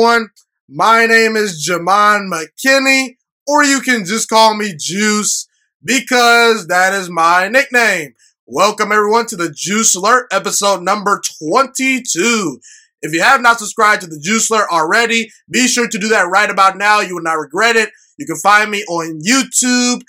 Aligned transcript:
everyone? 0.00 0.30
My 0.66 1.04
name 1.04 1.36
is 1.36 1.68
Ghiman 1.68 2.30
McKinney, 2.32 3.16
or 3.46 3.62
you 3.64 3.82
can 3.82 4.06
just 4.06 4.30
call 4.30 4.56
me 4.56 4.72
Juice 4.74 5.46
because 5.84 6.68
that 6.68 6.94
is 6.94 7.10
my 7.10 7.48
nickname. 7.48 8.14
Welcome, 8.46 8.92
everyone, 8.92 9.26
to 9.26 9.36
the 9.36 9.52
Juice 9.54 9.94
Alert, 9.94 10.28
episode 10.32 10.82
number 10.82 11.20
22. 11.42 12.60
If 13.02 13.12
you 13.12 13.20
have 13.20 13.42
not 13.42 13.58
subscribed 13.58 14.00
to 14.00 14.08
the 14.08 14.18
Juice 14.18 14.48
Alert 14.48 14.68
already, 14.72 15.30
be 15.50 15.68
sure 15.68 15.86
to 15.86 15.98
do 15.98 16.08
that 16.08 16.30
right 16.30 16.48
about 16.48 16.78
now. 16.78 17.00
You 17.00 17.16
will 17.16 17.22
not 17.22 17.34
regret 17.38 17.76
it. 17.76 17.90
You 18.16 18.24
can 18.24 18.36
find 18.36 18.70
me 18.70 18.84
on 18.84 19.20
YouTube, 19.20 20.00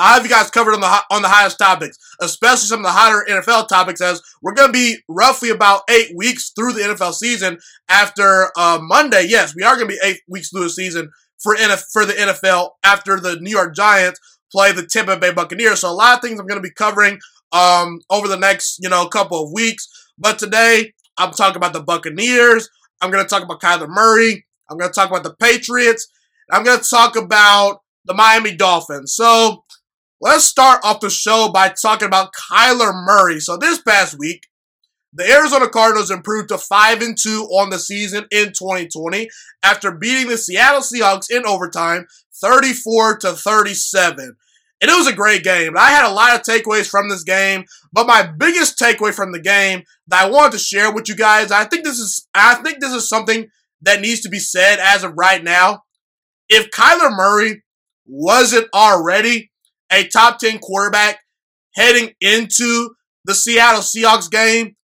I 0.00 0.14
have 0.14 0.24
you 0.24 0.30
guys 0.30 0.50
covered 0.50 0.72
on 0.72 0.80
the 0.80 1.02
on 1.10 1.20
the 1.20 1.28
highest 1.28 1.58
topics, 1.58 1.98
especially 2.22 2.66
some 2.66 2.80
of 2.80 2.84
the 2.84 2.90
hotter 2.90 3.24
NFL 3.28 3.68
topics, 3.68 4.00
as 4.00 4.22
we're 4.40 4.54
going 4.54 4.68
to 4.68 4.72
be 4.72 4.96
roughly 5.08 5.50
about 5.50 5.82
eight 5.90 6.16
weeks 6.16 6.52
through 6.56 6.72
the 6.72 6.80
NFL 6.80 7.12
season 7.12 7.58
after 7.88 8.50
uh, 8.56 8.78
Monday. 8.80 9.26
Yes, 9.28 9.54
we 9.54 9.62
are 9.62 9.76
going 9.76 9.88
to 9.88 9.94
be 9.94 10.00
eight 10.02 10.20
weeks 10.26 10.48
through 10.50 10.64
the 10.64 10.70
season 10.70 11.10
for 11.38 11.54
NF, 11.54 11.82
for 11.92 12.06
the 12.06 12.14
NFL 12.14 12.70
after 12.82 13.20
the 13.20 13.36
New 13.40 13.50
York 13.50 13.74
Giants 13.76 14.18
play 14.50 14.72
the 14.72 14.86
Tampa 14.86 15.18
Bay 15.18 15.32
Buccaneers. 15.32 15.80
So 15.80 15.90
a 15.90 15.92
lot 15.92 16.16
of 16.16 16.22
things 16.22 16.40
I'm 16.40 16.46
going 16.46 16.62
to 16.62 16.66
be 16.66 16.74
covering 16.74 17.18
um, 17.52 18.00
over 18.08 18.26
the 18.26 18.38
next 18.38 18.78
you 18.82 18.88
know 18.88 19.06
couple 19.06 19.44
of 19.44 19.52
weeks. 19.52 19.86
But 20.18 20.38
today 20.38 20.94
I'm 21.18 21.32
talking 21.32 21.56
about 21.56 21.74
the 21.74 21.82
Buccaneers. 21.82 22.70
I'm 23.02 23.10
going 23.10 23.22
to 23.22 23.28
talk 23.28 23.42
about 23.42 23.60
Kyler 23.60 23.88
Murray. 23.88 24.46
I'm 24.70 24.78
going 24.78 24.90
to 24.90 24.94
talk 24.94 25.10
about 25.10 25.24
the 25.24 25.34
Patriots. 25.34 26.08
I'm 26.50 26.64
going 26.64 26.80
to 26.80 26.88
talk 26.88 27.16
about 27.16 27.80
the 28.06 28.14
Miami 28.14 28.56
Dolphins. 28.56 29.14
So 29.14 29.64
let's 30.20 30.44
start 30.44 30.80
off 30.84 31.00
the 31.00 31.10
show 31.10 31.50
by 31.52 31.70
talking 31.70 32.06
about 32.06 32.32
Kyler 32.34 32.92
Murray. 32.94 33.40
So 33.40 33.56
this 33.56 33.80
past 33.80 34.18
week, 34.18 34.46
the 35.12 35.28
Arizona 35.28 35.68
Cardinals 35.68 36.10
improved 36.10 36.50
to 36.50 36.58
5 36.58 37.02
and 37.02 37.16
2 37.18 37.48
on 37.50 37.70
the 37.70 37.78
season 37.78 38.26
in 38.30 38.48
2020 38.48 39.28
after 39.62 39.90
beating 39.90 40.28
the 40.28 40.38
Seattle 40.38 40.82
Seahawks 40.82 41.30
in 41.30 41.44
overtime 41.46 42.06
34 42.40 43.18
to 43.18 43.32
37. 43.32 44.36
And 44.82 44.90
it 44.90 44.96
was 44.96 45.08
a 45.08 45.12
great 45.12 45.42
game. 45.42 45.76
I 45.76 45.90
had 45.90 46.08
a 46.08 46.14
lot 46.14 46.34
of 46.34 46.42
takeaways 46.42 46.88
from 46.88 47.08
this 47.08 47.24
game, 47.24 47.64
but 47.92 48.06
my 48.06 48.22
biggest 48.22 48.78
takeaway 48.78 49.12
from 49.12 49.32
the 49.32 49.40
game 49.40 49.82
that 50.06 50.24
I 50.24 50.30
wanted 50.30 50.52
to 50.52 50.58
share 50.58 50.92
with 50.92 51.08
you 51.08 51.16
guys, 51.16 51.50
I 51.50 51.64
think 51.64 51.84
this 51.84 51.98
is 51.98 52.26
I 52.34 52.54
think 52.56 52.80
this 52.80 52.92
is 52.92 53.08
something 53.08 53.48
that 53.82 54.00
needs 54.00 54.20
to 54.20 54.28
be 54.28 54.38
said 54.38 54.78
as 54.80 55.04
of 55.04 55.14
right 55.16 55.42
now. 55.42 55.82
If 56.48 56.70
Kyler 56.70 57.14
Murray 57.14 57.62
wasn't 58.06 58.68
already 58.72 59.50
a 59.92 60.06
top 60.08 60.38
10 60.38 60.58
quarterback 60.58 61.20
heading 61.74 62.14
into 62.20 62.90
the 63.24 63.34
Seattle 63.34 63.80
Seahawks 63.80 64.30
game, 64.30 64.76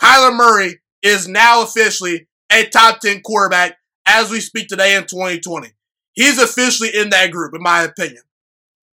Kyler 0.00 0.36
Murray 0.36 0.80
is 1.02 1.28
now 1.28 1.62
officially 1.62 2.26
a 2.50 2.66
top 2.66 3.00
10 3.00 3.22
quarterback 3.22 3.76
as 4.06 4.30
we 4.30 4.40
speak 4.40 4.68
today 4.68 4.96
in 4.96 5.02
2020. 5.02 5.68
He's 6.12 6.40
officially 6.40 6.90
in 6.94 7.10
that 7.10 7.30
group, 7.30 7.54
in 7.54 7.62
my 7.62 7.82
opinion. 7.82 8.22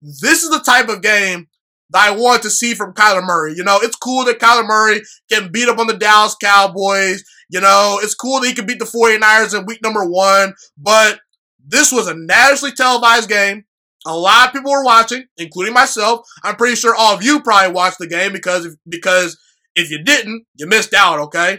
This 0.02 0.42
is 0.42 0.50
the 0.50 0.60
type 0.60 0.88
of 0.88 1.02
game 1.02 1.48
that 1.90 2.08
I 2.08 2.10
want 2.12 2.42
to 2.42 2.50
see 2.50 2.74
from 2.74 2.94
Kyler 2.94 3.24
Murray. 3.24 3.54
You 3.56 3.64
know, 3.64 3.78
it's 3.82 3.96
cool 3.96 4.24
that 4.24 4.38
Kyler 4.38 4.66
Murray 4.66 5.02
can 5.30 5.52
beat 5.52 5.68
up 5.68 5.78
on 5.78 5.86
the 5.86 5.96
Dallas 5.96 6.36
Cowboys. 6.40 7.24
You 7.50 7.60
know, 7.60 7.98
it's 8.02 8.14
cool 8.14 8.40
that 8.40 8.48
he 8.48 8.54
can 8.54 8.66
beat 8.66 8.78
the 8.78 8.84
49ers 8.84 9.58
in 9.58 9.66
week 9.66 9.82
number 9.82 10.04
one, 10.04 10.54
but 10.78 11.20
this 11.66 11.92
was 11.92 12.06
a 12.06 12.14
nationally 12.14 12.72
televised 12.72 13.28
game. 13.28 13.64
A 14.06 14.16
lot 14.16 14.48
of 14.48 14.54
people 14.54 14.72
were 14.72 14.84
watching, 14.84 15.24
including 15.36 15.74
myself. 15.74 16.26
I'm 16.42 16.56
pretty 16.56 16.76
sure 16.76 16.94
all 16.94 17.14
of 17.14 17.22
you 17.22 17.40
probably 17.42 17.72
watched 17.72 17.98
the 17.98 18.06
game 18.06 18.32
because, 18.32 18.76
because 18.88 19.38
if 19.74 19.90
you 19.90 20.02
didn't, 20.02 20.46
you 20.54 20.66
missed 20.66 20.94
out, 20.94 21.18
okay? 21.20 21.58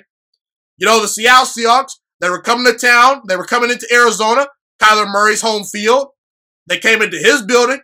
You 0.77 0.87
know, 0.87 1.01
the 1.01 1.07
Seattle 1.07 1.45
Seahawks, 1.45 1.93
they 2.19 2.29
were 2.29 2.41
coming 2.41 2.65
to 2.65 2.77
town. 2.77 3.21
They 3.27 3.35
were 3.35 3.45
coming 3.45 3.69
into 3.69 3.87
Arizona, 3.93 4.47
Kyler 4.81 5.11
Murray's 5.11 5.41
home 5.41 5.63
field. 5.63 6.07
They 6.67 6.79
came 6.79 7.01
into 7.01 7.17
his 7.17 7.43
building 7.43 7.81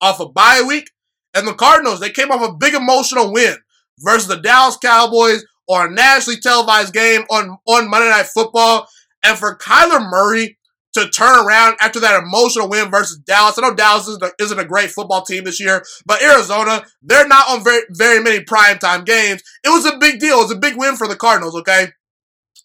off 0.00 0.20
a 0.20 0.28
bye 0.28 0.62
week. 0.66 0.90
And 1.34 1.46
the 1.46 1.54
Cardinals, 1.54 2.00
they 2.00 2.10
came 2.10 2.30
off 2.30 2.48
a 2.48 2.54
big 2.54 2.74
emotional 2.74 3.32
win 3.32 3.56
versus 4.00 4.28
the 4.28 4.36
Dallas 4.36 4.76
Cowboys 4.76 5.44
on 5.66 5.88
a 5.88 5.94
nationally 5.94 6.38
televised 6.38 6.92
game 6.92 7.22
on, 7.30 7.58
on 7.66 7.90
Monday 7.90 8.10
Night 8.10 8.26
Football. 8.26 8.86
And 9.24 9.38
for 9.38 9.56
Kyler 9.56 10.08
Murray 10.10 10.58
to 10.94 11.08
turn 11.08 11.46
around 11.46 11.76
after 11.80 12.00
that 12.00 12.22
emotional 12.22 12.68
win 12.68 12.90
versus 12.90 13.18
Dallas. 13.18 13.58
I 13.58 13.62
know 13.62 13.74
Dallas 13.74 14.08
isn't 14.08 14.22
a, 14.22 14.32
isn't 14.40 14.58
a 14.58 14.64
great 14.64 14.90
football 14.90 15.22
team 15.22 15.44
this 15.44 15.60
year, 15.60 15.84
but 16.06 16.22
Arizona, 16.22 16.84
they're 17.02 17.28
not 17.28 17.48
on 17.50 17.64
very, 17.64 17.82
very 17.90 18.22
many 18.22 18.44
primetime 18.44 19.04
games. 19.04 19.42
It 19.64 19.68
was 19.68 19.86
a 19.86 19.98
big 19.98 20.20
deal. 20.20 20.38
It 20.38 20.42
was 20.42 20.52
a 20.52 20.58
big 20.58 20.76
win 20.76 20.96
for 20.96 21.08
the 21.08 21.16
Cardinals, 21.16 21.56
okay? 21.56 21.88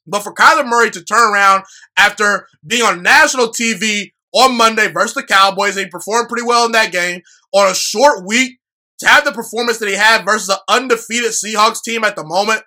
But 0.06 0.22
for 0.22 0.34
Kyler 0.34 0.68
Murray 0.68 0.90
to 0.92 1.04
turn 1.04 1.34
around 1.34 1.64
after 1.98 2.48
being 2.66 2.84
on 2.84 3.04
national 3.04 3.48
TV 3.48 4.12
on 4.34 4.58
Monday 4.58 4.92
versus 4.92 5.14
the 5.14 5.24
Cowboys. 5.24 5.76
He 5.76 5.88
performed 5.88 6.30
pretty 6.30 6.46
well 6.46 6.66
in 6.66 6.72
that 6.74 6.92
game 6.92 7.22
on 7.54 7.70
a 7.70 7.76
short 7.76 8.26
week 8.26 8.60
to 9.00 9.08
have 9.08 9.26
the 9.26 9.32
performance 9.32 9.80
that 9.80 9.90
he 9.90 9.96
had 9.96 10.26
versus 10.26 10.50
an 10.50 10.58
undefeated 10.68 11.32
Seahawks 11.32 11.82
team 11.82 12.04
at 12.04 12.16
the 12.16 12.26
moment. 12.26 12.62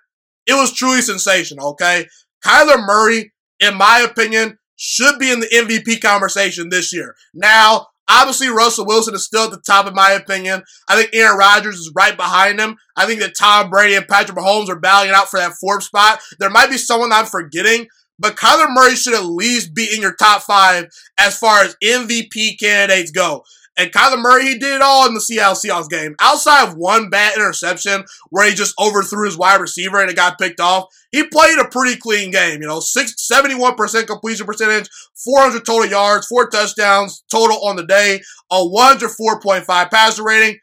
It 0.45 0.53
was 0.53 0.73
truly 0.73 1.01
sensational, 1.01 1.69
okay? 1.69 2.07
Kyler 2.45 2.85
Murray, 2.85 3.31
in 3.59 3.75
my 3.75 3.99
opinion, 3.99 4.57
should 4.75 5.19
be 5.19 5.31
in 5.31 5.39
the 5.39 5.47
MVP 5.47 6.01
conversation 6.01 6.69
this 6.69 6.93
year. 6.93 7.15
Now, 7.33 7.87
obviously, 8.07 8.49
Russell 8.49 8.85
Wilson 8.85 9.15
is 9.15 9.25
still 9.25 9.45
at 9.45 9.51
the 9.51 9.61
top, 9.65 9.87
in 9.87 9.93
my 9.93 10.11
opinion. 10.11 10.63
I 10.87 10.95
think 10.95 11.11
Aaron 11.13 11.37
Rodgers 11.37 11.75
is 11.75 11.91
right 11.95 12.15
behind 12.15 12.59
him. 12.59 12.77
I 12.95 13.05
think 13.05 13.21
that 13.21 13.37
Tom 13.37 13.69
Brady 13.69 13.95
and 13.95 14.07
Patrick 14.07 14.37
Mahomes 14.37 14.69
are 14.69 14.79
battling 14.79 15.13
out 15.13 15.29
for 15.29 15.39
that 15.39 15.53
fourth 15.59 15.83
spot. 15.83 16.19
There 16.39 16.49
might 16.49 16.69
be 16.69 16.77
someone 16.77 17.11
I'm 17.11 17.25
forgetting, 17.25 17.87
but 18.19 18.35
Kyler 18.35 18.73
Murray 18.73 18.95
should 18.95 19.15
at 19.15 19.25
least 19.25 19.73
be 19.73 19.89
in 19.93 20.01
your 20.01 20.15
top 20.15 20.41
five 20.43 20.87
as 21.17 21.37
far 21.37 21.63
as 21.63 21.75
MVP 21.83 22.59
candidates 22.59 23.11
go. 23.11 23.43
And 23.75 23.91
Kyler 23.91 24.21
Murray, 24.21 24.45
he 24.45 24.59
did 24.59 24.75
it 24.75 24.81
all 24.81 25.07
in 25.07 25.15
the 25.15 25.21
Seattle 25.21 25.55
Seahawks 25.55 25.89
game. 25.89 26.15
Outside 26.21 26.67
of 26.67 26.75
one 26.75 27.09
bad 27.09 27.35
interception 27.35 28.03
where 28.29 28.47
he 28.47 28.53
just 28.53 28.75
overthrew 28.79 29.25
his 29.25 29.37
wide 29.37 29.61
receiver 29.61 29.99
and 29.99 30.11
it 30.11 30.15
got 30.15 30.37
picked 30.37 30.59
off, 30.59 30.85
he 31.11 31.27
played 31.27 31.57
a 31.57 31.67
pretty 31.67 31.97
clean 31.97 32.31
game. 32.31 32.61
You 32.61 32.67
know, 32.67 32.79
six, 32.79 33.15
71% 33.31 34.07
completion 34.07 34.45
percentage, 34.45 34.89
400 35.23 35.65
total 35.65 35.89
yards, 35.89 36.27
four 36.27 36.49
touchdowns 36.49 37.23
total 37.31 37.65
on 37.65 37.75
the 37.75 37.85
day, 37.85 38.21
a 38.51 38.57
104.5 38.57 39.89
passer 39.89 40.23
rating. 40.23 40.59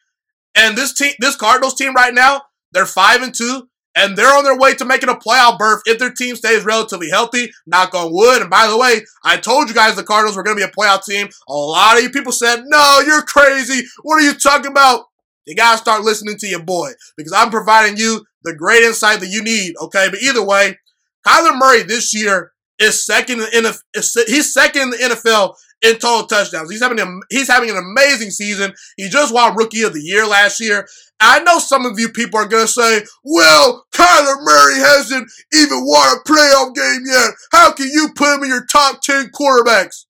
And 0.54 0.76
this 0.76 0.92
team, 0.92 1.12
this 1.18 1.36
Cardinals 1.36 1.74
team 1.74 1.94
right 1.94 2.14
now, 2.14 2.42
they're 2.72 2.86
five 2.86 3.22
and 3.22 3.34
two 3.34 3.68
and 3.96 4.16
they're 4.16 4.36
on 4.36 4.44
their 4.44 4.56
way 4.56 4.74
to 4.74 4.84
making 4.84 5.08
a 5.08 5.14
playoff 5.14 5.58
berth 5.58 5.82
if 5.86 5.98
their 5.98 6.12
team 6.12 6.36
stays 6.36 6.64
relatively 6.64 7.10
healthy. 7.10 7.50
Knock 7.66 7.94
on 7.94 8.12
wood. 8.12 8.40
And 8.40 8.50
by 8.50 8.68
the 8.68 8.78
way, 8.78 9.00
I 9.24 9.36
told 9.36 9.68
you 9.68 9.74
guys 9.74 9.96
the 9.96 10.04
Cardinals 10.04 10.36
were 10.36 10.42
going 10.42 10.56
to 10.56 10.64
be 10.64 10.70
a 10.70 10.74
playoff 10.74 11.04
team. 11.04 11.28
A 11.48 11.52
lot 11.52 11.96
of 11.96 12.02
you 12.02 12.10
people 12.10 12.32
said, 12.32 12.62
no, 12.66 13.02
you're 13.04 13.22
crazy. 13.22 13.84
What 14.02 14.16
are 14.16 14.26
you 14.26 14.34
talking 14.34 14.70
about? 14.70 15.06
You 15.46 15.56
got 15.56 15.72
to 15.72 15.78
start 15.78 16.02
listening 16.02 16.36
to 16.38 16.46
your 16.46 16.62
boy 16.62 16.92
because 17.16 17.32
I'm 17.32 17.50
providing 17.50 17.96
you 17.96 18.24
the 18.44 18.54
great 18.54 18.84
insight 18.84 19.20
that 19.20 19.30
you 19.30 19.42
need. 19.42 19.74
Okay. 19.82 20.08
But 20.08 20.22
either 20.22 20.44
way, 20.44 20.78
Kyler 21.26 21.58
Murray 21.58 21.82
this 21.82 22.14
year 22.14 22.52
is 22.78 23.04
second 23.04 23.40
in 23.52 23.64
the, 23.64 23.78
he's 24.26 24.52
second 24.52 24.82
in 24.82 24.90
the 24.90 24.96
NFL 24.96 25.54
in 25.82 25.98
total 25.98 26.26
touchdowns. 26.26 26.70
He's 26.70 26.82
having 26.82 27.00
a, 27.00 27.06
he's 27.30 27.48
having 27.48 27.70
an 27.70 27.76
amazing 27.76 28.30
season. 28.30 28.72
He 28.96 29.08
just 29.08 29.34
won 29.34 29.56
Rookie 29.56 29.82
of 29.82 29.92
the 29.92 30.00
Year 30.00 30.26
last 30.26 30.60
year. 30.60 30.86
I 31.20 31.40
know 31.40 31.58
some 31.58 31.84
of 31.84 31.98
you 31.98 32.08
people 32.08 32.40
are 32.40 32.48
going 32.48 32.66
to 32.66 32.72
say, 32.72 33.02
well, 33.24 33.84
Kyler 33.92 34.42
Murray 34.42 34.78
hasn't 34.78 35.30
even 35.52 35.84
won 35.84 36.16
a 36.16 36.28
playoff 36.28 36.74
game 36.74 37.02
yet. 37.06 37.30
How 37.52 37.72
can 37.72 37.88
you 37.88 38.08
put 38.14 38.36
him 38.36 38.42
in 38.42 38.48
your 38.48 38.64
top 38.64 39.02
10 39.02 39.30
quarterbacks? 39.30 40.06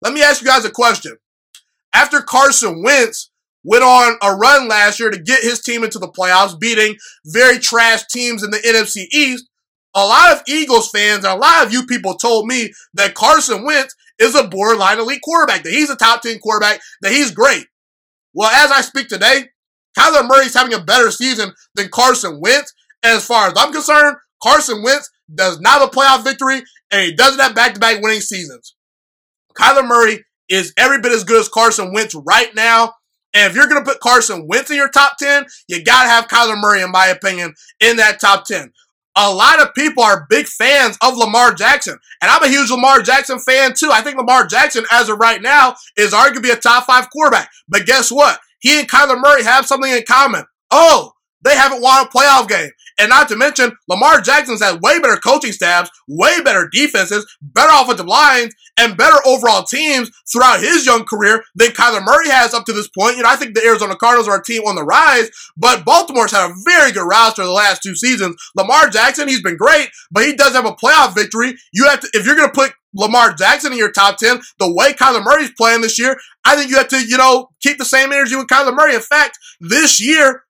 Let 0.00 0.12
me 0.12 0.22
ask 0.22 0.40
you 0.40 0.46
guys 0.46 0.64
a 0.64 0.70
question. 0.70 1.16
After 1.92 2.20
Carson 2.20 2.82
Wentz 2.82 3.30
went 3.64 3.84
on 3.84 4.16
a 4.22 4.34
run 4.34 4.68
last 4.68 4.98
year 4.98 5.10
to 5.10 5.20
get 5.20 5.42
his 5.42 5.60
team 5.60 5.84
into 5.84 5.98
the 5.98 6.08
playoffs, 6.08 6.58
beating 6.58 6.96
very 7.26 7.58
trash 7.58 8.02
teams 8.10 8.42
in 8.42 8.50
the 8.50 8.58
NFC 8.58 9.06
East, 9.12 9.48
a 9.94 10.04
lot 10.04 10.32
of 10.32 10.42
Eagles 10.48 10.90
fans 10.90 11.24
and 11.24 11.34
a 11.34 11.36
lot 11.36 11.66
of 11.66 11.72
you 11.72 11.84
people 11.86 12.14
told 12.14 12.46
me 12.46 12.72
that 12.94 13.14
Carson 13.14 13.64
Wentz 13.64 13.94
is 14.18 14.34
a 14.34 14.48
borderline 14.48 14.98
elite 14.98 15.20
quarterback, 15.22 15.62
that 15.64 15.72
he's 15.72 15.90
a 15.90 15.96
top 15.96 16.22
10 16.22 16.38
quarterback, 16.38 16.80
that 17.02 17.12
he's 17.12 17.30
great. 17.30 17.66
Well, 18.34 18.50
as 18.50 18.70
I 18.70 18.80
speak 18.80 19.08
today, 19.08 19.48
Kyler 19.98 20.26
Murray's 20.26 20.54
having 20.54 20.74
a 20.74 20.82
better 20.82 21.10
season 21.10 21.52
than 21.74 21.88
Carson 21.88 22.40
Wentz. 22.40 22.72
As 23.02 23.26
far 23.26 23.48
as 23.48 23.54
I'm 23.56 23.72
concerned, 23.72 24.16
Carson 24.42 24.82
Wentz 24.82 25.10
does 25.34 25.60
not 25.60 25.80
have 25.80 25.88
a 25.88 25.90
playoff 25.90 26.24
victory 26.24 26.62
and 26.90 27.06
he 27.06 27.14
doesn't 27.14 27.40
have 27.40 27.54
back 27.54 27.74
to 27.74 27.80
back 27.80 28.00
winning 28.00 28.20
seasons. 28.20 28.74
Kyler 29.56 29.86
Murray 29.86 30.24
is 30.48 30.72
every 30.76 31.00
bit 31.00 31.12
as 31.12 31.24
good 31.24 31.40
as 31.40 31.48
Carson 31.48 31.92
Wentz 31.92 32.14
right 32.14 32.54
now. 32.54 32.94
And 33.34 33.50
if 33.50 33.56
you're 33.56 33.66
going 33.66 33.82
to 33.82 33.90
put 33.90 34.00
Carson 34.00 34.46
Wentz 34.46 34.70
in 34.70 34.76
your 34.76 34.90
top 34.90 35.16
10, 35.18 35.46
you 35.66 35.82
got 35.82 36.02
to 36.02 36.08
have 36.08 36.28
Kyler 36.28 36.60
Murray, 36.60 36.82
in 36.82 36.90
my 36.90 37.06
opinion, 37.06 37.54
in 37.80 37.96
that 37.96 38.20
top 38.20 38.44
10 38.44 38.72
a 39.16 39.32
lot 39.32 39.60
of 39.60 39.74
people 39.74 40.02
are 40.02 40.26
big 40.28 40.46
fans 40.46 40.96
of 41.02 41.16
Lamar 41.16 41.52
Jackson. 41.52 41.98
And 42.20 42.30
I'm 42.30 42.42
a 42.42 42.48
huge 42.48 42.70
Lamar 42.70 43.02
Jackson 43.02 43.38
fan 43.38 43.74
too. 43.74 43.90
I 43.92 44.00
think 44.00 44.16
Lamar 44.16 44.46
Jackson, 44.46 44.84
as 44.90 45.08
of 45.08 45.18
right 45.18 45.42
now, 45.42 45.76
is 45.96 46.12
arguably 46.12 46.52
a 46.52 46.56
top 46.56 46.84
five 46.84 47.10
quarterback. 47.10 47.50
But 47.68 47.86
guess 47.86 48.10
what? 48.10 48.38
He 48.62 48.78
and 48.78 48.88
Kyler 48.88 49.20
Murray 49.20 49.44
have 49.44 49.66
something 49.66 49.90
in 49.90 50.04
common. 50.08 50.44
Oh, 50.70 51.12
they 51.44 51.56
haven't 51.56 51.82
won 51.82 52.06
a 52.06 52.08
playoff 52.08 52.48
game. 52.48 52.70
And 52.98 53.10
not 53.10 53.28
to 53.28 53.36
mention, 53.36 53.72
Lamar 53.88 54.20
Jackson's 54.20 54.62
had 54.62 54.80
way 54.80 55.00
better 55.00 55.16
coaching 55.16 55.52
staffs, 55.52 55.90
way 56.06 56.40
better 56.42 56.68
defenses, 56.72 57.26
better 57.40 57.72
offensive 57.72 58.06
lines, 58.06 58.54
and 58.78 58.96
better 58.96 59.16
overall 59.26 59.64
teams 59.64 60.10
throughout 60.30 60.60
his 60.60 60.86
young 60.86 61.04
career 61.04 61.42
than 61.54 61.70
Kyler 61.70 62.04
Murray 62.04 62.28
has 62.28 62.54
up 62.54 62.64
to 62.66 62.72
this 62.72 62.88
point. 62.88 63.16
You 63.16 63.24
know, 63.24 63.28
I 63.28 63.36
think 63.36 63.54
the 63.54 63.64
Arizona 63.64 63.96
Cardinals 63.96 64.28
are 64.28 64.40
a 64.40 64.44
team 64.44 64.62
on 64.62 64.76
the 64.76 64.84
rise, 64.84 65.30
but 65.56 65.84
Baltimore's 65.84 66.32
had 66.32 66.50
a 66.50 66.54
very 66.64 66.92
good 66.92 67.06
roster 67.06 67.42
the 67.42 67.50
last 67.50 67.82
two 67.82 67.96
seasons. 67.96 68.36
Lamar 68.54 68.88
Jackson, 68.88 69.28
he's 69.28 69.42
been 69.42 69.56
great, 69.56 69.88
but 70.10 70.24
he 70.24 70.34
does 70.34 70.52
have 70.52 70.66
a 70.66 70.72
playoff 70.72 71.14
victory. 71.14 71.54
You 71.72 71.88
have 71.88 72.00
to, 72.00 72.08
if 72.14 72.24
you're 72.24 72.36
going 72.36 72.48
to 72.48 72.54
put 72.54 72.72
Lamar 72.94 73.32
Jackson 73.32 73.72
in 73.72 73.78
your 73.78 73.92
top 73.92 74.18
10, 74.18 74.40
the 74.58 74.72
way 74.72 74.92
Kyler 74.92 75.24
Murray's 75.24 75.52
playing 75.56 75.80
this 75.80 75.98
year, 75.98 76.16
I 76.44 76.56
think 76.56 76.70
you 76.70 76.76
have 76.76 76.88
to, 76.88 77.04
you 77.04 77.16
know, 77.16 77.48
keep 77.60 77.78
the 77.78 77.84
same 77.84 78.12
energy 78.12 78.36
with 78.36 78.48
Kyler 78.48 78.74
Murray. 78.74 78.94
In 78.94 79.00
fact, 79.00 79.38
this 79.60 80.00
year, 80.00 80.44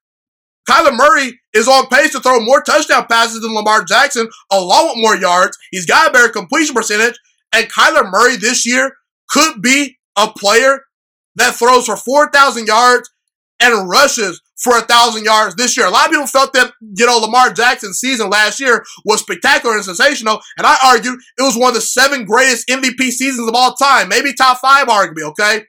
Kyler 0.69 0.95
Murray 0.95 1.39
is 1.53 1.67
on 1.67 1.87
pace 1.87 2.11
to 2.13 2.19
throw 2.19 2.39
more 2.39 2.61
touchdown 2.61 3.05
passes 3.07 3.41
than 3.41 3.53
Lamar 3.53 3.83
Jackson, 3.83 4.29
along 4.51 4.89
with 4.89 5.01
more 5.01 5.15
yards. 5.15 5.57
He's 5.71 5.85
got 5.85 6.09
a 6.09 6.13
better 6.13 6.29
completion 6.29 6.75
percentage. 6.75 7.15
And 7.53 7.71
Kyler 7.71 8.09
Murray 8.09 8.37
this 8.37 8.65
year 8.65 8.91
could 9.29 9.61
be 9.61 9.97
a 10.17 10.29
player 10.29 10.81
that 11.35 11.55
throws 11.55 11.85
for 11.85 11.97
4,000 11.97 12.67
yards 12.67 13.09
and 13.59 13.89
rushes 13.89 14.41
for 14.63 14.77
a 14.77 14.81
thousand 14.81 15.25
yards 15.25 15.55
this 15.55 15.75
year. 15.75 15.85
A 15.85 15.89
lot 15.89 16.05
of 16.05 16.11
people 16.11 16.27
felt 16.27 16.53
that, 16.53 16.71
you 16.81 17.05
know, 17.05 17.17
Lamar 17.17 17.51
Jackson's 17.51 17.99
season 17.99 18.29
last 18.29 18.59
year 18.59 18.83
was 19.05 19.19
spectacular 19.19 19.75
and 19.75 19.83
sensational. 19.83 20.39
And 20.57 20.65
I 20.65 20.77
argued 20.85 21.19
it 21.37 21.41
was 21.41 21.57
one 21.57 21.69
of 21.69 21.75
the 21.75 21.81
seven 21.81 22.25
greatest 22.25 22.67
MVP 22.69 23.11
seasons 23.11 23.47
of 23.47 23.55
all 23.55 23.73
time. 23.73 24.09
Maybe 24.09 24.33
top 24.33 24.59
five, 24.59 24.87
arguably, 24.87 25.23
okay? 25.23 25.65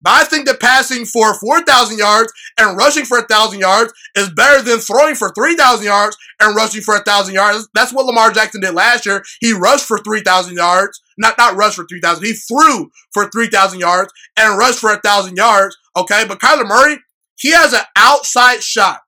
But 0.00 0.12
I 0.12 0.24
think 0.24 0.46
that 0.46 0.60
passing 0.60 1.04
for 1.04 1.34
4,000 1.34 1.98
yards 1.98 2.32
and 2.58 2.76
rushing 2.76 3.04
for 3.04 3.18
1,000 3.18 3.58
yards 3.58 3.92
is 4.14 4.30
better 4.30 4.62
than 4.62 4.78
throwing 4.78 5.16
for 5.16 5.32
3,000 5.34 5.84
yards 5.84 6.16
and 6.40 6.54
rushing 6.54 6.82
for 6.82 6.94
1,000 6.94 7.34
yards. 7.34 7.68
That's 7.74 7.92
what 7.92 8.06
Lamar 8.06 8.30
Jackson 8.30 8.60
did 8.60 8.74
last 8.74 9.06
year. 9.06 9.24
He 9.40 9.52
rushed 9.52 9.86
for 9.86 9.98
3,000 9.98 10.54
yards. 10.54 11.02
Not, 11.18 11.36
not 11.36 11.56
rushed 11.56 11.74
for 11.74 11.86
3,000. 11.88 12.24
He 12.24 12.32
threw 12.32 12.90
for 13.12 13.28
3,000 13.28 13.80
yards 13.80 14.12
and 14.36 14.56
rushed 14.56 14.78
for 14.78 14.90
1,000 14.90 15.36
yards. 15.36 15.76
Okay. 15.96 16.24
But 16.28 16.38
Kyler 16.38 16.68
Murray, 16.68 16.98
he 17.38 17.52
has 17.52 17.72
an 17.72 17.82
outside 17.96 18.62
shot 18.62 19.00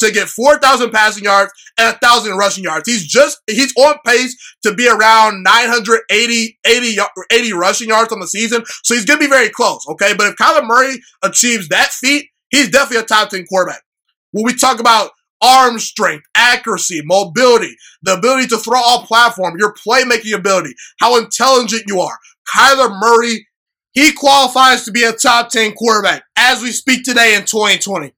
to 0.00 0.10
get 0.10 0.28
4,000 0.28 0.90
passing 0.90 1.24
yards 1.24 1.52
and 1.78 1.96
1,000 2.00 2.36
rushing 2.36 2.64
yards. 2.64 2.88
He's 2.88 3.06
just, 3.06 3.40
he's 3.46 3.72
on 3.76 3.96
pace 4.04 4.36
to 4.62 4.74
be 4.74 4.88
around 4.88 5.42
980, 5.42 6.58
80, 6.64 6.98
80 7.30 7.52
rushing 7.52 7.88
yards 7.88 8.12
on 8.12 8.20
the 8.20 8.26
season. 8.26 8.64
So 8.82 8.94
he's 8.94 9.04
going 9.04 9.20
to 9.20 9.26
be 9.26 9.30
very 9.30 9.50
close. 9.50 9.84
Okay. 9.90 10.14
But 10.16 10.28
if 10.28 10.36
Kyler 10.36 10.66
Murray 10.66 10.96
achieves 11.22 11.68
that 11.68 11.90
feat, 11.90 12.28
he's 12.50 12.70
definitely 12.70 13.04
a 13.04 13.06
top 13.06 13.30
10 13.30 13.46
quarterback. 13.46 13.82
When 14.32 14.44
we 14.44 14.54
talk 14.54 14.80
about 14.80 15.10
arm 15.40 15.78
strength, 15.78 16.24
accuracy, 16.34 17.02
mobility, 17.04 17.76
the 18.02 18.14
ability 18.14 18.48
to 18.48 18.58
throw 18.58 18.80
off 18.80 19.06
platform, 19.06 19.56
your 19.58 19.74
playmaking 19.74 20.34
ability, 20.34 20.74
how 20.98 21.18
intelligent 21.18 21.84
you 21.86 22.00
are, 22.00 22.18
Kyler 22.54 22.98
Murray, 22.98 23.46
he 23.94 24.12
qualifies 24.12 24.84
to 24.84 24.92
be 24.92 25.04
a 25.04 25.12
top 25.12 25.48
10 25.48 25.72
quarterback 25.72 26.24
as 26.36 26.60
we 26.60 26.72
speak 26.72 27.04
today 27.04 27.34
in 27.34 27.44
2020. 27.44 28.12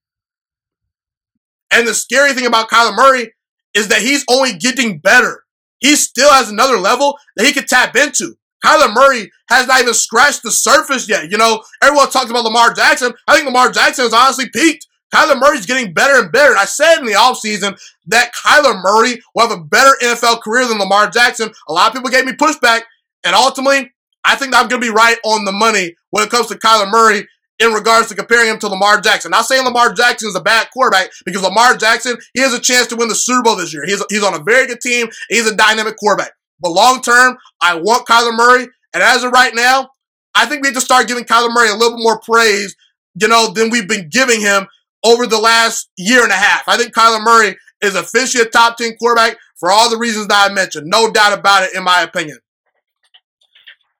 And 1.70 1.86
the 1.86 1.94
scary 1.94 2.32
thing 2.32 2.46
about 2.46 2.70
Kyler 2.70 2.96
Murray 2.96 3.32
is 3.74 3.88
that 3.88 4.02
he's 4.02 4.24
only 4.30 4.54
getting 4.54 4.98
better. 4.98 5.44
He 5.78 5.94
still 5.96 6.32
has 6.32 6.50
another 6.50 6.78
level 6.78 7.18
that 7.36 7.46
he 7.46 7.52
could 7.52 7.68
tap 7.68 7.94
into. 7.94 8.36
Kyler 8.64 8.92
Murray 8.94 9.30
has 9.50 9.66
not 9.66 9.82
even 9.82 9.92
scratched 9.92 10.42
the 10.42 10.50
surface 10.50 11.08
yet. 11.08 11.30
You 11.30 11.36
know, 11.36 11.62
everyone 11.82 12.10
talks 12.10 12.30
about 12.30 12.44
Lamar 12.44 12.72
Jackson. 12.72 13.12
I 13.28 13.34
think 13.34 13.46
Lamar 13.46 13.70
Jackson 13.70 14.04
has 14.04 14.14
honestly 14.14 14.48
peaked. 14.48 14.86
Kyler 15.14 15.38
Murray's 15.38 15.66
getting 15.66 15.92
better 15.92 16.20
and 16.20 16.32
better. 16.32 16.56
I 16.56 16.64
said 16.64 16.98
in 16.98 17.04
the 17.06 17.12
offseason 17.12 17.78
that 18.06 18.32
Kyler 18.34 18.82
Murray 18.82 19.20
will 19.34 19.48
have 19.48 19.56
a 19.56 19.62
better 19.62 19.92
NFL 20.02 20.42
career 20.42 20.66
than 20.66 20.78
Lamar 20.78 21.10
Jackson. 21.10 21.50
A 21.68 21.72
lot 21.72 21.88
of 21.88 21.94
people 21.94 22.10
gave 22.10 22.24
me 22.24 22.32
pushback. 22.32 22.82
And 23.24 23.34
ultimately, 23.34 23.92
I 24.26 24.34
think 24.34 24.54
I'm 24.54 24.68
going 24.68 24.82
to 24.82 24.86
be 24.86 24.92
right 24.92 25.16
on 25.24 25.44
the 25.44 25.52
money 25.52 25.94
when 26.10 26.24
it 26.24 26.30
comes 26.30 26.48
to 26.48 26.54
Kyler 26.54 26.90
Murray 26.90 27.26
in 27.58 27.72
regards 27.72 28.08
to 28.08 28.14
comparing 28.14 28.50
him 28.50 28.58
to 28.58 28.68
Lamar 28.68 29.00
Jackson. 29.00 29.30
Not 29.30 29.46
saying 29.46 29.64
Lamar 29.64 29.92
Jackson 29.92 30.28
is 30.28 30.34
a 30.34 30.40
bad 30.40 30.68
quarterback 30.72 31.10
because 31.24 31.42
Lamar 31.42 31.76
Jackson, 31.76 32.16
he 32.34 32.40
has 32.40 32.52
a 32.52 32.60
chance 32.60 32.86
to 32.88 32.96
win 32.96 33.08
the 33.08 33.14
Super 33.14 33.42
Bowl 33.42 33.56
this 33.56 33.72
year. 33.72 33.84
He's, 33.86 34.02
he's 34.10 34.24
on 34.24 34.34
a 34.34 34.42
very 34.42 34.66
good 34.66 34.80
team. 34.80 35.08
He's 35.28 35.46
a 35.46 35.56
dynamic 35.56 35.96
quarterback. 35.96 36.32
But 36.60 36.70
long 36.70 37.00
term, 37.02 37.36
I 37.60 37.76
want 37.76 38.06
Kyler 38.06 38.36
Murray. 38.36 38.66
And 38.92 39.02
as 39.02 39.24
of 39.24 39.32
right 39.32 39.54
now, 39.54 39.90
I 40.34 40.46
think 40.46 40.64
we 40.64 40.72
to 40.72 40.80
start 40.80 41.08
giving 41.08 41.24
Kyler 41.24 41.52
Murray 41.52 41.70
a 41.70 41.74
little 41.74 41.96
bit 41.96 42.02
more 42.02 42.20
praise, 42.20 42.74
you 43.14 43.28
know, 43.28 43.52
than 43.52 43.70
we've 43.70 43.88
been 43.88 44.08
giving 44.10 44.40
him 44.40 44.66
over 45.04 45.26
the 45.26 45.38
last 45.38 45.88
year 45.96 46.22
and 46.22 46.32
a 46.32 46.36
half. 46.36 46.64
I 46.66 46.76
think 46.76 46.94
Kyler 46.94 47.22
Murray 47.22 47.56
is 47.80 47.94
officially 47.94 48.44
a 48.44 48.48
top 48.48 48.76
10 48.76 48.96
quarterback 48.98 49.36
for 49.56 49.70
all 49.70 49.88
the 49.88 49.98
reasons 49.98 50.26
that 50.28 50.50
I 50.50 50.52
mentioned. 50.52 50.88
No 50.88 51.10
doubt 51.10 51.38
about 51.38 51.62
it, 51.62 51.74
in 51.74 51.84
my 51.84 52.02
opinion. 52.02 52.38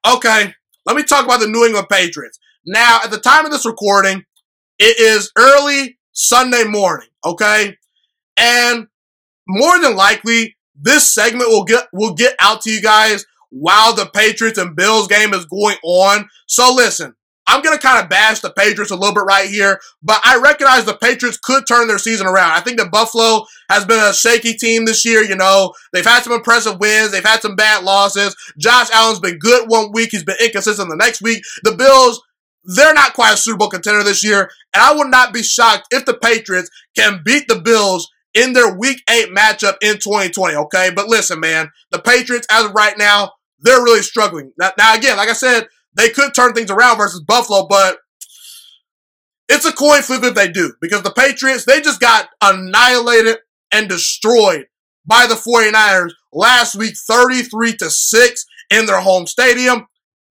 Okay, 0.07 0.53
let 0.85 0.95
me 0.95 1.03
talk 1.03 1.25
about 1.25 1.41
the 1.41 1.47
New 1.47 1.65
England 1.65 1.87
Patriots. 1.91 2.39
Now, 2.65 2.99
at 3.03 3.11
the 3.11 3.19
time 3.19 3.43
of 3.45 3.51
this 3.51 3.65
recording, 3.65 4.23
it 4.79 4.97
is 4.99 5.31
early 5.37 5.97
Sunday 6.13 6.63
morning, 6.63 7.09
okay? 7.25 7.75
And 8.37 8.87
more 9.49 9.79
than 9.81 9.97
likely, 9.97 10.55
this 10.79 11.13
segment 11.13 11.49
will 11.49 11.65
get 11.65 11.87
will 11.91 12.13
get 12.13 12.35
out 12.39 12.61
to 12.61 12.71
you 12.71 12.81
guys 12.81 13.25
while 13.49 13.93
the 13.93 14.05
Patriots 14.05 14.57
and 14.57 14.77
Bills 14.77 15.07
game 15.07 15.33
is 15.33 15.45
going 15.45 15.77
on. 15.83 16.29
So 16.47 16.73
listen, 16.73 17.13
I'm 17.47 17.61
going 17.61 17.77
to 17.77 17.81
kind 17.81 18.03
of 18.03 18.09
bash 18.09 18.41
the 18.41 18.51
Patriots 18.51 18.91
a 18.91 18.95
little 18.95 19.15
bit 19.15 19.23
right 19.23 19.49
here, 19.49 19.79
but 20.03 20.19
I 20.25 20.37
recognize 20.37 20.83
the 20.83 20.97
Patriots 20.97 21.39
could 21.41 21.65
turn 21.65 21.87
their 21.87 21.97
season 21.97 22.27
around. 22.27 22.51
I 22.51 22.59
think 22.59 22.77
that 22.77 22.91
Buffalo 22.91 23.45
has 23.69 23.85
been 23.85 23.99
a 23.99 24.13
shaky 24.13 24.53
team 24.53 24.85
this 24.85 25.05
year. 25.05 25.23
You 25.23 25.37
know, 25.37 25.73
they've 25.93 26.05
had 26.05 26.23
some 26.23 26.33
impressive 26.33 26.79
wins. 26.79 27.11
They've 27.11 27.23
had 27.23 27.41
some 27.41 27.55
bad 27.55 27.83
losses. 27.83 28.35
Josh 28.57 28.91
Allen's 28.91 29.21
been 29.21 29.39
good 29.39 29.69
one 29.69 29.91
week. 29.93 30.09
He's 30.11 30.25
been 30.25 30.35
inconsistent 30.41 30.89
the 30.89 30.97
next 30.97 31.21
week. 31.21 31.41
The 31.63 31.75
Bills, 31.75 32.21
they're 32.65 32.93
not 32.93 33.13
quite 33.13 33.33
a 33.33 33.37
Super 33.37 33.57
Bowl 33.57 33.69
contender 33.69 34.03
this 34.03 34.23
year. 34.25 34.49
And 34.73 34.83
I 34.83 34.93
would 34.93 35.09
not 35.09 35.33
be 35.33 35.41
shocked 35.41 35.87
if 35.91 36.05
the 36.05 36.15
Patriots 36.15 36.69
can 36.97 37.21
beat 37.23 37.47
the 37.47 37.61
Bills 37.61 38.11
in 38.33 38.53
their 38.53 38.77
week 38.77 39.01
eight 39.09 39.29
matchup 39.29 39.75
in 39.81 39.95
2020. 39.95 40.55
Okay. 40.55 40.91
But 40.93 41.07
listen, 41.07 41.39
man, 41.39 41.71
the 41.91 41.99
Patriots, 41.99 42.45
as 42.51 42.65
of 42.65 42.73
right 42.73 42.97
now, 42.97 43.31
they're 43.59 43.83
really 43.83 44.01
struggling. 44.01 44.51
Now, 44.59 44.71
now 44.77 44.95
again, 44.95 45.17
like 45.17 45.29
I 45.29 45.33
said, 45.33 45.67
they 45.97 46.09
could 46.09 46.33
turn 46.33 46.53
things 46.53 46.71
around 46.71 46.97
versus 46.97 47.21
Buffalo, 47.21 47.67
but 47.67 47.97
it's 49.49 49.65
a 49.65 49.71
coin 49.71 50.01
flip 50.01 50.23
if 50.23 50.35
they 50.35 50.49
do 50.49 50.73
because 50.81 51.03
the 51.03 51.11
Patriots, 51.11 51.65
they 51.65 51.81
just 51.81 51.99
got 51.99 52.29
annihilated 52.41 53.37
and 53.71 53.89
destroyed 53.89 54.65
by 55.05 55.25
the 55.25 55.35
49ers 55.35 56.11
last 56.31 56.75
week, 56.75 56.95
33 57.07 57.77
to 57.77 57.89
6 57.89 58.45
in 58.69 58.85
their 58.85 58.99
home 58.99 59.25
stadium. 59.25 59.87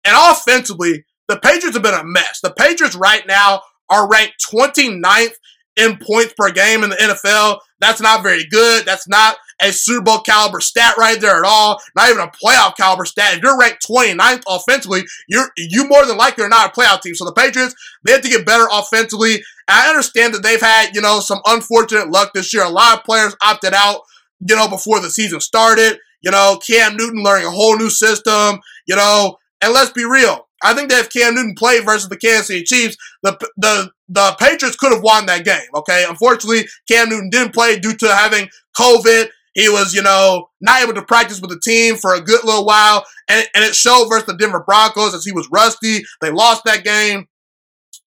And 0.03 0.15
offensively, 0.17 1.05
the 1.27 1.37
Patriots 1.37 1.75
have 1.75 1.83
been 1.83 1.93
a 1.93 2.03
mess. 2.03 2.39
The 2.41 2.53
Patriots 2.53 2.95
right 2.95 3.25
now 3.27 3.61
are 3.89 4.09
ranked 4.09 4.43
29th 4.51 5.33
in 5.75 5.97
points 5.97 6.33
per 6.37 6.51
game 6.51 6.83
in 6.83 6.89
the 6.89 6.95
NFL. 6.95 7.59
That's 7.79 8.01
not 8.01 8.23
very 8.23 8.45
good. 8.49 8.85
That's 8.85 9.07
not 9.07 9.37
a 9.61 9.71
Super 9.71 10.03
Bowl 10.03 10.19
caliber 10.19 10.59
stat 10.59 10.95
right 10.97 11.19
there 11.19 11.37
at 11.37 11.45
all. 11.45 11.81
Not 11.95 12.09
even 12.09 12.21
a 12.21 12.31
playoff 12.31 12.75
caliber 12.75 13.05
stat. 13.05 13.35
If 13.35 13.41
you're 13.41 13.57
ranked 13.57 13.85
29th 13.87 14.43
offensively, 14.47 15.03
you're 15.27 15.49
you 15.57 15.87
more 15.87 16.05
than 16.05 16.17
likely 16.17 16.43
are 16.43 16.49
not 16.49 16.75
a 16.75 16.79
playoff 16.79 17.01
team. 17.01 17.15
So 17.15 17.25
the 17.25 17.33
Patriots, 17.33 17.75
they 18.03 18.13
have 18.13 18.21
to 18.21 18.29
get 18.29 18.45
better 18.45 18.67
offensively. 18.71 19.43
I 19.67 19.89
understand 19.89 20.33
that 20.33 20.43
they've 20.43 20.61
had, 20.61 20.95
you 20.95 21.01
know, 21.01 21.19
some 21.19 21.39
unfortunate 21.45 22.09
luck 22.09 22.33
this 22.33 22.53
year. 22.53 22.63
A 22.63 22.69
lot 22.69 22.97
of 22.97 23.05
players 23.05 23.35
opted 23.43 23.73
out, 23.73 24.01
you 24.39 24.55
know, 24.55 24.67
before 24.67 24.99
the 24.99 25.09
season 25.09 25.39
started. 25.39 25.97
You 26.21 26.31
know, 26.31 26.59
Cam 26.65 26.97
Newton 26.97 27.23
learning 27.23 27.47
a 27.47 27.51
whole 27.51 27.77
new 27.77 27.89
system, 27.89 28.59
you 28.87 28.95
know, 28.95 29.37
and 29.61 29.73
let's 29.73 29.91
be 29.91 30.05
real. 30.05 30.47
I 30.63 30.73
think 30.75 30.89
that 30.89 30.99
if 30.99 31.09
Cam 31.11 31.33
Newton 31.33 31.55
played 31.55 31.85
versus 31.85 32.09
the 32.09 32.17
Kansas 32.17 32.47
City 32.47 32.63
Chiefs, 32.63 32.97
the 33.23 33.37
the 33.57 33.91
the 34.09 34.35
Patriots 34.39 34.77
could 34.77 34.91
have 34.91 35.01
won 35.01 35.25
that 35.25 35.45
game. 35.45 35.67
Okay, 35.75 36.05
unfortunately, 36.07 36.65
Cam 36.87 37.09
Newton 37.09 37.29
didn't 37.29 37.53
play 37.53 37.79
due 37.79 37.95
to 37.95 38.13
having 38.13 38.49
COVID. 38.77 39.29
He 39.53 39.67
was, 39.67 39.93
you 39.93 40.01
know, 40.01 40.48
not 40.62 40.81
able 40.81 40.93
to 40.93 41.01
practice 41.01 41.41
with 41.41 41.50
the 41.50 41.60
team 41.60 41.96
for 41.96 42.13
a 42.13 42.22
good 42.22 42.43
little 42.43 42.65
while, 42.65 43.05
and, 43.27 43.46
and 43.53 43.63
it 43.63 43.75
showed 43.75 44.08
versus 44.08 44.27
the 44.27 44.38
Denver 44.38 44.63
Broncos 44.65 45.13
as 45.13 45.25
he 45.25 45.34
was 45.34 45.50
rusty. 45.51 46.03
They 46.22 46.31
lost 46.31 46.63
that 46.65 46.84
game. 46.84 47.27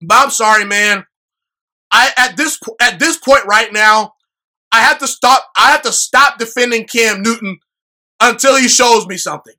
But 0.01 0.23
I'm 0.23 0.29
sorry, 0.29 0.65
man. 0.65 1.05
I 1.91 2.11
at 2.17 2.37
this 2.37 2.59
at 2.81 2.99
this 2.99 3.17
point 3.17 3.45
right 3.45 3.71
now, 3.71 4.13
I 4.71 4.81
have 4.81 4.99
to 4.99 5.07
stop. 5.07 5.43
I 5.57 5.71
have 5.71 5.83
to 5.83 5.91
stop 5.91 6.39
defending 6.39 6.87
Cam 6.87 7.21
Newton 7.21 7.59
until 8.19 8.57
he 8.57 8.67
shows 8.67 9.05
me 9.05 9.17
something. 9.17 9.53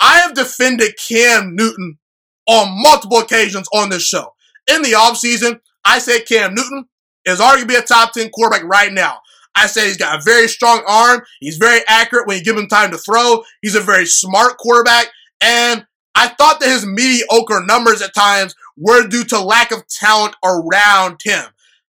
I 0.00 0.18
have 0.20 0.34
defended 0.34 0.94
Cam 0.96 1.56
Newton 1.56 1.98
on 2.46 2.82
multiple 2.82 3.18
occasions 3.18 3.68
on 3.72 3.88
this 3.88 4.02
show. 4.02 4.34
In 4.70 4.82
the 4.82 4.92
offseason, 4.92 5.60
I 5.84 5.98
said 5.98 6.26
Cam 6.26 6.54
Newton 6.54 6.84
is 7.24 7.40
arguably 7.40 7.78
a 7.78 7.82
top 7.82 8.12
10 8.12 8.30
quarterback 8.30 8.64
right 8.64 8.92
now. 8.92 9.20
I 9.58 9.66
said 9.66 9.86
he's 9.86 9.96
got 9.96 10.20
a 10.20 10.22
very 10.24 10.48
strong 10.48 10.82
arm. 10.86 11.22
He's 11.40 11.56
very 11.56 11.80
accurate 11.88 12.26
when 12.26 12.38
you 12.38 12.44
give 12.44 12.56
him 12.56 12.68
time 12.68 12.90
to 12.92 12.98
throw. 12.98 13.42
He's 13.60 13.74
a 13.74 13.80
very 13.80 14.06
smart 14.06 14.56
quarterback. 14.58 15.08
And 15.40 15.86
I 16.14 16.28
thought 16.28 16.60
that 16.60 16.68
his 16.68 16.86
mediocre 16.86 17.64
numbers 17.66 18.00
at 18.00 18.14
times 18.14 18.54
were 18.76 19.06
due 19.06 19.24
to 19.24 19.40
lack 19.40 19.72
of 19.72 19.86
talent 19.88 20.36
around 20.44 21.20
him. 21.24 21.44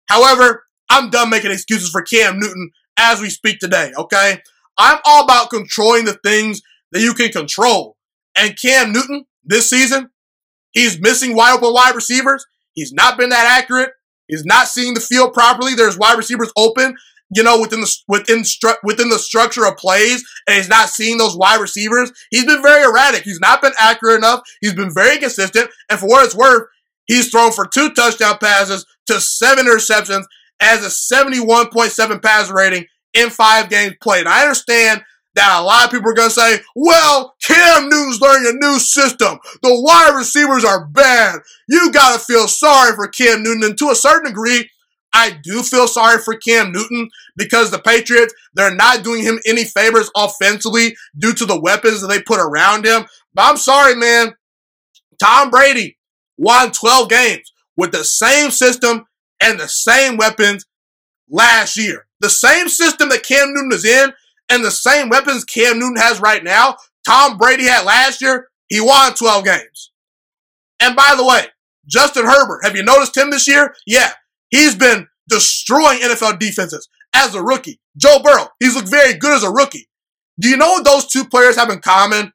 However, 0.08 0.64
I'm 0.90 1.10
done 1.10 1.30
making 1.30 1.52
excuses 1.52 1.90
for 1.90 2.02
Cam 2.02 2.40
Newton 2.40 2.72
as 2.98 3.22
we 3.22 3.30
speak 3.30 3.60
today, 3.60 3.92
okay? 3.98 4.42
I'm 4.78 5.00
all 5.06 5.24
about 5.24 5.50
controlling 5.50 6.06
the 6.06 6.20
things 6.24 6.62
that 6.92 7.02
you 7.02 7.14
can 7.14 7.32
control. 7.32 7.98
And 8.38 8.58
Cam 8.60 8.92
Newton, 8.92 9.26
this 9.44 9.70
season, 9.70 10.10
he's 10.72 11.00
missing 11.00 11.36
wide 11.36 11.58
open 11.58 11.74
wide 11.74 11.96
receivers. 11.96 12.46
He's 12.74 12.94
not 12.94 13.18
been 13.18 13.30
that 13.30 13.60
accurate. 13.62 13.92
He's 14.28 14.46
not 14.46 14.68
seeing 14.68 14.94
the 14.94 15.00
field 15.00 15.34
properly. 15.34 15.74
There's 15.74 15.98
wide 15.98 16.18
receivers 16.18 16.52
open, 16.58 16.96
you 17.36 17.44
know, 17.44 17.60
within 17.60 17.82
the 17.82 17.98
within 18.08 18.40
stru- 18.40 18.78
within 18.84 19.10
the 19.10 19.20
structure 19.20 19.66
of 19.66 19.78
plays, 19.78 20.24
and 20.48 20.58
he's 20.58 20.70
not 20.70 20.90
seeing 20.90 21.18
those 21.18 21.36
wide 21.36 21.60
receivers. 21.60 22.12
He's 22.32 22.46
been 22.46 22.62
very 22.62 22.84
erratic. 22.84 23.24
He's 23.24 23.40
not 23.40 23.62
been 23.62 23.74
accurate 23.80 24.18
enough. 24.18 24.42
He's 24.62 24.74
been 24.74 24.94
very 24.94 25.18
consistent, 25.18 25.70
and 25.90 26.00
for 26.00 26.08
what 26.08 26.26
it's 26.26 26.36
worth, 26.36 26.70
he's 27.06 27.30
thrown 27.30 27.52
for 27.52 27.68
two 27.68 27.92
touchdown 27.92 28.38
passes 28.40 28.86
to 29.08 29.20
seven 29.20 29.66
interceptions 29.66 30.24
as 30.60 30.84
a 30.84 31.14
71.7 31.14 32.22
passer 32.22 32.54
rating 32.54 32.86
in 33.14 33.30
five 33.30 33.70
games 33.70 33.96
played. 34.02 34.28
I 34.28 34.42
understand 34.42 35.04
that 35.36 35.60
a 35.60 35.64
lot 35.64 35.86
of 35.86 35.92
people 35.92 36.10
are 36.10 36.16
going 36.16 36.30
to 36.30 36.36
say, 36.36 36.60
well, 36.76 37.36
Cam 37.42 37.90
Newton's 37.90 38.20
learning 38.20 38.54
a 38.56 38.66
new 38.66 38.80
system. 38.80 39.38
The 39.62 39.82
wide 39.82 40.18
receivers 40.18 40.66
are 40.66 40.88
bad. 40.88 41.40
You 41.70 41.92
got 41.92 42.18
to 42.18 42.26
feel 42.26 42.48
sorry 42.48 42.96
for 42.96 43.08
Cam 43.08 43.44
Newton. 43.44 43.64
And 43.64 43.78
to 43.78 43.90
a 43.90 43.96
certain 43.96 44.32
degree, 44.32 44.70
I 45.14 45.40
do 45.42 45.64
feel 45.64 45.88
sorry 45.88 46.20
for 46.20 46.36
Cam 46.36 46.72
Newton 46.72 47.10
because 47.36 47.72
the 47.72 47.80
Patriots, 47.80 48.34
they're 48.54 48.76
not 48.76 49.04
doing 49.04 49.24
him 49.24 49.40
any 49.46 49.64
favors 49.64 50.12
offensively 50.16 50.96
due 51.18 51.34
to 51.34 51.46
the 51.46 51.60
weapons 51.60 52.02
that 52.02 52.08
they 52.08 52.22
put 52.22 52.40
around 52.40 52.86
him. 52.86 53.06
But 53.34 53.50
I'm 53.50 53.58
sorry, 53.58 53.96
man. 53.96 54.36
Tom 55.20 55.50
Brady 55.50 55.98
won 56.38 56.72
12 56.72 57.10
games 57.10 57.52
with 57.76 57.92
the 57.92 58.04
same 58.04 58.52
system 58.52 59.06
and 59.42 59.60
the 59.60 59.68
same 59.68 60.18
weapons 60.18 60.66
last 61.30 61.78
year. 61.78 62.06
The 62.20 62.30
same 62.30 62.68
system 62.68 63.10
that 63.10 63.24
Cam 63.24 63.54
Newton 63.54 63.72
is 63.72 63.86
in 63.86 64.12
and 64.50 64.64
the 64.64 64.72
same 64.72 65.10
weapons 65.10 65.44
Cam 65.44 65.80
Newton 65.80 65.98
has 65.98 66.20
right 66.20 66.44
now, 66.44 66.76
Tom 67.06 67.38
Brady 67.38 67.66
had 67.66 67.86
last 67.86 68.22
year, 68.22 68.50
he 68.70 68.82
won 68.82 69.14
12 69.14 69.46
games. 69.46 69.92
And 70.80 70.96
by 70.96 71.14
the 71.16 71.26
way, 71.26 71.48
Justin 71.88 72.26
Herbert, 72.26 72.62
have 72.64 72.76
you 72.76 72.84
noticed 72.84 73.16
him 73.16 73.30
this 73.30 73.48
year? 73.48 73.74
Yeah, 73.86 74.12
he's 74.50 74.76
been 74.76 75.08
destroying 75.28 76.00
NFL 76.00 76.40
defenses 76.40 76.88
as 77.14 77.36
a 77.36 77.42
rookie. 77.42 77.80
Joe 77.98 78.20
Burrow, 78.24 78.48
he's 78.60 78.76
looked 78.76 78.90
very 78.90 79.14
good 79.14 79.34
as 79.34 79.44
a 79.44 79.52
rookie. 79.52 79.88
Do 80.40 80.50
you 80.50 80.58
know 80.58 80.70
what 80.70 80.86
those 80.86 81.08
two 81.08 81.26
players 81.26 81.56
have 81.56 81.70
in 81.70 81.80
common? 81.80 82.32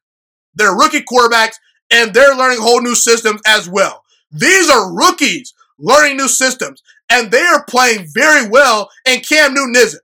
They're 0.54 0.75
rookie 0.75 1.02
quarterbacks 1.02 1.54
and 1.90 2.12
they're 2.12 2.35
learning 2.35 2.61
whole 2.61 2.81
new 2.81 2.95
systems 2.95 3.40
as 3.47 3.69
well. 3.69 4.02
These 4.31 4.71
are 4.71 4.92
rookies 4.92 5.54
learning 5.78 6.16
new 6.16 6.28
systems 6.28 6.83
and 7.11 7.31
they 7.31 7.42
are 7.42 7.64
playing 7.64 8.07
very 8.12 8.49
well 8.49 8.90
and 9.07 9.26
Cam 9.26 9.54
Newton 9.54 9.75
isn't. 9.76 10.02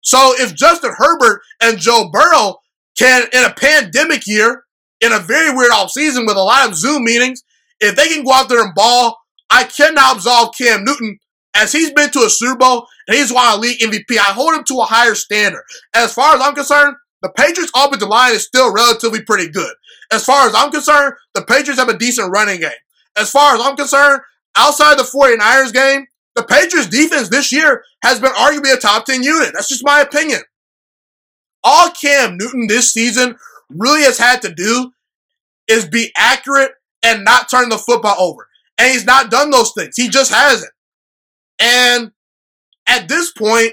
So 0.00 0.34
if 0.38 0.54
Justin 0.54 0.92
Herbert 0.96 1.42
and 1.62 1.78
Joe 1.78 2.08
Burrow 2.12 2.56
can, 2.98 3.24
in 3.32 3.44
a 3.44 3.52
pandemic 3.54 4.26
year, 4.26 4.64
in 5.00 5.12
a 5.12 5.18
very 5.18 5.54
weird 5.54 5.70
offseason 5.70 6.26
with 6.26 6.36
a 6.36 6.42
lot 6.42 6.68
of 6.68 6.74
Zoom 6.74 7.04
meetings, 7.04 7.42
if 7.80 7.94
they 7.94 8.08
can 8.08 8.24
go 8.24 8.32
out 8.32 8.48
there 8.48 8.64
and 8.64 8.74
ball, 8.74 9.18
I 9.50 9.64
cannot 9.64 10.16
absolve 10.16 10.54
Cam 10.56 10.84
Newton 10.84 11.18
as 11.54 11.72
he's 11.72 11.92
been 11.92 12.10
to 12.10 12.20
a 12.20 12.30
Super 12.30 12.56
Bowl 12.56 12.86
and 13.06 13.16
he's 13.16 13.32
won 13.32 13.52
a 13.52 13.60
league 13.60 13.80
MVP. 13.80 14.18
I 14.18 14.32
hold 14.32 14.54
him 14.54 14.64
to 14.64 14.80
a 14.80 14.84
higher 14.84 15.14
standard. 15.14 15.62
As 15.94 16.12
far 16.12 16.36
as 16.36 16.42
I'm 16.42 16.54
concerned, 16.54 16.96
the 17.22 17.30
Patriots 17.30 17.72
offensive 17.74 18.08
line 18.08 18.34
is 18.34 18.44
still 18.44 18.72
relatively 18.72 19.22
pretty 19.22 19.50
good. 19.50 19.74
As 20.12 20.24
far 20.24 20.46
as 20.46 20.54
I'm 20.54 20.70
concerned, 20.70 21.14
the 21.34 21.42
Patriots 21.42 21.80
have 21.80 21.88
a 21.88 21.98
decent 21.98 22.30
running 22.30 22.60
game. 22.60 22.70
As 23.16 23.30
far 23.30 23.54
as 23.54 23.60
I'm 23.60 23.76
concerned, 23.76 24.20
outside 24.56 24.98
the 24.98 25.02
49ers 25.02 25.72
game, 25.72 26.06
the 26.36 26.44
Patriots 26.44 26.88
defense 26.88 27.28
this 27.28 27.50
year 27.50 27.82
has 28.04 28.20
been 28.20 28.32
arguably 28.32 28.72
a 28.72 28.76
top 28.76 29.04
10 29.04 29.22
unit. 29.22 29.50
That's 29.52 29.68
just 29.68 29.84
my 29.84 30.00
opinion. 30.00 30.40
All 31.64 31.90
Cam 31.90 32.36
Newton 32.36 32.68
this 32.68 32.92
season 32.92 33.36
really 33.68 34.02
has 34.02 34.18
had 34.18 34.40
to 34.42 34.54
do 34.54 34.92
is 35.66 35.88
be 35.88 36.12
accurate 36.16 36.72
and 37.02 37.24
not 37.24 37.50
turn 37.50 37.68
the 37.68 37.78
football 37.78 38.16
over. 38.18 38.48
And 38.78 38.92
he's 38.92 39.04
not 39.04 39.30
done 39.30 39.50
those 39.50 39.72
things. 39.72 39.96
He 39.96 40.08
just 40.08 40.32
hasn't. 40.32 40.70
And 41.58 42.12
at 42.86 43.08
this 43.08 43.32
point, 43.32 43.72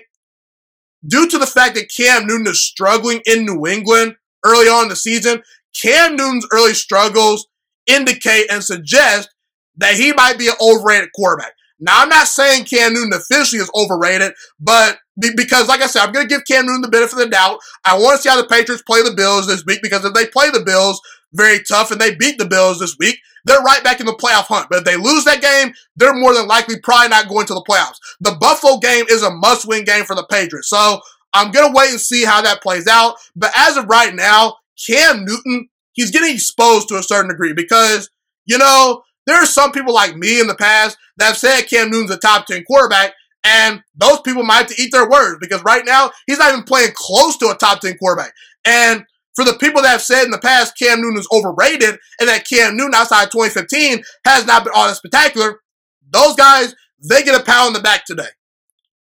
due 1.08 1.30
to 1.30 1.38
the 1.38 1.46
fact 1.46 1.75
that 1.75 1.92
Cam 1.96 2.27
Newton 2.27 2.48
is 2.48 2.63
struggling 2.63 3.22
in 3.25 3.46
New 3.46 3.68
England 3.68 4.15
early 4.44 4.68
on 4.68 4.84
in 4.84 4.89
the 4.89 4.96
season, 4.96 5.42
Cam 5.80 6.15
Newton's 6.15 6.48
early 6.51 6.74
struggles 6.74 7.48
indicate 7.88 8.51
and 8.51 8.63
suggest 8.63 9.30
that 9.77 9.96
he 9.96 10.13
might 10.13 10.38
be 10.38 10.48
an 10.48 10.56
overrated 10.62 11.10
quarterback. 11.13 11.54
Now, 11.80 12.01
I'm 12.01 12.10
not 12.10 12.27
saying 12.27 12.65
Cam 12.65 12.94
Newton 12.94 13.12
officially 13.13 13.62
is 13.62 13.70
overrated, 13.75 14.34
but 14.60 14.98
because, 15.20 15.68
like 15.68 15.82
I 15.82 15.88
said, 15.88 16.04
I'm 16.04 16.13
going 16.13 16.27
to 16.27 16.34
give 16.34 16.46
Cam 16.50 16.65
Newton 16.65 16.82
the 16.82 16.88
benefit 16.88 17.13
of 17.13 17.20
the 17.20 17.30
doubt. 17.30 17.60
I 17.84 17.98
want 17.98 18.18
to 18.18 18.22
see 18.22 18.30
how 18.30 18.42
the 18.42 18.48
Patriots 18.48 18.84
play 18.84 19.01
the 19.04 19.13
Bills 19.13 19.48
this 19.48 19.65
week 19.65 19.80
because 19.82 20.06
if 20.06 20.13
they 20.13 20.25
play 20.25 20.50
the 20.50 20.63
Bills 20.63 21.01
very 21.34 21.60
tough 21.63 21.92
and 21.92 22.00
they 22.00 22.15
beat 22.15 22.38
the 22.38 22.48
Bills 22.48 22.80
this 22.80 22.96
week, 22.98 23.18
they're 23.45 23.61
right 23.61 23.83
back 23.83 23.99
in 23.99 24.05
the 24.05 24.13
playoff 24.13 24.45
hunt. 24.45 24.67
But 24.69 24.79
if 24.79 24.83
they 24.83 24.97
lose 24.97 25.23
that 25.25 25.41
game, 25.41 25.73
they're 25.95 26.13
more 26.13 26.33
than 26.33 26.47
likely 26.47 26.79
probably 26.79 27.09
not 27.09 27.29
going 27.29 27.45
to 27.47 27.53
the 27.53 27.65
playoffs. 27.67 27.99
The 28.19 28.35
Buffalo 28.39 28.77
game 28.77 29.05
is 29.09 29.23
a 29.23 29.31
must 29.31 29.67
win 29.67 29.85
game 29.85 30.03
for 30.03 30.15
the 30.15 30.25
Patriots. 30.29 30.69
So 30.69 30.99
I'm 31.33 31.51
going 31.51 31.71
to 31.71 31.77
wait 31.77 31.91
and 31.91 31.99
see 31.99 32.25
how 32.25 32.41
that 32.41 32.61
plays 32.61 32.87
out. 32.87 33.15
But 33.35 33.51
as 33.55 33.77
of 33.77 33.85
right 33.85 34.13
now, 34.13 34.57
Cam 34.85 35.25
Newton, 35.25 35.69
he's 35.93 36.11
getting 36.11 36.33
exposed 36.33 36.89
to 36.89 36.95
a 36.95 37.03
certain 37.03 37.29
degree 37.29 37.53
because, 37.53 38.09
you 38.45 38.57
know, 38.57 39.03
there 39.27 39.41
are 39.41 39.45
some 39.45 39.71
people 39.71 39.93
like 39.93 40.15
me 40.15 40.39
in 40.39 40.47
the 40.47 40.55
past 40.55 40.97
that 41.17 41.25
have 41.25 41.37
said 41.37 41.63
Cam 41.63 41.89
Newton's 41.89 42.11
a 42.11 42.17
top 42.17 42.45
10 42.45 42.63
quarterback, 42.65 43.13
and 43.43 43.81
those 43.95 44.21
people 44.21 44.43
might 44.43 44.57
have 44.57 44.67
to 44.67 44.81
eat 44.81 44.91
their 44.91 45.09
words 45.09 45.37
because 45.39 45.63
right 45.63 45.83
now 45.85 46.11
he's 46.27 46.39
not 46.39 46.51
even 46.51 46.63
playing 46.63 46.91
close 46.95 47.37
to 47.37 47.49
a 47.49 47.55
top 47.55 47.81
10 47.81 47.97
quarterback. 47.97 48.33
And 48.65 49.05
for 49.36 49.46
the 49.46 49.58
people 49.60 49.82
that 49.82 49.89
have 49.89 50.01
said 50.01 50.24
in 50.24 50.32
the 50.32 50.39
past 50.39 50.77
Cam 50.77 51.01
Newton 51.01 51.20
is 51.20 51.27
overrated 51.32 51.98
and 52.20 52.30
that 52.30 52.48
Cam 52.48 52.75
Newton 52.75 52.96
outside 52.96 53.32
2015 53.32 54.04
has 54.25 54.46
not 54.46 54.63
been 54.63 54.74
all 54.75 54.88
that 54.88 54.96
spectacular, 54.96 55.62
those 56.10 56.36
guys, 56.36 56.75
they 57.10 57.24
get 57.24 57.39
a 57.39 57.44
pound 57.44 57.70
in 57.70 57.74
the 57.74 57.82
back 57.82 58.06
today. 58.06 58.30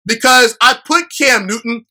Because 0.07 0.57
I 0.61 0.79
put 0.85 1.05
Cam 1.17 1.47
Newton 1.47 1.87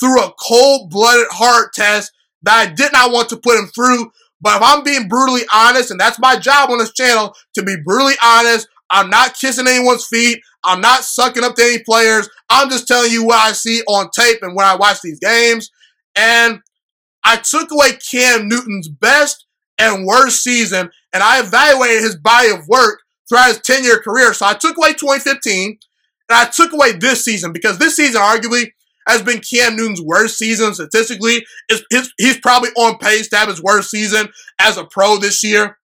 through 0.00 0.20
a 0.20 0.32
cold 0.40 0.90
blooded 0.90 1.28
heart 1.30 1.72
test 1.74 2.12
that 2.42 2.68
I 2.68 2.72
did 2.72 2.92
not 2.92 3.12
want 3.12 3.28
to 3.28 3.36
put 3.36 3.58
him 3.58 3.66
through 3.66 4.10
but 4.40 4.56
if 4.56 4.62
I'm 4.62 4.84
being 4.84 5.08
brutally 5.08 5.42
honest, 5.52 5.90
and 5.90 5.98
that's 5.98 6.18
my 6.18 6.36
job 6.36 6.70
on 6.70 6.78
this 6.78 6.92
channel, 6.92 7.34
to 7.54 7.62
be 7.62 7.76
brutally 7.84 8.14
honest, 8.22 8.68
I'm 8.90 9.10
not 9.10 9.34
kissing 9.34 9.66
anyone's 9.66 10.06
feet. 10.06 10.40
I'm 10.62 10.80
not 10.80 11.04
sucking 11.04 11.44
up 11.44 11.54
to 11.56 11.62
any 11.62 11.82
players. 11.82 12.28
I'm 12.50 12.70
just 12.70 12.86
telling 12.86 13.10
you 13.10 13.24
what 13.24 13.38
I 13.38 13.52
see 13.52 13.82
on 13.88 14.10
tape 14.10 14.38
and 14.42 14.54
when 14.54 14.66
I 14.66 14.76
watch 14.76 15.00
these 15.00 15.18
games. 15.18 15.70
And 16.14 16.60
I 17.26 17.36
took 17.36 17.72
away 17.72 17.98
Cam 18.08 18.48
Newton's 18.48 18.88
best 18.88 19.46
and 19.78 20.06
worst 20.06 20.44
season, 20.44 20.90
and 21.12 21.22
I 21.22 21.40
evaluated 21.40 22.02
his 22.02 22.16
body 22.16 22.50
of 22.50 22.68
work 22.68 23.00
throughout 23.28 23.48
his 23.48 23.60
10 23.62 23.82
year 23.82 23.98
career. 23.98 24.32
So 24.32 24.46
I 24.46 24.54
took 24.54 24.78
away 24.78 24.92
2015, 24.92 25.78
and 26.28 26.38
I 26.38 26.44
took 26.46 26.72
away 26.72 26.92
this 26.92 27.24
season 27.24 27.52
because 27.52 27.78
this 27.78 27.96
season, 27.96 28.22
arguably, 28.22 28.70
has 29.08 29.22
been 29.22 29.40
Cam 29.40 29.74
Newton's 29.76 30.00
worst 30.00 30.38
season 30.38 30.72
statistically. 30.72 31.44
It's, 31.68 32.12
he's 32.16 32.38
probably 32.38 32.70
on 32.76 32.98
pace 32.98 33.28
to 33.30 33.36
have 33.36 33.48
his 33.48 33.62
worst 33.62 33.90
season 33.90 34.28
as 34.60 34.76
a 34.76 34.84
pro 34.84 35.16
this 35.16 35.42
year. 35.42 35.78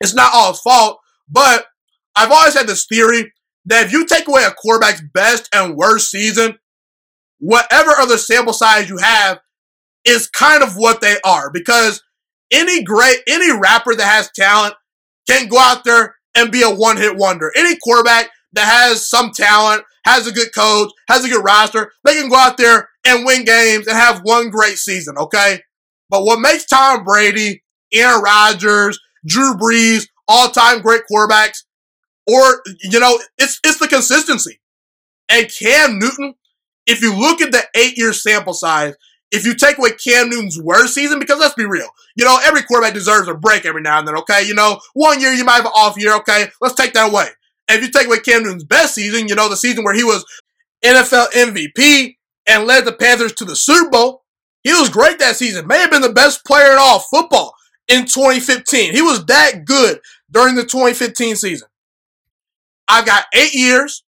It's 0.00 0.14
not 0.14 0.30
all 0.32 0.52
his 0.52 0.60
fault, 0.60 1.00
but 1.28 1.66
I've 2.14 2.30
always 2.30 2.54
had 2.54 2.68
this 2.68 2.86
theory 2.86 3.32
that 3.66 3.86
if 3.86 3.92
you 3.92 4.06
take 4.06 4.28
away 4.28 4.44
a 4.44 4.52
quarterback's 4.52 5.02
best 5.12 5.48
and 5.52 5.76
worst 5.76 6.10
season, 6.10 6.58
whatever 7.38 7.90
other 7.90 8.18
sample 8.18 8.52
size 8.52 8.88
you 8.88 8.98
have 8.98 9.40
is 10.04 10.28
kind 10.28 10.62
of 10.62 10.74
what 10.74 11.00
they 11.00 11.16
are 11.24 11.50
because 11.50 12.02
any 12.50 12.82
great, 12.82 13.18
any 13.28 13.52
rapper 13.52 13.94
that 13.94 14.06
has 14.06 14.30
talent 14.34 14.74
can 15.28 15.48
go 15.48 15.58
out 15.58 15.84
there 15.84 16.16
and 16.34 16.50
be 16.50 16.62
a 16.62 16.70
one 16.70 16.96
hit 16.96 17.16
wonder. 17.16 17.52
Any 17.56 17.76
quarterback 17.82 18.30
that 18.52 18.66
has 18.66 19.08
some 19.08 19.30
talent, 19.30 19.84
has 20.04 20.26
a 20.26 20.32
good 20.32 20.52
coach, 20.54 20.90
has 21.08 21.24
a 21.24 21.28
good 21.28 21.44
roster, 21.44 21.92
they 22.04 22.14
can 22.14 22.28
go 22.28 22.36
out 22.36 22.56
there 22.56 22.88
and 23.06 23.24
win 23.24 23.44
games 23.44 23.86
and 23.86 23.96
have 23.96 24.20
one 24.22 24.50
great 24.50 24.78
season, 24.78 25.16
okay? 25.18 25.60
But 26.08 26.24
what 26.24 26.40
makes 26.40 26.66
Tom 26.66 27.04
Brady, 27.04 27.62
Aaron 27.92 28.22
Rodgers, 28.22 28.98
Drew 29.26 29.54
Brees, 29.54 30.08
all 30.26 30.48
time 30.48 30.80
great 30.80 31.02
quarterbacks, 31.10 31.64
or, 32.26 32.62
you 32.82 33.00
know, 33.00 33.18
it's, 33.38 33.60
it's 33.64 33.78
the 33.78 33.88
consistency. 33.88 34.60
And 35.28 35.50
Cam 35.50 35.98
Newton, 35.98 36.34
if 36.86 37.02
you 37.02 37.14
look 37.16 37.40
at 37.40 37.52
the 37.52 37.62
eight 37.76 37.96
year 37.96 38.12
sample 38.12 38.54
size, 38.54 38.94
if 39.30 39.46
you 39.46 39.54
take 39.54 39.78
away 39.78 39.90
Cam 39.92 40.28
Newton's 40.28 40.60
worst 40.60 40.94
season, 40.94 41.18
because 41.18 41.38
let's 41.38 41.54
be 41.54 41.66
real, 41.66 41.88
you 42.16 42.24
know, 42.24 42.38
every 42.44 42.62
quarterback 42.62 42.94
deserves 42.94 43.28
a 43.28 43.34
break 43.34 43.64
every 43.64 43.82
now 43.82 43.98
and 43.98 44.08
then, 44.08 44.16
okay? 44.18 44.44
You 44.46 44.54
know, 44.54 44.80
one 44.94 45.20
year 45.20 45.32
you 45.32 45.44
might 45.44 45.56
have 45.56 45.66
an 45.66 45.72
off 45.76 45.96
year, 45.98 46.14
okay? 46.16 46.46
Let's 46.60 46.74
take 46.74 46.92
that 46.94 47.10
away. 47.10 47.28
And 47.68 47.78
if 47.78 47.84
you 47.84 47.90
take 47.90 48.06
away 48.06 48.18
Cam 48.20 48.42
Newton's 48.42 48.64
best 48.64 48.94
season, 48.94 49.28
you 49.28 49.34
know, 49.34 49.48
the 49.48 49.56
season 49.56 49.84
where 49.84 49.94
he 49.94 50.04
was 50.04 50.24
NFL 50.84 51.30
MVP 51.32 52.16
and 52.48 52.66
led 52.66 52.84
the 52.84 52.92
Panthers 52.92 53.32
to 53.34 53.44
the 53.44 53.54
Super 53.54 53.90
Bowl, 53.90 54.24
he 54.64 54.72
was 54.72 54.88
great 54.88 55.18
that 55.20 55.36
season. 55.36 55.66
May 55.66 55.78
have 55.78 55.90
been 55.90 56.02
the 56.02 56.12
best 56.12 56.44
player 56.44 56.72
in 56.72 56.78
all 56.78 56.98
football 56.98 57.54
in 57.88 58.04
2015. 58.04 58.92
He 58.92 59.02
was 59.02 59.24
that 59.26 59.64
good 59.64 60.00
during 60.30 60.54
the 60.54 60.62
2015 60.62 61.36
season. 61.36 61.68
I've 62.88 63.06
got 63.06 63.26
eight 63.34 63.54
years. 63.54 64.02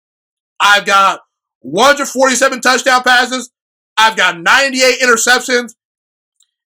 I've 0.61 0.87
got 0.87 1.21
147 1.61 2.61
touchdown 2.61 3.03
passes. 3.03 3.51
I've 3.99 4.17
got 4.17 4.41
98 4.41 5.01
interceptions. 5.01 5.75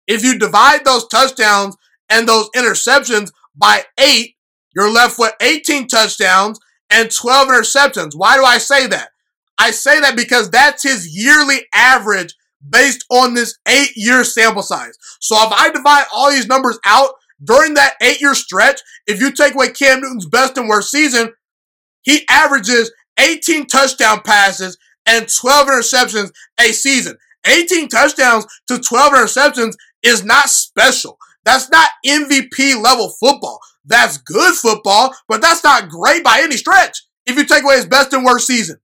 If 0.07 0.23
you 0.23 0.39
divide 0.39 0.85
those 0.85 1.07
touchdowns 1.07 1.75
and 2.09 2.27
those 2.27 2.49
interceptions 2.55 3.31
by 3.55 3.83
eight, 3.99 4.35
you're 4.73 4.91
left 4.91 5.19
with 5.19 5.33
18 5.41 5.87
touchdowns 5.87 6.59
and 6.89 7.11
12 7.11 7.49
interceptions. 7.49 8.11
Why 8.15 8.37
do 8.37 8.45
I 8.45 8.57
say 8.57 8.87
that? 8.87 9.09
I 9.57 9.71
say 9.71 9.99
that 9.99 10.15
because 10.15 10.49
that's 10.49 10.83
his 10.83 11.07
yearly 11.13 11.65
average 11.73 12.33
based 12.67 13.05
on 13.09 13.33
this 13.33 13.57
eight 13.67 13.91
year 13.95 14.23
sample 14.23 14.61
size. 14.61 14.97
So 15.19 15.35
if 15.43 15.51
I 15.51 15.69
divide 15.69 16.05
all 16.13 16.31
these 16.31 16.47
numbers 16.47 16.79
out 16.85 17.11
during 17.43 17.73
that 17.73 17.95
eight 18.01 18.21
year 18.21 18.35
stretch, 18.35 18.79
if 19.05 19.19
you 19.19 19.31
take 19.31 19.55
away 19.55 19.69
Cam 19.69 19.99
Newton's 19.99 20.27
best 20.27 20.57
and 20.57 20.69
worst 20.69 20.91
season, 20.91 21.33
he 22.03 22.25
averages 22.29 22.91
18 23.19 23.65
touchdown 23.67 24.21
passes 24.21 24.77
and 25.07 25.27
12 25.41 25.67
interceptions 25.67 26.31
a 26.59 26.71
season. 26.71 27.17
18 27.47 27.87
touchdowns 27.87 28.45
to 28.67 28.77
12 28.77 29.13
interceptions 29.13 29.73
is 30.03 30.23
not 30.23 30.49
special. 30.49 31.17
That's 31.45 31.69
not 31.69 31.89
MVP 32.05 32.81
level 32.81 33.09
football. 33.19 33.59
That's 33.85 34.17
good 34.17 34.53
football, 34.53 35.15
but 35.29 35.41
that's 35.41 35.63
not 35.63 35.89
great 35.89 36.23
by 36.23 36.41
any 36.43 36.57
stretch 36.57 36.97
if 37.25 37.37
you 37.37 37.45
take 37.45 37.63
away 37.63 37.77
his 37.77 37.85
best 37.85 38.13
and 38.13 38.25
worst 38.25 38.47
season. 38.47 38.77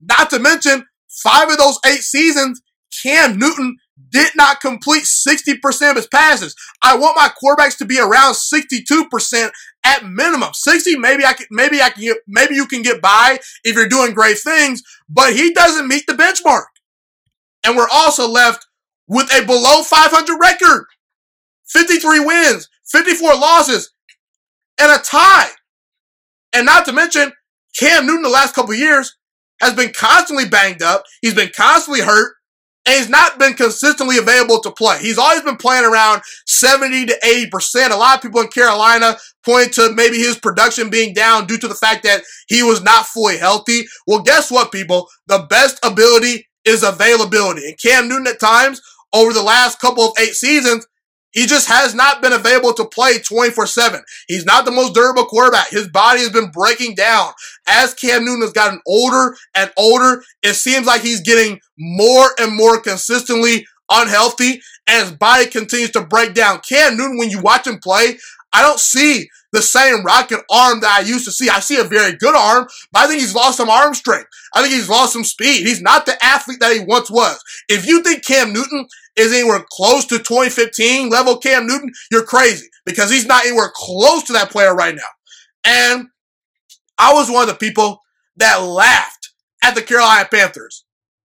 Not 0.00 0.30
to 0.30 0.38
mention, 0.38 0.86
five 1.08 1.50
of 1.50 1.58
those 1.58 1.78
eight 1.86 2.02
seasons, 2.02 2.62
Cam 3.02 3.38
Newton 3.38 3.76
did 4.10 4.30
not 4.36 4.60
complete 4.60 5.04
60% 5.04 5.90
of 5.90 5.96
his 5.96 6.06
passes. 6.06 6.54
I 6.82 6.96
want 6.96 7.16
my 7.16 7.28
quarterbacks 7.42 7.76
to 7.78 7.84
be 7.84 7.98
around 7.98 8.34
62% 8.34 9.50
at 9.84 10.04
minimum. 10.04 10.52
60, 10.52 10.96
maybe 10.98 11.24
I 11.24 11.32
can, 11.32 11.46
maybe 11.50 11.80
I 11.80 11.90
can 11.90 12.02
get, 12.02 12.18
maybe 12.26 12.54
you 12.54 12.66
can 12.66 12.82
get 12.82 13.00
by 13.00 13.38
if 13.64 13.76
you're 13.76 13.88
doing 13.88 14.14
great 14.14 14.38
things, 14.38 14.82
but 15.08 15.32
he 15.32 15.52
doesn't 15.52 15.88
meet 15.88 16.06
the 16.06 16.12
benchmark. 16.12 16.64
And 17.64 17.76
we're 17.76 17.88
also 17.92 18.28
left 18.28 18.66
with 19.06 19.32
a 19.34 19.44
below 19.44 19.82
500 19.82 20.38
record. 20.40 20.86
53 21.68 22.20
wins, 22.20 22.68
54 22.86 23.34
losses, 23.34 23.92
and 24.80 24.90
a 24.90 25.02
tie. 25.02 25.50
And 26.52 26.66
not 26.66 26.84
to 26.86 26.92
mention, 26.92 27.32
Cam 27.78 28.06
Newton 28.06 28.22
the 28.22 28.28
last 28.28 28.54
couple 28.54 28.74
years 28.74 29.16
has 29.60 29.74
been 29.74 29.92
constantly 29.92 30.48
banged 30.48 30.82
up. 30.82 31.04
He's 31.22 31.34
been 31.34 31.50
constantly 31.54 32.02
hurt 32.02 32.34
and 32.86 32.96
he's 32.96 33.08
not 33.08 33.38
been 33.38 33.54
consistently 33.54 34.18
available 34.18 34.60
to 34.60 34.70
play. 34.70 34.98
He's 35.00 35.18
always 35.18 35.42
been 35.42 35.56
playing 35.56 35.84
around 35.84 36.22
70 36.46 37.06
to 37.06 37.18
80%. 37.24 37.90
A 37.90 37.96
lot 37.96 38.16
of 38.16 38.22
people 38.22 38.40
in 38.40 38.48
Carolina 38.48 39.16
point 39.44 39.74
to 39.74 39.92
maybe 39.94 40.16
his 40.18 40.38
production 40.38 40.90
being 40.90 41.12
down 41.12 41.46
due 41.46 41.58
to 41.58 41.68
the 41.68 41.74
fact 41.74 42.02
that 42.04 42.22
he 42.48 42.62
was 42.62 42.82
not 42.82 43.06
fully 43.06 43.36
healthy. 43.36 43.84
Well, 44.06 44.22
guess 44.22 44.50
what, 44.50 44.72
people? 44.72 45.08
The 45.26 45.46
best 45.50 45.78
ability 45.84 46.48
is 46.64 46.82
availability. 46.82 47.66
And 47.66 47.78
Cam 47.80 48.08
Newton 48.08 48.26
at 48.26 48.40
times 48.40 48.80
over 49.12 49.32
the 49.32 49.42
last 49.42 49.80
couple 49.80 50.04
of 50.04 50.12
eight 50.18 50.34
seasons 50.34 50.86
he 51.32 51.46
just 51.46 51.68
has 51.68 51.94
not 51.94 52.20
been 52.22 52.32
available 52.32 52.72
to 52.74 52.84
play 52.84 53.18
24 53.18 53.66
7. 53.66 54.00
He's 54.26 54.44
not 54.44 54.64
the 54.64 54.70
most 54.70 54.94
durable 54.94 55.26
quarterback. 55.26 55.70
His 55.70 55.88
body 55.88 56.20
has 56.20 56.30
been 56.30 56.50
breaking 56.50 56.94
down. 56.94 57.32
As 57.68 57.94
Cam 57.94 58.24
Newton 58.24 58.42
has 58.42 58.52
gotten 58.52 58.80
older 58.86 59.36
and 59.54 59.70
older, 59.76 60.22
it 60.42 60.54
seems 60.54 60.86
like 60.86 61.02
he's 61.02 61.20
getting 61.20 61.60
more 61.78 62.30
and 62.38 62.56
more 62.56 62.80
consistently 62.80 63.66
unhealthy 63.90 64.60
and 64.86 65.08
his 65.08 65.16
body 65.16 65.46
continues 65.46 65.90
to 65.92 66.04
break 66.04 66.34
down. 66.34 66.60
Cam 66.68 66.96
Newton, 66.96 67.18
when 67.18 67.30
you 67.30 67.40
watch 67.40 67.66
him 67.66 67.78
play, 67.78 68.18
I 68.52 68.62
don't 68.62 68.80
see 68.80 69.28
the 69.52 69.62
same 69.62 70.04
rocket 70.04 70.40
arm 70.50 70.80
that 70.80 71.00
I 71.02 71.06
used 71.06 71.24
to 71.24 71.32
see. 71.32 71.48
I 71.48 71.60
see 71.60 71.76
a 71.76 71.84
very 71.84 72.16
good 72.16 72.36
arm, 72.36 72.68
but 72.92 73.00
I 73.00 73.06
think 73.06 73.20
he's 73.20 73.34
lost 73.34 73.56
some 73.56 73.70
arm 73.70 73.94
strength. 73.94 74.28
I 74.54 74.62
think 74.62 74.74
he's 74.74 74.88
lost 74.88 75.12
some 75.12 75.24
speed. 75.24 75.66
He's 75.66 75.82
not 75.82 76.06
the 76.06 76.16
athlete 76.24 76.60
that 76.60 76.72
he 76.72 76.80
once 76.80 77.10
was. 77.10 77.40
If 77.68 77.86
you 77.86 78.02
think 78.02 78.24
Cam 78.24 78.52
Newton 78.52 78.86
is 79.16 79.32
anywhere 79.32 79.64
close 79.70 80.06
to 80.06 80.18
2015 80.18 81.08
level 81.10 81.36
Cam 81.36 81.66
Newton, 81.66 81.90
you're 82.10 82.24
crazy 82.24 82.68
because 82.84 83.10
he's 83.10 83.26
not 83.26 83.44
anywhere 83.44 83.70
close 83.74 84.22
to 84.24 84.32
that 84.32 84.50
player 84.50 84.74
right 84.74 84.94
now. 84.94 85.02
And 85.64 86.08
I 86.98 87.12
was 87.12 87.30
one 87.30 87.42
of 87.42 87.48
the 87.48 87.54
people 87.54 88.00
that 88.36 88.56
laughed 88.56 89.30
at 89.62 89.74
the 89.74 89.82
Carolina 89.82 90.28
Panthers 90.30 90.84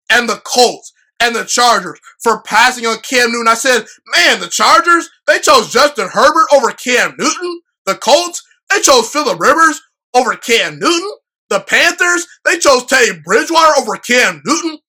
and 0.09 0.27
the 0.27 0.41
Colts 0.45 0.91
and 1.19 1.35
the 1.35 1.45
Chargers 1.45 1.99
for 2.21 2.41
passing 2.43 2.85
on 2.85 2.97
Cam 2.99 3.31
Newton. 3.31 3.47
I 3.47 3.55
said, 3.55 3.85
man, 4.15 4.39
the 4.39 4.47
Chargers, 4.47 5.09
they 5.27 5.39
chose 5.39 5.71
Justin 5.71 6.09
Herbert 6.11 6.47
over 6.53 6.71
Cam 6.71 7.15
Newton. 7.17 7.61
The 7.85 7.95
Colts, 7.95 8.43
they 8.69 8.81
chose 8.81 9.09
Philip 9.09 9.39
Rivers 9.39 9.81
over 10.13 10.35
Cam 10.35 10.79
Newton. 10.79 11.11
The 11.49 11.61
Panthers, 11.61 12.27
they 12.43 12.57
chose 12.57 12.85
Teddy 12.85 13.19
Bridgewater 13.23 13.79
over 13.79 13.95
Cam 13.97 14.41
Newton. 14.45 14.79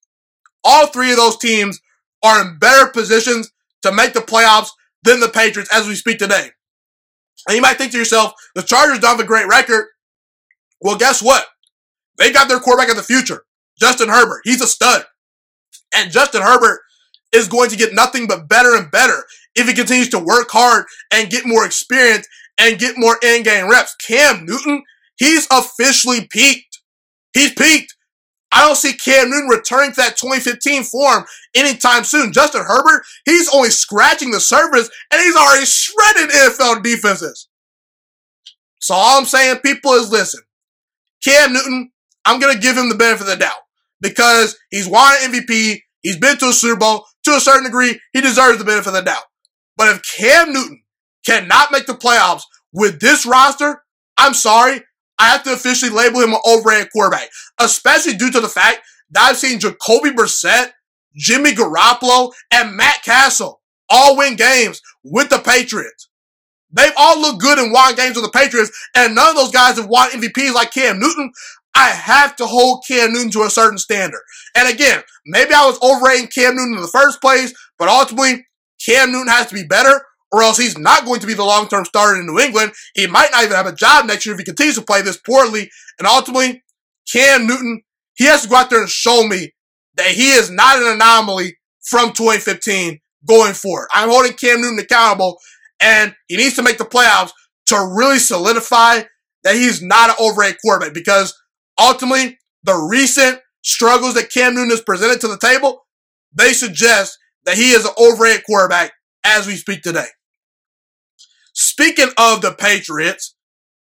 All 0.64 0.86
three 0.88 1.10
of 1.10 1.16
those 1.16 1.38
teams 1.38 1.80
are 2.26 2.40
in 2.40 2.58
better 2.58 2.90
positions 2.90 3.50
to 3.82 3.92
make 3.92 4.12
the 4.12 4.20
playoffs 4.20 4.70
than 5.04 5.20
the 5.20 5.28
Patriots 5.28 5.70
as 5.72 5.86
we 5.86 5.94
speak 5.94 6.18
today. 6.18 6.50
And 7.48 7.54
you 7.54 7.62
might 7.62 7.78
think 7.78 7.92
to 7.92 7.98
yourself, 7.98 8.32
the 8.54 8.62
Chargers 8.62 8.98
don't 8.98 9.12
have 9.12 9.20
a 9.20 9.24
great 9.24 9.46
record. 9.46 9.86
Well, 10.80 10.96
guess 10.96 11.22
what? 11.22 11.46
They 12.18 12.32
got 12.32 12.48
their 12.48 12.60
quarterback 12.60 12.90
of 12.90 12.96
the 12.96 13.02
future, 13.02 13.44
Justin 13.78 14.08
Herbert. 14.08 14.40
He's 14.44 14.62
a 14.62 14.66
stud. 14.66 15.04
And 15.94 16.10
Justin 16.10 16.42
Herbert 16.42 16.80
is 17.32 17.48
going 17.48 17.70
to 17.70 17.76
get 17.76 17.94
nothing 17.94 18.26
but 18.26 18.48
better 18.48 18.76
and 18.76 18.90
better 18.90 19.24
if 19.54 19.68
he 19.68 19.74
continues 19.74 20.08
to 20.10 20.18
work 20.18 20.48
hard 20.50 20.84
and 21.12 21.30
get 21.30 21.46
more 21.46 21.64
experience 21.64 22.26
and 22.58 22.78
get 22.78 22.98
more 22.98 23.18
in-game 23.22 23.70
reps. 23.70 23.94
Cam 23.96 24.44
Newton, 24.44 24.82
he's 25.18 25.46
officially 25.50 26.26
peaked. 26.30 26.80
He's 27.32 27.52
peaked. 27.52 27.94
I 28.52 28.64
don't 28.64 28.76
see 28.76 28.92
Cam 28.92 29.30
Newton 29.30 29.48
returning 29.48 29.90
to 29.90 29.96
that 29.96 30.16
2015 30.16 30.84
form 30.84 31.24
anytime 31.54 32.04
soon. 32.04 32.32
Justin 32.32 32.62
Herbert, 32.62 33.02
he's 33.24 33.52
only 33.52 33.70
scratching 33.70 34.30
the 34.30 34.40
surface 34.40 34.88
and 35.12 35.20
he's 35.20 35.36
already 35.36 35.66
shredded 35.66 36.30
NFL 36.30 36.82
defenses. 36.82 37.48
So 38.80 38.94
all 38.94 39.18
I'm 39.18 39.26
saying, 39.26 39.58
people, 39.64 39.92
is 39.92 40.10
listen. 40.10 40.40
Cam 41.24 41.52
Newton, 41.52 41.90
I'm 42.24 42.38
going 42.40 42.54
to 42.54 42.60
give 42.60 42.76
him 42.76 42.88
the 42.88 42.94
benefit 42.94 43.22
of 43.22 43.26
the 43.28 43.36
doubt 43.36 43.58
because 44.00 44.56
he's 44.70 44.88
won 44.88 45.12
an 45.22 45.32
MVP. 45.32 45.80
He's 46.02 46.18
been 46.18 46.38
to 46.38 46.50
a 46.50 46.52
Super 46.52 46.78
Bowl. 46.78 47.04
To 47.24 47.32
a 47.32 47.40
certain 47.40 47.64
degree, 47.64 47.98
he 48.12 48.20
deserves 48.20 48.58
the 48.58 48.64
benefit 48.64 48.88
of 48.88 48.94
the 48.94 49.02
doubt. 49.02 49.24
But 49.76 49.88
if 49.88 50.02
Cam 50.16 50.52
Newton 50.52 50.82
cannot 51.26 51.72
make 51.72 51.86
the 51.86 51.94
playoffs 51.94 52.42
with 52.72 53.00
this 53.00 53.26
roster, 53.26 53.82
I'm 54.16 54.34
sorry. 54.34 54.82
I 55.18 55.28
have 55.28 55.42
to 55.44 55.52
officially 55.52 55.90
label 55.90 56.20
him 56.20 56.32
an 56.32 56.40
overrated 56.46 56.90
quarterback, 56.92 57.28
especially 57.58 58.14
due 58.14 58.30
to 58.30 58.40
the 58.40 58.48
fact 58.48 58.80
that 59.10 59.22
I've 59.22 59.36
seen 59.36 59.60
Jacoby 59.60 60.10
Brissett, 60.10 60.70
Jimmy 61.16 61.52
Garoppolo, 61.52 62.32
and 62.50 62.76
Matt 62.76 63.02
Cassel 63.02 63.60
all 63.88 64.16
win 64.16 64.36
games 64.36 64.80
with 65.04 65.30
the 65.30 65.38
Patriots. 65.38 66.08
They've 66.72 66.92
all 66.96 67.20
looked 67.20 67.40
good 67.40 67.58
and 67.58 67.72
won 67.72 67.94
games 67.94 68.16
with 68.16 68.24
the 68.24 68.38
Patriots, 68.38 68.70
and 68.94 69.14
none 69.14 69.30
of 69.30 69.36
those 69.36 69.52
guys 69.52 69.76
have 69.76 69.88
won 69.88 70.10
MVPs 70.10 70.52
like 70.52 70.72
Cam 70.72 70.98
Newton. 70.98 71.32
I 71.74 71.88
have 71.88 72.36
to 72.36 72.46
hold 72.46 72.84
Cam 72.88 73.12
Newton 73.12 73.30
to 73.32 73.42
a 73.42 73.50
certain 73.50 73.78
standard. 73.78 74.22
And 74.56 74.68
again, 74.68 75.02
maybe 75.26 75.52
I 75.54 75.66
was 75.66 75.78
overrating 75.82 76.28
Cam 76.28 76.56
Newton 76.56 76.74
in 76.74 76.82
the 76.82 76.88
first 76.88 77.20
place, 77.20 77.54
but 77.78 77.88
ultimately, 77.88 78.46
Cam 78.84 79.12
Newton 79.12 79.28
has 79.28 79.46
to 79.46 79.54
be 79.54 79.64
better, 79.64 80.02
or 80.32 80.42
else 80.42 80.58
he's 80.58 80.78
not 80.78 81.04
going 81.04 81.20
to 81.20 81.26
be 81.26 81.34
the 81.34 81.44
long 81.44 81.68
term 81.68 81.84
starter 81.84 82.20
in 82.20 82.26
New 82.26 82.38
England. 82.38 82.72
He 82.94 83.06
might 83.06 83.30
not 83.32 83.44
even 83.44 83.56
have 83.56 83.66
a 83.66 83.74
job 83.74 84.06
next 84.06 84.26
year 84.26 84.34
if 84.34 84.38
he 84.38 84.44
continues 84.44 84.76
to 84.76 84.82
play 84.82 85.02
this 85.02 85.18
poorly. 85.18 85.70
And 85.98 86.06
ultimately, 86.06 86.62
Cam 87.10 87.46
Newton, 87.46 87.82
he 88.14 88.24
has 88.24 88.42
to 88.42 88.48
go 88.48 88.56
out 88.56 88.70
there 88.70 88.80
and 88.80 88.88
show 88.88 89.26
me 89.26 89.52
that 89.96 90.10
he 90.10 90.30
is 90.30 90.50
not 90.50 90.78
an 90.78 90.88
anomaly 90.88 91.56
from 91.82 92.12
2015 92.12 93.00
going 93.26 93.54
forward. 93.54 93.88
I'm 93.92 94.08
holding 94.08 94.32
Cam 94.32 94.60
Newton 94.60 94.78
accountable, 94.78 95.38
and 95.80 96.14
he 96.28 96.36
needs 96.36 96.56
to 96.56 96.62
make 96.62 96.78
the 96.78 96.84
playoffs 96.84 97.32
to 97.66 97.76
really 97.76 98.18
solidify 98.18 99.02
that 99.44 99.54
he's 99.54 99.82
not 99.82 100.10
an 100.10 100.16
overrated 100.20 100.58
quarterback 100.62 100.94
because 100.94 101.34
ultimately 101.80 102.38
the 102.64 102.74
recent 102.74 103.40
struggles 103.62 104.14
that 104.14 104.30
Cam 104.30 104.54
Newton 104.54 104.70
has 104.70 104.80
presented 104.80 105.20
to 105.20 105.28
the 105.28 105.38
table, 105.38 105.86
they 106.32 106.52
suggest 106.52 107.18
that 107.44 107.56
he 107.56 107.70
is 107.70 107.84
an 107.84 107.92
overrated 107.98 108.44
quarterback 108.44 108.92
as 109.26 109.46
we 109.46 109.56
speak 109.56 109.82
today. 109.82 110.06
Speaking 111.52 112.10
of 112.18 112.42
the 112.42 112.52
Patriots, 112.52 113.34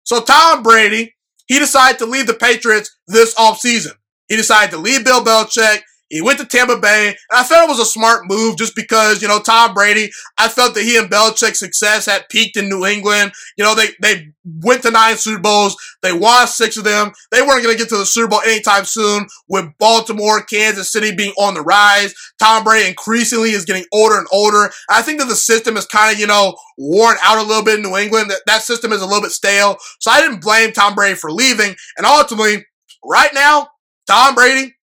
so 0.04 0.22
Tom 0.22 0.64
Brady, 0.64 1.16
he 1.48 1.60
decided 1.60 2.00
to 2.00 2.06
leave 2.06 2.28
the 2.28 2.34
Patriots 2.34 2.98
this 3.08 3.34
offseason. 3.36 3.94
He 4.28 4.36
decided 4.36 4.72
to 4.72 4.78
leave 4.78 5.06
Bill 5.06 5.24
Belichick 5.24 5.82
he 6.10 6.22
went 6.22 6.40
to 6.40 6.46
Tampa 6.46 6.80
Bay, 6.80 7.08
and 7.10 7.18
I 7.40 7.44
felt 7.44 7.66
it 7.66 7.72
was 7.72 7.80
a 7.80 7.86
smart 7.86 8.22
move 8.28 8.58
just 8.58 8.76
because, 8.76 9.22
you 9.22 9.28
know, 9.28 9.40
Tom 9.40 9.74
Brady, 9.74 10.10
I 10.38 10.48
felt 10.48 10.74
that 10.76 10.84
he 10.84 10.98
and 10.98 11.10
Belichick's 11.10 11.60
success 11.60 12.06
had 12.06 12.30
peaked 12.30 12.56
in 12.56 12.70
New 12.70 12.86
England. 12.86 13.34
You 13.58 13.66
know, 13.66 13.76
they, 13.76 13.88
they 14.02 14.30
went 14.62 14.84
to 14.84 14.92
nine 14.92 15.18
Super 15.18 15.42
Bowls. 15.42 15.76
They 16.02 16.14
won 16.14 16.48
six 16.48 16.78
of 16.78 16.86
them. 16.86 17.12
They 17.32 17.42
weren't 17.42 17.64
going 17.64 17.76
to 17.76 17.78
get 17.78 17.90
to 17.90 17.98
the 17.98 18.06
Super 18.06 18.30
Bowl 18.30 18.42
anytime 18.42 18.86
soon 18.86 19.28
with 19.50 19.66
Baltimore, 19.80 20.42
Kansas 20.42 20.92
City 20.92 21.14
being 21.14 21.34
on 21.38 21.56
the 21.56 21.62
rise. 21.62 22.14
Tom 22.40 22.64
Brady 22.64 22.88
increasingly 22.88 23.52
is 23.52 23.66
getting 23.66 23.86
older 23.92 24.18
and 24.18 24.28
older. 24.32 24.72
I 24.90 25.02
think 25.02 25.20
that 25.20 25.28
the 25.28 25.36
system 25.36 25.76
is 25.76 25.86
kind 25.86 26.14
of, 26.14 26.20
you 26.20 26.28
know, 26.28 26.56
worn 26.78 27.18
out 27.22 27.38
a 27.38 27.48
little 27.48 27.64
bit 27.64 27.76
in 27.76 27.82
New 27.82 27.98
England. 27.98 28.30
That, 28.30 28.42
that 28.46 28.62
system 28.62 28.94
is 28.94 29.02
a 29.02 29.06
little 29.06 29.22
bit 29.22 29.32
stale. 29.32 29.78
So 30.00 30.12
I 30.12 30.22
didn't 30.22 30.42
blame 30.42 30.72
Tom 30.72 30.96
Brady 30.96 31.16
for 31.16 31.32
leaving. 31.32 31.76
And 31.98 32.06
ultimately, 32.06 32.66
right 33.04 33.34
now, 33.34 33.68
Tom 34.08 34.36
Brady, 34.36 34.77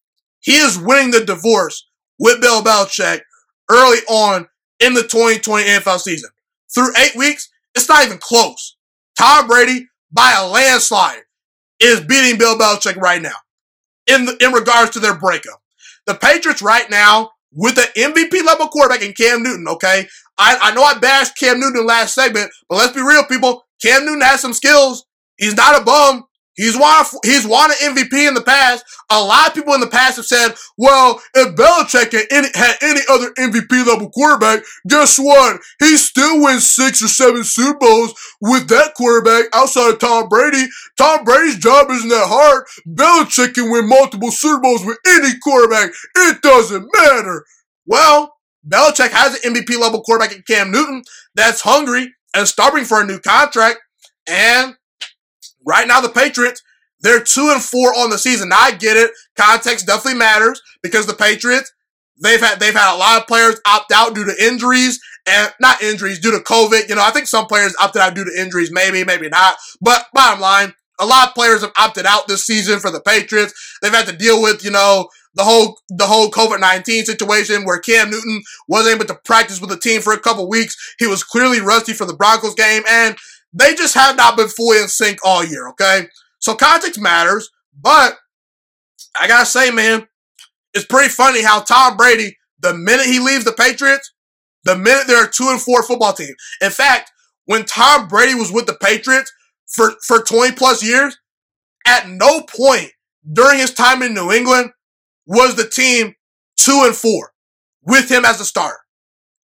he 0.44 0.56
is 0.56 0.78
winning 0.78 1.10
the 1.10 1.24
divorce 1.24 1.88
with 2.18 2.40
Bill 2.40 2.62
Belichick 2.62 3.20
early 3.70 3.98
on 4.08 4.46
in 4.78 4.92
the 4.92 5.02
2020 5.02 5.64
NFL 5.64 5.98
season. 5.98 6.30
Through 6.72 6.92
eight 6.98 7.16
weeks, 7.16 7.50
it's 7.74 7.88
not 7.88 8.04
even 8.04 8.18
close. 8.18 8.76
Tom 9.18 9.46
Brady, 9.46 9.86
by 10.12 10.34
a 10.38 10.46
landslide, 10.46 11.22
is 11.80 12.00
beating 12.00 12.38
Bill 12.38 12.58
Belichick 12.58 12.96
right 12.96 13.22
now 13.22 13.36
in, 14.06 14.26
the, 14.26 14.36
in 14.44 14.52
regards 14.52 14.90
to 14.92 15.00
their 15.00 15.16
breakup. 15.16 15.60
The 16.06 16.14
Patriots 16.14 16.60
right 16.62 16.88
now, 16.90 17.30
with 17.50 17.76
the 17.76 17.88
MVP 17.96 18.44
level 18.44 18.68
quarterback 18.68 19.02
in 19.02 19.14
Cam 19.14 19.42
Newton, 19.42 19.66
okay? 19.68 20.06
I, 20.36 20.58
I 20.60 20.74
know 20.74 20.82
I 20.82 20.98
bashed 20.98 21.38
Cam 21.38 21.58
Newton 21.58 21.86
last 21.86 22.14
segment, 22.14 22.50
but 22.68 22.76
let's 22.76 22.92
be 22.92 23.00
real, 23.00 23.24
people. 23.24 23.64
Cam 23.82 24.04
Newton 24.04 24.20
has 24.20 24.40
some 24.40 24.52
skills. 24.52 25.06
He's 25.38 25.56
not 25.56 25.80
a 25.80 25.84
bum. 25.84 26.24
He's 26.56 26.78
won, 26.78 27.04
he's 27.24 27.46
won 27.46 27.70
an 27.70 27.94
MVP 27.94 28.28
in 28.28 28.34
the 28.34 28.42
past. 28.42 28.84
A 29.10 29.20
lot 29.20 29.48
of 29.48 29.54
people 29.54 29.74
in 29.74 29.80
the 29.80 29.88
past 29.88 30.16
have 30.16 30.24
said, 30.24 30.54
well, 30.78 31.20
if 31.34 31.56
Belichick 31.56 32.12
had 32.12 32.26
any, 32.30 32.48
had 32.54 32.76
any 32.80 33.00
other 33.10 33.30
MVP 33.32 33.86
level 33.86 34.10
quarterback, 34.10 34.62
guess 34.88 35.18
what? 35.18 35.60
He 35.80 35.96
still 35.96 36.42
wins 36.42 36.70
six 36.70 37.02
or 37.02 37.08
seven 37.08 37.42
Super 37.42 37.78
Bowls 37.78 38.14
with 38.40 38.68
that 38.68 38.94
quarterback 38.94 39.46
outside 39.52 39.94
of 39.94 39.98
Tom 39.98 40.28
Brady. 40.28 40.66
Tom 40.96 41.24
Brady's 41.24 41.58
job 41.58 41.90
isn't 41.90 42.08
that 42.08 42.26
hard. 42.28 42.64
Belichick 42.88 43.54
can 43.54 43.70
win 43.70 43.88
multiple 43.88 44.30
Super 44.30 44.60
Bowls 44.60 44.84
with 44.84 44.98
any 45.06 45.38
quarterback. 45.42 45.90
It 46.16 46.40
doesn't 46.40 46.88
matter. 46.94 47.44
Well, 47.86 48.34
Belichick 48.66 49.10
has 49.10 49.44
an 49.44 49.54
MVP 49.54 49.78
level 49.78 50.02
quarterback 50.02 50.34
in 50.34 50.42
Cam 50.42 50.70
Newton 50.70 51.02
that's 51.34 51.60
hungry 51.60 52.14
and 52.34 52.48
starving 52.48 52.84
for 52.84 53.00
a 53.00 53.06
new 53.06 53.18
contract. 53.18 53.78
And 54.26 54.74
Right 55.66 55.86
now, 55.88 56.00
the 56.00 56.08
Patriots, 56.08 56.62
they're 57.00 57.22
two 57.22 57.50
and 57.52 57.62
four 57.62 57.94
on 57.96 58.10
the 58.10 58.18
season. 58.18 58.48
Now 58.50 58.60
I 58.60 58.72
get 58.72 58.96
it. 58.96 59.10
Context 59.36 59.86
definitely 59.86 60.18
matters 60.18 60.60
because 60.82 61.06
the 61.06 61.14
Patriots, 61.14 61.72
they've 62.22 62.40
had 62.40 62.60
they've 62.60 62.74
had 62.74 62.94
a 62.94 62.98
lot 62.98 63.20
of 63.20 63.26
players 63.26 63.60
opt 63.66 63.92
out 63.92 64.14
due 64.14 64.24
to 64.24 64.46
injuries 64.46 65.00
and 65.26 65.52
not 65.60 65.82
injuries 65.82 66.20
due 66.20 66.30
to 66.30 66.38
COVID. 66.38 66.88
You 66.88 66.94
know, 66.94 67.02
I 67.04 67.10
think 67.10 67.26
some 67.26 67.46
players 67.46 67.74
opted 67.80 68.02
out 68.02 68.14
due 68.14 68.24
to 68.24 68.40
injuries, 68.40 68.70
maybe, 68.72 69.04
maybe 69.04 69.28
not. 69.28 69.56
But 69.80 70.06
bottom 70.12 70.40
line, 70.40 70.74
a 71.00 71.06
lot 71.06 71.28
of 71.28 71.34
players 71.34 71.62
have 71.62 71.72
opted 71.78 72.06
out 72.06 72.28
this 72.28 72.46
season 72.46 72.78
for 72.78 72.90
the 72.90 73.00
Patriots. 73.00 73.52
They've 73.82 73.92
had 73.92 74.06
to 74.06 74.16
deal 74.16 74.42
with, 74.42 74.64
you 74.64 74.70
know, 74.70 75.08
the 75.34 75.42
whole 75.42 75.80
the 75.88 76.06
whole 76.06 76.30
COVID 76.30 76.60
nineteen 76.60 77.04
situation 77.04 77.64
where 77.64 77.80
Cam 77.80 78.10
Newton 78.10 78.42
wasn't 78.68 78.96
able 78.96 79.06
to 79.06 79.20
practice 79.24 79.60
with 79.60 79.70
the 79.70 79.78
team 79.78 80.00
for 80.00 80.12
a 80.12 80.20
couple 80.20 80.48
weeks. 80.48 80.76
He 80.98 81.06
was 81.06 81.24
clearly 81.24 81.60
rusty 81.60 81.92
for 81.92 82.04
the 82.04 82.14
Broncos 82.14 82.54
game, 82.54 82.82
and 82.88 83.16
they 83.54 83.74
just 83.74 83.94
have 83.94 84.16
not 84.16 84.36
been 84.36 84.48
fully 84.48 84.82
in 84.82 84.88
sync 84.88 85.18
all 85.24 85.44
year, 85.44 85.68
okay? 85.68 86.08
So 86.40 86.54
context 86.54 87.00
matters, 87.00 87.48
but 87.80 88.18
I 89.18 89.28
gotta 89.28 89.46
say, 89.46 89.70
man, 89.70 90.08
it's 90.74 90.84
pretty 90.84 91.08
funny 91.08 91.42
how 91.42 91.60
Tom 91.60 91.96
Brady, 91.96 92.36
the 92.60 92.74
minute 92.74 93.06
he 93.06 93.20
leaves 93.20 93.44
the 93.44 93.52
Patriots, 93.52 94.12
the 94.64 94.76
minute 94.76 95.06
they're 95.06 95.26
a 95.26 95.30
two 95.30 95.48
and 95.48 95.60
four 95.60 95.82
football 95.82 96.12
team. 96.12 96.34
In 96.60 96.70
fact, 96.70 97.12
when 97.46 97.64
Tom 97.64 98.08
Brady 98.08 98.34
was 98.34 98.50
with 98.50 98.66
the 98.66 98.76
Patriots 98.82 99.32
for, 99.68 99.92
for 100.06 100.20
20 100.20 100.52
plus 100.56 100.82
years, 100.82 101.16
at 101.86 102.08
no 102.08 102.42
point 102.42 102.90
during 103.30 103.58
his 103.58 103.72
time 103.72 104.02
in 104.02 104.14
New 104.14 104.32
England 104.32 104.70
was 105.26 105.54
the 105.54 105.68
team 105.68 106.14
two 106.58 106.82
and 106.84 106.94
four 106.94 107.32
with 107.82 108.10
him 108.10 108.24
as 108.24 108.38
the 108.38 108.44
starter. 108.44 108.78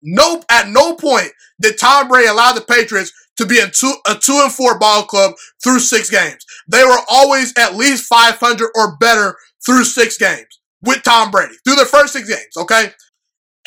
Nope, 0.01 0.45
at 0.49 0.69
no 0.69 0.95
point 0.95 1.31
did 1.59 1.77
Tom 1.77 2.07
Brady 2.07 2.27
allow 2.27 2.51
the 2.51 2.61
Patriots 2.61 3.11
to 3.37 3.45
be 3.45 3.59
in 3.59 3.69
two, 3.77 3.93
a 4.07 4.15
two 4.15 4.39
and 4.41 4.51
four 4.51 4.79
ball 4.79 5.03
club 5.03 5.33
through 5.63 5.79
six 5.79 6.09
games. 6.09 6.45
They 6.67 6.83
were 6.83 6.99
always 7.09 7.53
at 7.57 7.75
least 7.75 8.05
500 8.05 8.69
or 8.75 8.97
better 8.97 9.35
through 9.65 9.83
six 9.83 10.17
games 10.17 10.59
with 10.81 11.03
Tom 11.03 11.31
Brady 11.31 11.55
through 11.65 11.75
the 11.75 11.85
first 11.85 12.13
six 12.13 12.27
games. 12.27 12.55
Okay. 12.57 12.91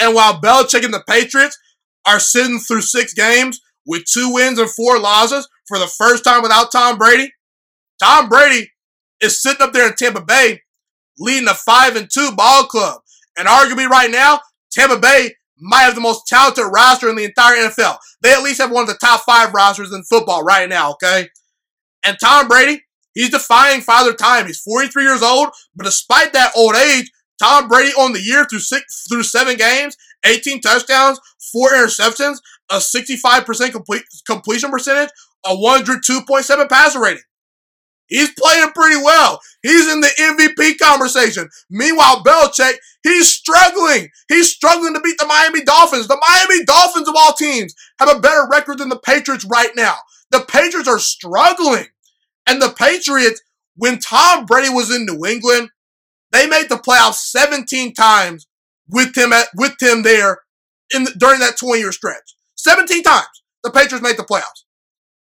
And 0.00 0.14
while 0.14 0.40
Belichick 0.40 0.84
and 0.84 0.94
the 0.94 1.02
Patriots 1.08 1.58
are 2.06 2.20
sitting 2.20 2.58
through 2.58 2.82
six 2.82 3.12
games 3.12 3.60
with 3.84 4.04
two 4.04 4.32
wins 4.32 4.58
and 4.58 4.70
four 4.70 4.98
losses 4.98 5.48
for 5.66 5.78
the 5.78 5.86
first 5.86 6.24
time 6.24 6.42
without 6.42 6.70
Tom 6.70 6.96
Brady, 6.96 7.32
Tom 8.00 8.28
Brady 8.28 8.70
is 9.20 9.42
sitting 9.42 9.62
up 9.62 9.72
there 9.72 9.88
in 9.88 9.94
Tampa 9.94 10.22
Bay 10.22 10.62
leading 11.18 11.48
a 11.48 11.54
five 11.54 11.96
and 11.96 12.08
two 12.12 12.30
ball 12.36 12.64
club. 12.64 13.00
And 13.36 13.48
arguably 13.48 13.88
right 13.88 14.10
now, 14.10 14.40
Tampa 14.72 14.98
Bay 14.98 15.34
might 15.60 15.82
have 15.82 15.94
the 15.94 16.00
most 16.00 16.26
talented 16.26 16.64
roster 16.72 17.08
in 17.08 17.16
the 17.16 17.24
entire 17.24 17.56
NFL. 17.56 17.98
They 18.22 18.32
at 18.32 18.42
least 18.42 18.60
have 18.60 18.70
one 18.70 18.82
of 18.82 18.88
the 18.88 18.94
top 18.94 19.22
five 19.22 19.52
rosters 19.54 19.92
in 19.92 20.02
football 20.04 20.42
right 20.42 20.68
now, 20.68 20.92
okay? 20.92 21.28
And 22.04 22.16
Tom 22.20 22.48
Brady, 22.48 22.82
he's 23.14 23.30
defying 23.30 23.80
father 23.80 24.14
time. 24.14 24.46
He's 24.46 24.60
43 24.60 25.02
years 25.02 25.22
old, 25.22 25.48
but 25.74 25.84
despite 25.84 26.32
that 26.32 26.52
old 26.56 26.74
age, 26.76 27.10
Tom 27.40 27.68
Brady 27.68 27.92
on 27.92 28.12
the 28.12 28.20
year 28.20 28.44
through 28.44 28.60
six 28.60 29.06
through 29.08 29.22
seven 29.22 29.56
games, 29.56 29.96
18 30.24 30.60
touchdowns, 30.60 31.20
four 31.52 31.70
interceptions, 31.70 32.38
a 32.70 32.76
65% 32.76 33.72
complete, 33.72 34.02
completion 34.26 34.70
percentage, 34.70 35.10
a 35.44 35.50
102.7 35.50 36.68
passer 36.68 37.00
rating. 37.00 37.22
He's 38.08 38.32
playing 38.38 38.70
pretty 38.70 38.96
well. 38.96 39.40
He's 39.62 39.90
in 39.92 40.00
the 40.00 40.08
MVP 40.18 40.78
conversation. 40.78 41.48
Meanwhile, 41.70 42.24
Belichick, 42.24 42.74
he's 43.02 43.32
struggling. 43.32 44.08
He's 44.28 44.50
struggling 44.52 44.94
to 44.94 45.00
beat 45.00 45.18
the 45.18 45.26
Miami 45.26 45.62
Dolphins. 45.62 46.08
The 46.08 46.20
Miami 46.26 46.64
Dolphins 46.64 47.08
of 47.08 47.14
all 47.16 47.34
teams 47.34 47.74
have 48.00 48.08
a 48.08 48.20
better 48.20 48.46
record 48.50 48.78
than 48.78 48.88
the 48.88 48.98
Patriots 48.98 49.44
right 49.44 49.70
now. 49.76 49.94
The 50.30 50.40
Patriots 50.40 50.88
are 50.88 50.98
struggling. 50.98 51.86
And 52.46 52.62
the 52.62 52.70
Patriots, 52.70 53.42
when 53.76 53.98
Tom 53.98 54.46
Brady 54.46 54.70
was 54.70 54.94
in 54.94 55.04
New 55.04 55.26
England, 55.26 55.68
they 56.32 56.46
made 56.46 56.68
the 56.68 56.76
playoffs 56.76 57.30
17 57.30 57.94
times 57.94 58.46
with 58.88 59.16
him 59.16 59.32
at, 59.32 59.48
with 59.54 59.74
him 59.80 60.02
there 60.02 60.38
in 60.94 61.04
the, 61.04 61.10
during 61.18 61.40
that 61.40 61.58
20 61.58 61.78
year 61.78 61.92
stretch. 61.92 62.34
17 62.56 63.02
times 63.02 63.42
the 63.62 63.70
Patriots 63.70 64.02
made 64.02 64.16
the 64.16 64.24
playoffs. 64.24 64.64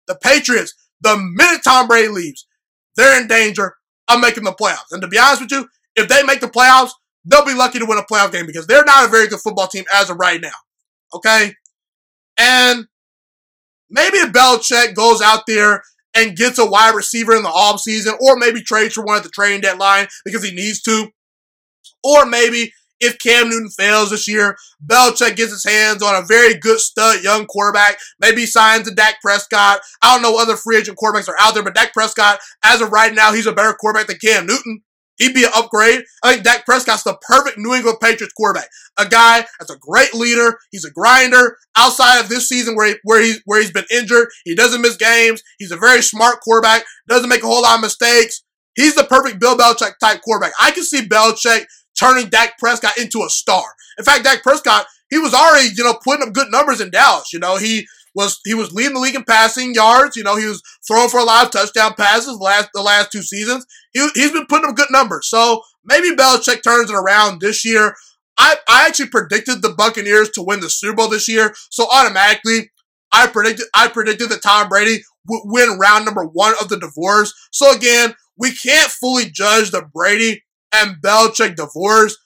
The 0.06 0.16
Patriots, 0.16 0.74
the 1.00 1.16
minute 1.16 1.62
Tom 1.64 1.86
Brady 1.86 2.08
leaves, 2.08 2.46
they're 2.96 3.20
in 3.20 3.26
danger 3.26 3.74
of 4.08 4.20
making 4.20 4.44
the 4.44 4.52
playoffs. 4.52 4.92
And 4.92 5.02
to 5.02 5.08
be 5.08 5.18
honest 5.18 5.42
with 5.42 5.52
you, 5.52 5.68
if 5.96 6.08
they 6.08 6.22
make 6.22 6.40
the 6.40 6.48
playoffs, 6.48 6.90
they'll 7.24 7.44
be 7.44 7.54
lucky 7.54 7.78
to 7.78 7.86
win 7.86 7.98
a 7.98 8.02
playoff 8.02 8.32
game 8.32 8.46
because 8.46 8.66
they're 8.66 8.84
not 8.84 9.06
a 9.06 9.10
very 9.10 9.28
good 9.28 9.40
football 9.40 9.66
team 9.66 9.84
as 9.94 10.10
of 10.10 10.18
right 10.18 10.40
now. 10.40 10.48
Okay? 11.14 11.54
And 12.38 12.86
maybe 13.90 14.18
if 14.18 14.32
Belichick 14.32 14.94
goes 14.94 15.22
out 15.22 15.44
there 15.46 15.82
and 16.14 16.36
gets 16.36 16.58
a 16.58 16.66
wide 16.66 16.94
receiver 16.94 17.34
in 17.34 17.42
the 17.42 17.48
offseason, 17.48 18.18
or 18.20 18.36
maybe 18.36 18.62
trades 18.62 18.94
for 18.94 19.04
one 19.04 19.16
at 19.16 19.22
the 19.22 19.30
trading 19.30 19.60
deadline 19.60 20.06
because 20.24 20.44
he 20.44 20.54
needs 20.54 20.80
to, 20.82 21.08
or 22.02 22.26
maybe 22.26 22.72
if 23.00 23.18
Cam 23.18 23.48
Newton 23.48 23.70
fails 23.70 24.10
this 24.10 24.28
year, 24.28 24.56
Belichick 24.84 25.36
gets 25.36 25.52
his 25.52 25.64
hands 25.64 26.02
on 26.02 26.14
a 26.14 26.26
very 26.26 26.54
good 26.54 26.78
stud 26.78 27.22
young 27.22 27.46
quarterback. 27.46 27.98
Maybe 28.20 28.46
signs 28.46 28.88
to 28.88 28.94
Dak 28.94 29.16
Prescott. 29.22 29.80
I 30.02 30.12
don't 30.14 30.22
know 30.22 30.40
other 30.40 30.56
free 30.56 30.78
agent 30.78 30.98
quarterbacks 31.02 31.28
are 31.28 31.36
out 31.40 31.54
there, 31.54 31.62
but 31.62 31.74
Dak 31.74 31.92
Prescott, 31.92 32.38
as 32.64 32.80
of 32.80 32.90
right 32.90 33.14
now, 33.14 33.32
he's 33.32 33.46
a 33.46 33.52
better 33.52 33.74
quarterback 33.74 34.06
than 34.06 34.18
Cam 34.18 34.46
Newton. 34.46 34.82
He'd 35.16 35.34
be 35.34 35.44
an 35.44 35.50
upgrade. 35.54 36.02
I 36.24 36.32
think 36.32 36.44
Dak 36.44 36.64
Prescott's 36.64 37.04
the 37.04 37.16
perfect 37.28 37.56
New 37.56 37.72
England 37.72 37.98
Patriots 38.00 38.34
quarterback. 38.36 38.68
A 38.98 39.06
guy 39.06 39.46
that's 39.58 39.70
a 39.70 39.78
great 39.78 40.12
leader. 40.12 40.58
He's 40.72 40.84
a 40.84 40.90
grinder. 40.90 41.56
Outside 41.76 42.18
of 42.20 42.28
this 42.28 42.48
season 42.48 42.74
where 42.74 42.88
he, 42.88 42.94
where 43.04 43.22
he 43.22 43.36
where 43.44 43.60
he's 43.60 43.70
been 43.70 43.84
injured, 43.92 44.28
he 44.44 44.56
doesn't 44.56 44.82
miss 44.82 44.96
games. 44.96 45.42
He's 45.58 45.70
a 45.70 45.76
very 45.76 46.02
smart 46.02 46.40
quarterback. 46.40 46.84
Doesn't 47.08 47.28
make 47.28 47.44
a 47.44 47.46
whole 47.46 47.62
lot 47.62 47.76
of 47.76 47.82
mistakes. 47.82 48.42
He's 48.74 48.96
the 48.96 49.04
perfect 49.04 49.38
Bill 49.38 49.56
Belichick 49.56 49.98
type 50.00 50.20
quarterback. 50.22 50.52
I 50.60 50.72
can 50.72 50.82
see 50.82 51.02
Belichick 51.02 51.66
turning 51.98 52.28
Dak 52.28 52.58
Prescott 52.58 52.98
into 52.98 53.22
a 53.22 53.30
star. 53.30 53.64
In 53.98 54.04
fact, 54.04 54.24
Dak 54.24 54.42
Prescott, 54.42 54.86
he 55.10 55.18
was 55.18 55.34
already, 55.34 55.68
you 55.74 55.84
know, 55.84 55.98
putting 56.02 56.26
up 56.26 56.34
good 56.34 56.50
numbers 56.50 56.80
in 56.80 56.90
Dallas. 56.90 57.32
You 57.32 57.38
know, 57.38 57.56
he 57.56 57.86
was 58.14 58.40
he 58.44 58.54
was 58.54 58.72
leading 58.72 58.94
the 58.94 59.00
league 59.00 59.14
in 59.14 59.24
passing 59.24 59.74
yards. 59.74 60.16
You 60.16 60.22
know, 60.22 60.36
he 60.36 60.46
was 60.46 60.62
throwing 60.86 61.08
for 61.08 61.20
a 61.20 61.24
lot 61.24 61.46
of 61.46 61.52
touchdown 61.52 61.94
passes 61.94 62.38
last 62.38 62.70
the 62.74 62.82
last 62.82 63.12
two 63.12 63.22
seasons. 63.22 63.66
He, 63.92 64.06
he's 64.14 64.32
been 64.32 64.46
putting 64.46 64.68
up 64.68 64.76
good 64.76 64.88
numbers. 64.90 65.28
So 65.28 65.62
maybe 65.84 66.14
Belichick 66.14 66.62
turns 66.62 66.90
it 66.90 66.96
around 66.96 67.40
this 67.40 67.64
year. 67.64 67.94
I, 68.38 68.56
I 68.68 68.86
actually 68.86 69.08
predicted 69.08 69.62
the 69.62 69.70
Buccaneers 69.70 70.30
to 70.30 70.42
win 70.42 70.60
the 70.60 70.70
Super 70.70 70.96
Bowl 70.96 71.08
this 71.08 71.28
year. 71.28 71.54
So 71.70 71.86
automatically, 71.92 72.70
I 73.12 73.26
predicted 73.28 73.66
I 73.74 73.88
predicted 73.88 74.30
that 74.30 74.42
Tom 74.42 74.68
Brady 74.68 74.98
would 75.28 75.42
win 75.44 75.78
round 75.78 76.04
number 76.04 76.24
one 76.24 76.54
of 76.60 76.68
the 76.68 76.78
divorce. 76.78 77.32
So 77.52 77.72
again, 77.72 78.14
we 78.36 78.52
can't 78.52 78.90
fully 78.90 79.30
judge 79.30 79.70
the 79.70 79.82
Brady 79.92 80.43
and 80.74 80.96
Belichick 81.02 81.56
divorce 81.56 82.16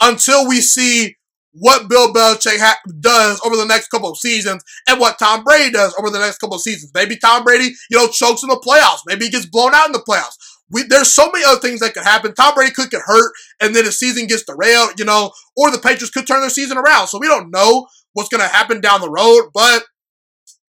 until 0.00 0.48
we 0.48 0.60
see 0.60 1.16
what 1.52 1.88
Bill 1.88 2.12
Belichick 2.12 2.58
ha- 2.58 2.80
does 3.00 3.40
over 3.44 3.56
the 3.56 3.66
next 3.66 3.88
couple 3.88 4.10
of 4.10 4.16
seasons 4.16 4.62
and 4.88 4.98
what 4.98 5.18
Tom 5.18 5.44
Brady 5.44 5.70
does 5.70 5.94
over 5.98 6.10
the 6.10 6.18
next 6.18 6.38
couple 6.38 6.56
of 6.56 6.62
seasons. 6.62 6.90
Maybe 6.94 7.16
Tom 7.16 7.44
Brady, 7.44 7.74
you 7.90 7.98
know, 7.98 8.08
chokes 8.08 8.42
in 8.42 8.48
the 8.48 8.62
playoffs. 8.66 9.00
Maybe 9.06 9.26
he 9.26 9.30
gets 9.30 9.46
blown 9.46 9.74
out 9.74 9.86
in 9.86 9.92
the 9.92 10.04
playoffs. 10.08 10.36
We, 10.70 10.84
there's 10.84 11.12
so 11.12 11.30
many 11.30 11.44
other 11.44 11.60
things 11.60 11.80
that 11.80 11.92
could 11.92 12.04
happen. 12.04 12.32
Tom 12.34 12.54
Brady 12.54 12.72
could 12.72 12.90
get 12.90 13.02
hurt 13.04 13.32
and 13.60 13.76
then 13.76 13.84
his 13.84 13.98
season 13.98 14.26
gets 14.26 14.44
derailed, 14.44 14.98
you 14.98 15.04
know, 15.04 15.32
or 15.56 15.70
the 15.70 15.78
Patriots 15.78 16.10
could 16.10 16.26
turn 16.26 16.40
their 16.40 16.48
season 16.48 16.78
around. 16.78 17.08
So 17.08 17.18
we 17.18 17.28
don't 17.28 17.50
know 17.50 17.86
what's 18.14 18.30
going 18.30 18.40
to 18.40 18.48
happen 18.48 18.80
down 18.80 19.02
the 19.02 19.10
road. 19.10 19.50
But 19.52 19.84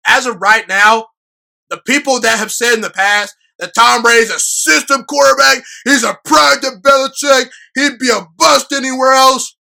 as 0.07 0.27
of 0.27 0.41
right 0.41 0.69
now, 0.69 1.07
the 1.71 1.81
people 1.87 2.21
that 2.21 2.39
have 2.39 2.53
said 2.53 2.75
in 2.75 2.81
the 2.81 2.91
past 2.91 3.35
that 3.59 3.75
Tom 3.75 4.03
Brady's 4.03 4.31
a 4.31 4.39
system 4.39 5.05
quarterback, 5.05 5.63
he's 5.85 6.05
a 6.05 6.19
product 6.25 6.65
of 6.65 6.83
Belichick, 6.83 7.51
he'd 7.75 7.99
be 7.99 8.11
a 8.11 8.27
bust 8.39 8.73
anywhere 8.73 9.13
else 9.13 9.57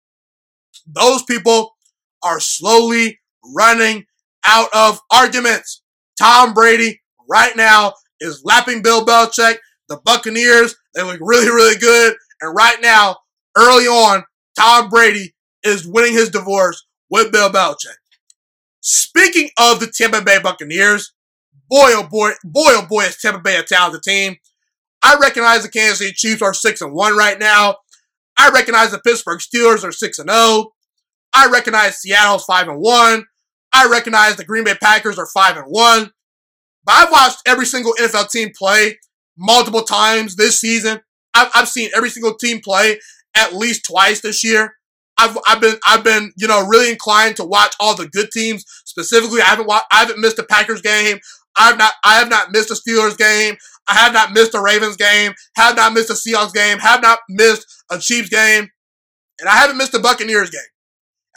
those 0.85 1.23
people 1.23 1.75
are 2.23 2.39
slowly 2.39 3.19
running 3.55 4.05
out 4.45 4.69
of 4.73 4.99
arguments. 5.11 5.81
Tom 6.17 6.53
Brady 6.53 7.01
right 7.29 7.55
now 7.55 7.93
is 8.19 8.41
lapping 8.43 8.81
Bill 8.81 9.05
Belichick. 9.05 9.57
The 9.89 9.97
Buccaneers, 10.03 10.75
they 10.93 11.03
look 11.03 11.19
really, 11.21 11.47
really 11.47 11.77
good. 11.77 12.15
And 12.41 12.55
right 12.55 12.77
now, 12.81 13.17
early 13.57 13.85
on, 13.85 14.23
Tom 14.57 14.89
Brady 14.89 15.35
is 15.63 15.87
winning 15.87 16.13
his 16.13 16.29
divorce 16.29 16.85
with 17.09 17.31
Bill 17.31 17.49
Belichick. 17.49 17.97
Speaking 18.81 19.49
of 19.59 19.79
the 19.79 19.87
Tampa 19.87 20.21
Bay 20.21 20.39
Buccaneers, 20.41 21.13
boy 21.69 21.91
oh 21.93 22.07
boy, 22.09 22.31
boy 22.43 22.61
oh 22.67 22.85
boy 22.89 23.03
is 23.03 23.17
Tampa 23.17 23.39
Bay 23.39 23.57
a 23.57 23.63
talented 23.63 24.03
team. 24.03 24.37
I 25.03 25.17
recognize 25.21 25.63
the 25.63 25.69
Kansas 25.69 25.99
City 25.99 26.13
Chiefs 26.13 26.41
are 26.41 26.53
6 26.53 26.81
and 26.81 26.93
1 26.93 27.17
right 27.17 27.37
now. 27.37 27.77
I 28.37 28.49
recognize 28.49 28.91
the 28.91 28.99
Pittsburgh 28.99 29.39
Steelers 29.39 29.83
are 29.83 29.91
6 29.91 30.19
and 30.19 30.29
0. 30.29 30.71
I 31.35 31.49
recognize 31.49 31.97
Seattle's 32.01 32.45
five 32.45 32.69
and 32.69 32.79
one. 32.79 33.25
I 33.73 33.87
recognize 33.89 34.37
the 34.37 34.45
Green 34.45 34.63
Bay 34.63 34.75
Packers 34.81 35.19
are 35.19 35.27
five 35.27 35.57
and 35.57 35.65
one. 35.67 36.11
But 36.85 36.93
I've 36.93 37.11
watched 37.11 37.39
every 37.45 37.65
single 37.65 37.93
NFL 37.99 38.31
team 38.31 38.51
play 38.57 38.99
multiple 39.37 39.81
times 39.81 40.37
this 40.37 40.61
season. 40.61 41.01
I've, 41.33 41.51
I've 41.53 41.67
seen 41.67 41.89
every 41.95 42.09
single 42.09 42.35
team 42.35 42.61
play 42.61 42.99
at 43.35 43.53
least 43.53 43.85
twice 43.85 44.21
this 44.21 44.43
year. 44.45 44.75
I've, 45.17 45.37
I've 45.45 45.59
been 45.59 45.75
I've 45.85 46.03
been 46.03 46.31
you 46.37 46.47
know 46.47 46.65
really 46.65 46.89
inclined 46.89 47.35
to 47.37 47.45
watch 47.45 47.75
all 47.79 47.95
the 47.95 48.07
good 48.07 48.31
teams. 48.31 48.63
Specifically, 48.85 49.41
I 49.41 49.45
haven't 49.45 49.69
I 49.69 49.83
haven't 49.91 50.21
missed 50.21 50.39
a 50.39 50.43
Packers 50.43 50.81
game. 50.81 51.19
I've 51.57 51.77
not 51.77 51.93
I 52.03 52.15
have 52.19 52.29
not 52.29 52.51
missed 52.51 52.71
a 52.71 52.75
Steelers 52.75 53.17
game. 53.17 53.55
I 53.87 53.93
have 53.93 54.13
not 54.13 54.31
missed 54.31 54.55
a 54.55 54.61
Ravens 54.61 54.97
game. 54.97 55.33
Have 55.55 55.75
not 55.75 55.93
missed 55.93 56.09
a 56.09 56.13
Seahawks 56.13 56.53
game. 56.53 56.79
Have 56.79 57.01
not 57.01 57.19
missed 57.29 57.65
a 57.91 57.99
Chiefs 57.99 58.29
game, 58.29 58.69
and 59.39 59.49
I 59.49 59.55
haven't 59.55 59.77
missed 59.77 59.93
a 59.93 59.99
Buccaneers 59.99 60.49
game. 60.49 60.61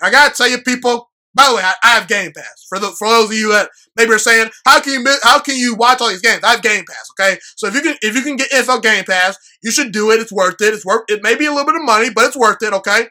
I 0.03 0.11
gotta 0.11 0.35
tell 0.35 0.49
you, 0.49 0.59
people. 0.63 1.11
By 1.35 1.49
the 1.49 1.57
way, 1.57 1.63
I, 1.63 1.75
I, 1.85 1.89
have 1.91 2.09
Game 2.09 2.33
Pass. 2.33 2.65
For 2.69 2.79
the 2.79 2.89
for 2.99 3.09
those 3.09 3.27
of 3.27 3.35
you 3.35 3.53
that 3.53 3.69
maybe 3.97 4.13
are 4.13 4.19
saying, 4.19 4.51
how 4.65 4.81
can 4.81 4.95
you 4.95 5.07
how 5.23 5.39
can 5.41 5.57
you 5.57 5.75
watch 5.75 6.01
all 6.01 6.09
these 6.09 6.23
games? 6.23 6.43
I 6.43 6.53
have 6.53 6.63
Game 6.63 6.85
Pass. 6.89 7.11
Okay, 7.13 7.39
so 7.55 7.69
if 7.69 7.75
you 7.75 7.83
can 7.83 7.97
if 8.01 8.17
you 8.17 8.23
can 8.23 8.37
get 8.37 8.51
NFL 8.51 8.83
Game 8.83 9.05
Pass, 9.05 9.37
you 9.63 9.71
should 9.71 9.93
do 9.93 10.11
it. 10.11 10.21
It's 10.21 10.33
worth 10.33 10.61
it. 10.61 10.75
It's 10.75 10.87
worth 10.87 11.05
it. 11.09 11.23
May 11.23 11.37
be 11.37 11.47
a 11.47 11.51
little 11.51 11.67
bit 11.67 11.77
of 11.77 11.85
money, 11.85 12.09
but 12.11 12.25
it's 12.25 12.37
worth 12.37 12.63
it. 12.63 12.73
Okay, 12.73 13.07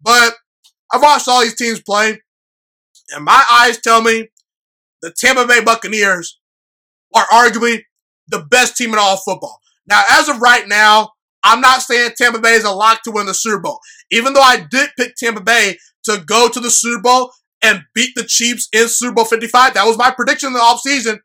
but 0.00 0.34
I've 0.92 1.02
watched 1.02 1.28
all 1.28 1.40
these 1.40 1.56
teams 1.56 1.80
play, 1.80 2.20
and 3.10 3.24
my 3.24 3.42
eyes 3.50 3.80
tell 3.80 4.02
me 4.02 4.28
the 5.00 5.10
Tampa 5.10 5.46
Bay 5.46 5.64
Buccaneers 5.64 6.38
are 7.14 7.26
arguably 7.26 7.80
the 8.28 8.44
best 8.50 8.76
team 8.76 8.92
in 8.92 8.98
all 8.98 9.16
football. 9.16 9.58
Now, 9.88 10.02
as 10.10 10.28
of 10.28 10.40
right 10.40 10.66
now, 10.66 11.10
I'm 11.44 11.60
not 11.60 11.82
saying 11.82 12.12
Tampa 12.16 12.38
Bay 12.38 12.54
is 12.54 12.64
a 12.64 12.70
lock 12.70 13.02
to 13.02 13.10
win 13.10 13.26
the 13.26 13.34
Super 13.34 13.60
Bowl. 13.60 13.80
Even 14.10 14.32
though 14.32 14.42
I 14.42 14.64
did 14.70 14.90
pick 14.96 15.14
Tampa 15.16 15.40
Bay 15.40 15.76
to 16.04 16.22
go 16.24 16.48
to 16.48 16.60
the 16.60 16.70
Super 16.70 17.02
Bowl 17.02 17.32
and 17.62 17.82
beat 17.94 18.14
the 18.14 18.24
Chiefs 18.24 18.68
in 18.72 18.88
Super 18.88 19.14
Bowl 19.14 19.24
55. 19.24 19.74
That 19.74 19.86
was 19.86 19.96
my 19.96 20.10
prediction 20.10 20.48
in 20.48 20.52
the 20.52 20.58
offseason. 20.58 21.18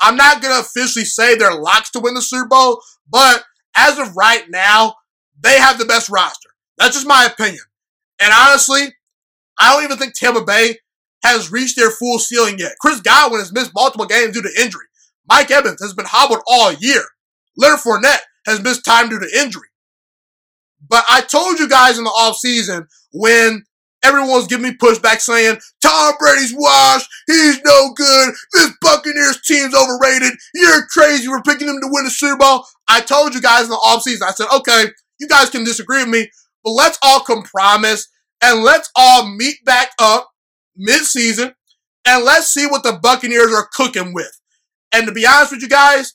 I'm 0.00 0.16
not 0.16 0.40
going 0.40 0.54
to 0.54 0.60
officially 0.60 1.04
say 1.04 1.34
they're 1.34 1.54
locks 1.54 1.90
to 1.92 2.00
win 2.00 2.14
the 2.14 2.22
Super 2.22 2.48
Bowl, 2.48 2.80
but 3.08 3.44
as 3.76 3.98
of 3.98 4.16
right 4.16 4.44
now, 4.48 4.94
they 5.40 5.58
have 5.58 5.78
the 5.78 5.84
best 5.84 6.08
roster. 6.08 6.50
That's 6.78 6.94
just 6.94 7.06
my 7.06 7.24
opinion. 7.24 7.62
And 8.20 8.32
honestly, 8.36 8.94
I 9.58 9.72
don't 9.72 9.84
even 9.84 9.98
think 9.98 10.14
Tampa 10.14 10.44
Bay 10.44 10.76
has 11.24 11.50
reached 11.50 11.76
their 11.76 11.90
full 11.90 12.18
ceiling 12.18 12.58
yet. 12.58 12.72
Chris 12.80 13.00
Godwin 13.00 13.40
has 13.40 13.52
missed 13.52 13.72
multiple 13.74 14.06
games 14.06 14.34
due 14.34 14.42
to 14.42 14.62
injury. 14.62 14.84
Mike 15.28 15.50
Evans 15.50 15.80
has 15.80 15.94
been 15.94 16.06
hobbled 16.06 16.40
all 16.46 16.72
year. 16.72 17.02
Leonard 17.56 17.80
Fournette 17.80 18.22
has 18.46 18.62
missed 18.62 18.84
time 18.84 19.08
due 19.08 19.20
to 19.20 19.40
injury. 19.40 19.68
But 20.86 21.04
I 21.08 21.22
told 21.22 21.58
you 21.58 21.68
guys 21.68 21.98
in 21.98 22.04
the 22.04 22.10
offseason 22.10 22.86
when 23.12 23.64
Everyone 24.04 24.28
was 24.28 24.46
giving 24.46 24.64
me 24.64 24.76
pushback 24.76 25.20
saying, 25.20 25.56
Tom 25.80 26.14
Brady's 26.18 26.52
washed. 26.54 27.08
He's 27.26 27.58
no 27.64 27.92
good. 27.94 28.34
This 28.52 28.70
Buccaneers 28.82 29.40
team's 29.40 29.74
overrated. 29.74 30.34
You're 30.54 30.86
crazy 30.92 31.26
for 31.26 31.40
picking 31.40 31.66
them 31.66 31.80
to 31.80 31.88
win 31.90 32.04
the 32.04 32.10
Super 32.10 32.36
Bowl. 32.36 32.66
I 32.86 33.00
told 33.00 33.34
you 33.34 33.40
guys 33.40 33.64
in 33.64 33.70
the 33.70 33.76
offseason, 33.76 34.22
I 34.22 34.32
said, 34.32 34.48
okay, 34.54 34.90
you 35.18 35.26
guys 35.26 35.48
can 35.48 35.64
disagree 35.64 36.00
with 36.00 36.10
me, 36.10 36.28
but 36.62 36.72
let's 36.72 36.98
all 37.02 37.20
compromise 37.20 38.08
and 38.42 38.62
let's 38.62 38.90
all 38.94 39.26
meet 39.26 39.64
back 39.64 39.92
up 39.98 40.28
mid-season 40.76 41.54
and 42.06 42.24
let's 42.26 42.52
see 42.52 42.66
what 42.66 42.82
the 42.82 42.98
Buccaneers 43.02 43.54
are 43.54 43.68
cooking 43.72 44.12
with. 44.12 44.38
And 44.94 45.08
to 45.08 45.12
be 45.12 45.26
honest 45.26 45.50
with 45.50 45.60
you 45.60 45.68
guys, 45.68 46.14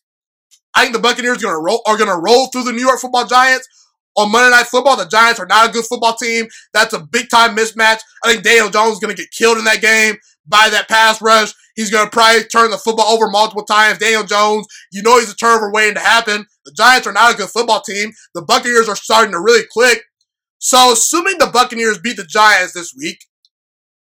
I 0.73 0.83
think 0.83 0.93
the 0.93 1.01
Buccaneers 1.01 1.39
are 1.39 1.47
gonna 1.47 1.59
roll, 1.59 1.81
are 1.85 1.97
gonna 1.97 2.17
roll 2.17 2.47
through 2.47 2.63
the 2.63 2.71
New 2.71 2.81
York 2.81 2.99
Football 2.99 3.25
Giants 3.25 3.67
on 4.15 4.31
Monday 4.31 4.49
Night 4.51 4.67
Football. 4.67 4.95
The 4.95 5.05
Giants 5.05 5.39
are 5.39 5.45
not 5.45 5.69
a 5.69 5.71
good 5.71 5.85
football 5.85 6.15
team. 6.15 6.47
That's 6.73 6.93
a 6.93 6.99
big 6.99 7.29
time 7.29 7.55
mismatch. 7.57 7.99
I 8.23 8.31
think 8.31 8.43
Daniel 8.43 8.69
Jones 8.69 8.93
is 8.93 8.99
going 8.99 9.15
to 9.15 9.21
get 9.21 9.31
killed 9.31 9.57
in 9.57 9.65
that 9.65 9.81
game 9.81 10.15
by 10.47 10.69
that 10.69 10.87
pass 10.87 11.21
rush. 11.21 11.53
He's 11.75 11.91
going 11.91 12.05
to 12.05 12.11
probably 12.11 12.43
turn 12.45 12.71
the 12.71 12.77
football 12.77 13.05
over 13.07 13.29
multiple 13.29 13.63
times. 13.63 13.99
Daniel 13.99 14.23
Jones, 14.23 14.65
you 14.91 15.01
know 15.01 15.19
he's 15.19 15.31
a 15.31 15.35
turnover 15.35 15.71
waiting 15.71 15.95
to 15.95 16.01
happen. 16.01 16.45
The 16.65 16.73
Giants 16.75 17.07
are 17.07 17.13
not 17.13 17.33
a 17.33 17.37
good 17.37 17.49
football 17.49 17.81
team. 17.81 18.11
The 18.33 18.41
Buccaneers 18.41 18.89
are 18.89 18.95
starting 18.95 19.31
to 19.31 19.39
really 19.39 19.65
click. 19.71 20.03
So, 20.57 20.91
assuming 20.91 21.37
the 21.37 21.47
Buccaneers 21.47 21.99
beat 21.99 22.17
the 22.17 22.25
Giants 22.25 22.73
this 22.73 22.93
week, 22.97 23.25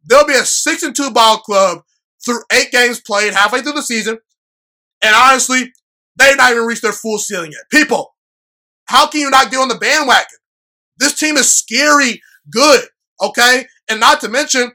there'll 0.03 0.27
be 0.27 0.33
a 0.33 0.45
6 0.45 0.83
and 0.83 0.95
2 0.95 1.11
ball 1.11 1.39
club 1.39 1.79
through 2.23 2.41
eight 2.53 2.71
games 2.71 3.01
played 3.01 3.33
halfway 3.33 3.61
through 3.61 3.73
the 3.73 3.81
season. 3.81 4.19
And 5.03 5.15
honestly, 5.15 5.71
they've 6.17 6.37
not 6.37 6.51
even 6.51 6.65
reached 6.65 6.81
their 6.81 6.93
full 6.93 7.17
ceiling 7.17 7.51
yet. 7.51 7.69
People, 7.69 8.15
how 8.85 9.07
can 9.07 9.21
you 9.21 9.29
not 9.29 9.51
get 9.51 9.59
on 9.59 9.67
the 9.67 9.75
bandwagon? 9.75 10.25
This 10.97 11.17
team 11.19 11.37
is 11.37 11.53
scary 11.53 12.21
good, 12.49 12.83
okay? 13.21 13.65
And 13.89 13.99
not 13.99 14.21
to 14.21 14.29
mention, 14.29 14.71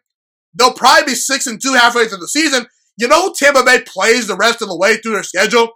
they'll 0.54 0.74
probably 0.74 1.12
be 1.12 1.14
six 1.14 1.46
and 1.46 1.60
two 1.60 1.72
halfway 1.72 2.06
through 2.06 2.18
the 2.18 2.28
season. 2.28 2.66
You 2.96 3.08
know, 3.08 3.32
Tampa 3.32 3.64
Bay 3.64 3.80
plays 3.86 4.26
the 4.26 4.36
rest 4.36 4.60
of 4.60 4.68
the 4.68 4.76
way 4.76 4.96
through 4.96 5.12
their 5.12 5.22
schedule. 5.22 5.70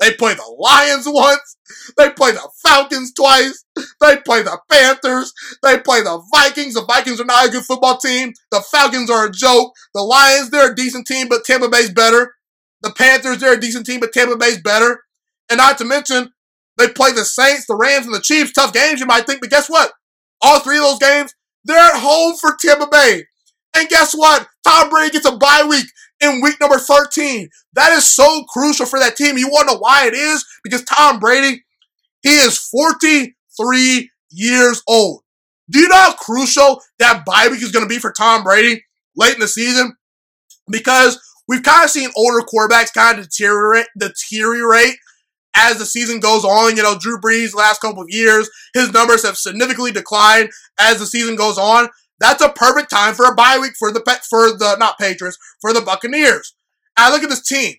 They 0.00 0.12
play 0.12 0.34
the 0.34 0.56
Lions 0.58 1.06
once. 1.08 1.56
They 1.96 2.10
play 2.10 2.32
the 2.32 2.48
Falcons 2.64 3.12
twice. 3.12 3.64
They 4.00 4.16
play 4.18 4.42
the 4.42 4.58
Panthers. 4.70 5.32
They 5.62 5.78
play 5.80 6.02
the 6.02 6.22
Vikings. 6.32 6.74
The 6.74 6.84
Vikings 6.84 7.20
are 7.20 7.24
not 7.24 7.48
a 7.48 7.50
good 7.50 7.64
football 7.64 7.98
team. 7.98 8.32
The 8.52 8.60
Falcons 8.60 9.10
are 9.10 9.26
a 9.26 9.30
joke. 9.30 9.72
The 9.94 10.02
Lions, 10.02 10.50
they're 10.50 10.72
a 10.72 10.74
decent 10.74 11.06
team, 11.06 11.28
but 11.28 11.44
Tampa 11.44 11.68
Bay's 11.68 11.90
better. 11.90 12.34
The 12.82 12.90
Panthers, 12.90 13.38
they're 13.38 13.54
a 13.54 13.60
decent 13.60 13.86
team, 13.86 14.00
but 14.00 14.12
Tampa 14.12 14.36
Bay's 14.36 14.60
better. 14.60 15.02
And 15.50 15.58
not 15.58 15.78
to 15.78 15.84
mention, 15.84 16.30
they 16.76 16.88
play 16.88 17.12
the 17.12 17.24
Saints, 17.24 17.66
the 17.66 17.74
Rams, 17.74 18.06
and 18.06 18.14
the 18.14 18.20
Chiefs. 18.20 18.52
Tough 18.52 18.72
games, 18.72 19.00
you 19.00 19.06
might 19.06 19.26
think, 19.26 19.40
but 19.40 19.50
guess 19.50 19.68
what? 19.68 19.92
All 20.40 20.60
three 20.60 20.76
of 20.76 20.84
those 20.84 20.98
games, 20.98 21.34
They're 21.64 21.76
at 21.76 22.00
home 22.00 22.36
for 22.36 22.56
Tampa 22.60 22.86
Bay. 22.90 23.24
And 23.76 23.88
guess 23.88 24.14
what? 24.14 24.46
Tom 24.66 24.88
Brady 24.88 25.12
gets 25.12 25.26
a 25.26 25.36
bye 25.36 25.66
week 25.68 25.86
in 26.20 26.40
week 26.40 26.60
number 26.60 26.78
13. 26.78 27.48
That 27.74 27.92
is 27.92 28.08
so 28.08 28.44
crucial 28.48 28.86
for 28.86 28.98
that 28.98 29.16
team. 29.16 29.38
You 29.38 29.48
want 29.48 29.68
to 29.68 29.74
know 29.74 29.80
why 29.80 30.06
it 30.06 30.14
is? 30.14 30.44
Because 30.64 30.84
Tom 30.84 31.18
Brady, 31.18 31.64
he 32.22 32.30
is 32.30 32.58
43 32.58 34.10
years 34.30 34.82
old. 34.88 35.22
Do 35.70 35.80
you 35.80 35.88
know 35.88 35.96
how 35.96 36.14
crucial 36.14 36.80
that 36.98 37.24
bye 37.26 37.48
week 37.50 37.62
is 37.62 37.72
going 37.72 37.84
to 37.84 37.88
be 37.88 37.98
for 37.98 38.12
Tom 38.12 38.42
Brady 38.42 38.82
late 39.16 39.34
in 39.34 39.40
the 39.40 39.48
season? 39.48 39.94
Because 40.70 41.18
we've 41.48 41.62
kind 41.62 41.84
of 41.84 41.90
seen 41.90 42.10
older 42.16 42.40
quarterbacks 42.40 42.92
kind 42.92 43.18
of 43.18 43.24
deteriorate, 43.28 43.86
deteriorate 43.98 44.96
as 45.56 45.78
the 45.78 45.86
season 45.86 46.20
goes 46.20 46.44
on. 46.44 46.76
You 46.76 46.82
know, 46.82 46.96
Drew 46.98 47.18
Brees 47.18 47.54
last 47.54 47.80
couple 47.80 48.02
of 48.02 48.10
years, 48.10 48.48
his 48.74 48.92
numbers 48.92 49.24
have 49.24 49.36
significantly 49.36 49.90
declined 49.90 50.50
as 50.78 50.98
the 50.98 51.06
season 51.06 51.34
goes 51.34 51.58
on. 51.58 51.88
That's 52.20 52.42
a 52.42 52.50
perfect 52.50 52.90
time 52.90 53.14
for 53.14 53.26
a 53.26 53.34
bye 53.34 53.58
week 53.60 53.72
for 53.78 53.92
the 53.92 54.00
for 54.28 54.50
the 54.50 54.76
not 54.78 54.98
Patriots 54.98 55.38
for 55.60 55.72
the 55.72 55.80
Buccaneers. 55.80 56.54
I 56.96 57.10
look 57.10 57.22
at 57.22 57.30
this 57.30 57.46
team. 57.46 57.74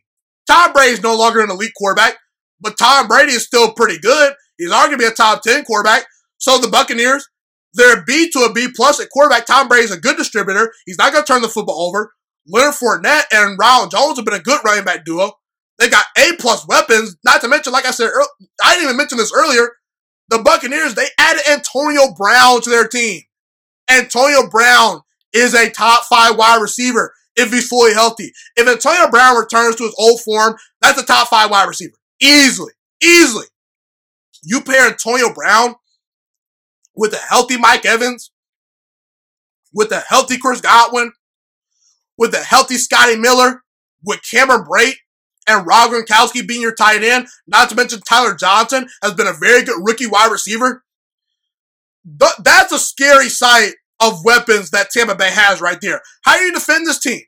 Tom 0.47 0.73
Brady 0.73 0.93
is 0.93 1.03
no 1.03 1.15
longer 1.15 1.41
an 1.41 1.51
elite 1.51 1.73
quarterback, 1.77 2.15
but 2.59 2.77
Tom 2.77 3.07
Brady 3.07 3.33
is 3.33 3.43
still 3.43 3.73
pretty 3.73 3.99
good. 3.99 4.33
He's 4.57 4.71
arguably 4.71 5.09
a 5.09 5.13
top 5.13 5.41
ten 5.41 5.63
quarterback. 5.63 6.05
So 6.37 6.57
the 6.57 6.69
Buccaneers, 6.69 7.27
they're 7.73 7.99
a 7.99 8.03
B 8.03 8.29
to 8.31 8.39
a 8.39 8.53
B 8.53 8.69
plus 8.73 8.99
at 9.01 9.09
quarterback. 9.09 9.45
Tom 9.45 9.67
Brady's 9.67 9.91
a 9.91 9.99
good 9.99 10.17
distributor. 10.17 10.73
He's 10.85 10.97
not 10.97 11.11
going 11.11 11.23
to 11.23 11.31
turn 11.31 11.41
the 11.41 11.49
football 11.49 11.81
over. 11.81 12.13
Leonard 12.47 12.75
Fournette 12.75 13.25
and 13.31 13.57
Ronald 13.59 13.91
Jones 13.91 14.17
have 14.17 14.25
been 14.25 14.33
a 14.33 14.39
good 14.39 14.59
running 14.63 14.85
back 14.85 15.05
duo. 15.05 15.33
They 15.77 15.89
got 15.89 16.05
A 16.17 16.33
plus 16.39 16.67
weapons. 16.67 17.15
Not 17.23 17.41
to 17.41 17.47
mention, 17.47 17.73
like 17.73 17.85
I 17.85 17.91
said, 17.91 18.09
I 18.63 18.73
didn't 18.73 18.85
even 18.85 18.97
mention 18.97 19.17
this 19.17 19.33
earlier. 19.33 19.69
The 20.29 20.39
Buccaneers 20.39 20.95
they 20.95 21.07
added 21.19 21.41
Antonio 21.49 22.13
Brown 22.15 22.61
to 22.61 22.69
their 22.69 22.87
team. 22.87 23.21
Antonio 23.89 24.47
Brown 24.49 25.01
is 25.33 25.53
a 25.53 25.69
top 25.69 26.03
five 26.05 26.37
wide 26.37 26.61
receiver 26.61 27.13
if 27.35 27.51
he's 27.51 27.67
fully 27.67 27.93
healthy. 27.93 28.31
If 28.55 28.67
Antonio 28.67 29.09
Brown 29.09 29.37
returns 29.37 29.75
to 29.77 29.83
his 29.83 29.95
old 29.97 30.21
form, 30.21 30.57
that's 30.81 31.01
a 31.01 31.05
top 31.05 31.29
five 31.29 31.49
wide 31.49 31.67
receiver. 31.67 31.95
Easily. 32.21 32.73
Easily. 33.01 33.45
You 34.43 34.61
pair 34.61 34.89
Antonio 34.89 35.33
Brown 35.33 35.75
with 36.95 37.13
a 37.13 37.17
healthy 37.17 37.57
Mike 37.57 37.85
Evans, 37.85 38.31
with 39.73 39.91
a 39.91 40.01
healthy 40.01 40.37
Chris 40.37 40.61
Godwin, 40.61 41.13
with 42.19 42.35
a 42.35 42.43
healthy 42.43 42.75
Scotty 42.75 43.15
Miller, 43.15 43.63
with 44.03 44.19
Cameron 44.29 44.65
Brate 44.65 44.97
and 45.47 45.65
Rob 45.65 45.89
Gronkowski 45.89 46.45
being 46.45 46.61
your 46.61 46.75
tight 46.75 47.01
end, 47.01 47.27
not 47.47 47.69
to 47.69 47.75
mention 47.75 48.01
Tyler 48.01 48.35
Johnson 48.35 48.87
has 49.01 49.13
been 49.13 49.25
a 49.25 49.33
very 49.33 49.63
good 49.63 49.81
rookie 49.81 50.05
wide 50.05 50.31
receiver. 50.31 50.83
That's 52.05 52.73
a 52.73 52.77
scary 52.77 53.29
sight 53.29 53.71
of 54.01 54.23
weapons 54.23 54.69
that 54.71 54.89
Tampa 54.91 55.15
Bay 55.15 55.29
has 55.31 55.61
right 55.61 55.79
there. 55.81 56.01
How 56.23 56.37
do 56.37 56.43
you 56.43 56.53
defend 56.53 56.85
this 56.85 56.99
team? 56.99 57.21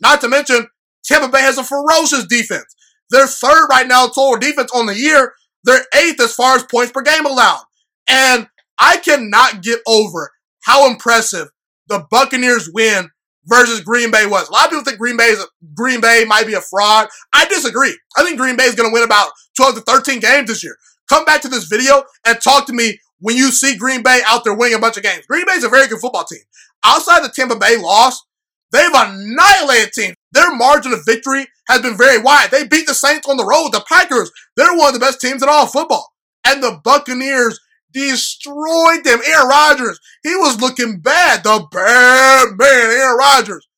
Not 0.00 0.20
to 0.20 0.28
mention, 0.28 0.66
Tampa 1.04 1.28
Bay 1.28 1.40
has 1.40 1.58
a 1.58 1.64
ferocious 1.64 2.26
defense. 2.26 2.74
They're 3.10 3.26
third 3.26 3.68
right 3.70 3.86
now 3.86 4.06
total 4.06 4.38
defense 4.38 4.70
on 4.74 4.86
the 4.86 4.96
year. 4.96 5.32
They're 5.64 5.84
eighth 5.94 6.20
as 6.20 6.34
far 6.34 6.56
as 6.56 6.64
points 6.64 6.92
per 6.92 7.02
game 7.02 7.26
allowed. 7.26 7.62
And 8.08 8.48
I 8.78 8.96
cannot 8.98 9.62
get 9.62 9.80
over 9.86 10.32
how 10.62 10.88
impressive 10.90 11.48
the 11.86 12.06
Buccaneers 12.10 12.70
win 12.72 13.10
versus 13.50 13.80
Green 13.80 14.10
Bay 14.10 14.24
was. 14.26 14.48
A 14.48 14.52
lot 14.52 14.66
of 14.66 14.70
people 14.70 14.84
think 14.84 14.98
Green 14.98 15.16
Bay 15.16 15.24
is 15.24 15.40
a, 15.40 15.46
Green 15.74 16.00
Bay 16.00 16.24
might 16.26 16.46
be 16.46 16.54
a 16.54 16.60
fraud. 16.60 17.08
I 17.34 17.44
disagree. 17.46 17.94
I 18.16 18.22
think 18.22 18.38
Green 18.38 18.56
Bay 18.56 18.64
is 18.64 18.74
going 18.74 18.88
to 18.88 18.92
win 18.92 19.02
about 19.02 19.32
12 19.56 19.74
to 19.74 19.80
13 19.82 20.20
games 20.20 20.48
this 20.48 20.64
year. 20.64 20.76
Come 21.08 21.24
back 21.24 21.42
to 21.42 21.48
this 21.48 21.64
video 21.64 22.04
and 22.24 22.40
talk 22.40 22.66
to 22.66 22.72
me 22.72 22.98
when 23.18 23.36
you 23.36 23.50
see 23.50 23.76
Green 23.76 24.02
Bay 24.02 24.20
out 24.26 24.44
there 24.44 24.54
winning 24.54 24.76
a 24.76 24.80
bunch 24.80 24.96
of 24.96 25.02
games. 25.02 25.26
Green 25.26 25.44
Bay 25.44 25.54
is 25.54 25.64
a 25.64 25.68
very 25.68 25.88
good 25.88 25.98
football 25.98 26.24
team. 26.24 26.40
Outside 26.84 27.22
the 27.22 27.28
Tampa 27.28 27.56
Bay 27.56 27.76
loss, 27.76 28.24
they've 28.72 28.90
annihilated 28.94 29.92
teams. 29.92 30.14
Their 30.32 30.54
margin 30.54 30.92
of 30.92 31.00
victory 31.04 31.46
has 31.68 31.82
been 31.82 31.98
very 31.98 32.22
wide. 32.22 32.50
They 32.50 32.66
beat 32.66 32.86
the 32.86 32.94
Saints 32.94 33.28
on 33.28 33.36
the 33.36 33.44
road. 33.44 33.70
The 33.72 33.84
Packers, 33.88 34.30
they're 34.56 34.76
one 34.76 34.88
of 34.88 34.94
the 34.94 35.00
best 35.00 35.20
teams 35.20 35.42
in 35.42 35.48
all 35.48 35.66
football. 35.66 36.12
And 36.46 36.62
the 36.62 36.80
Buccaneers 36.84 37.58
destroyed 37.92 39.04
them. 39.04 39.20
Aaron 39.26 39.48
Rodgers, 39.48 40.00
he 40.22 40.34
was 40.36 40.60
looking 40.60 41.00
bad. 41.00 41.42
The 41.44 41.66
bad 41.70 42.48
man, 42.56 42.90
Aaron 42.90 43.18
Rodgers, 43.18 43.68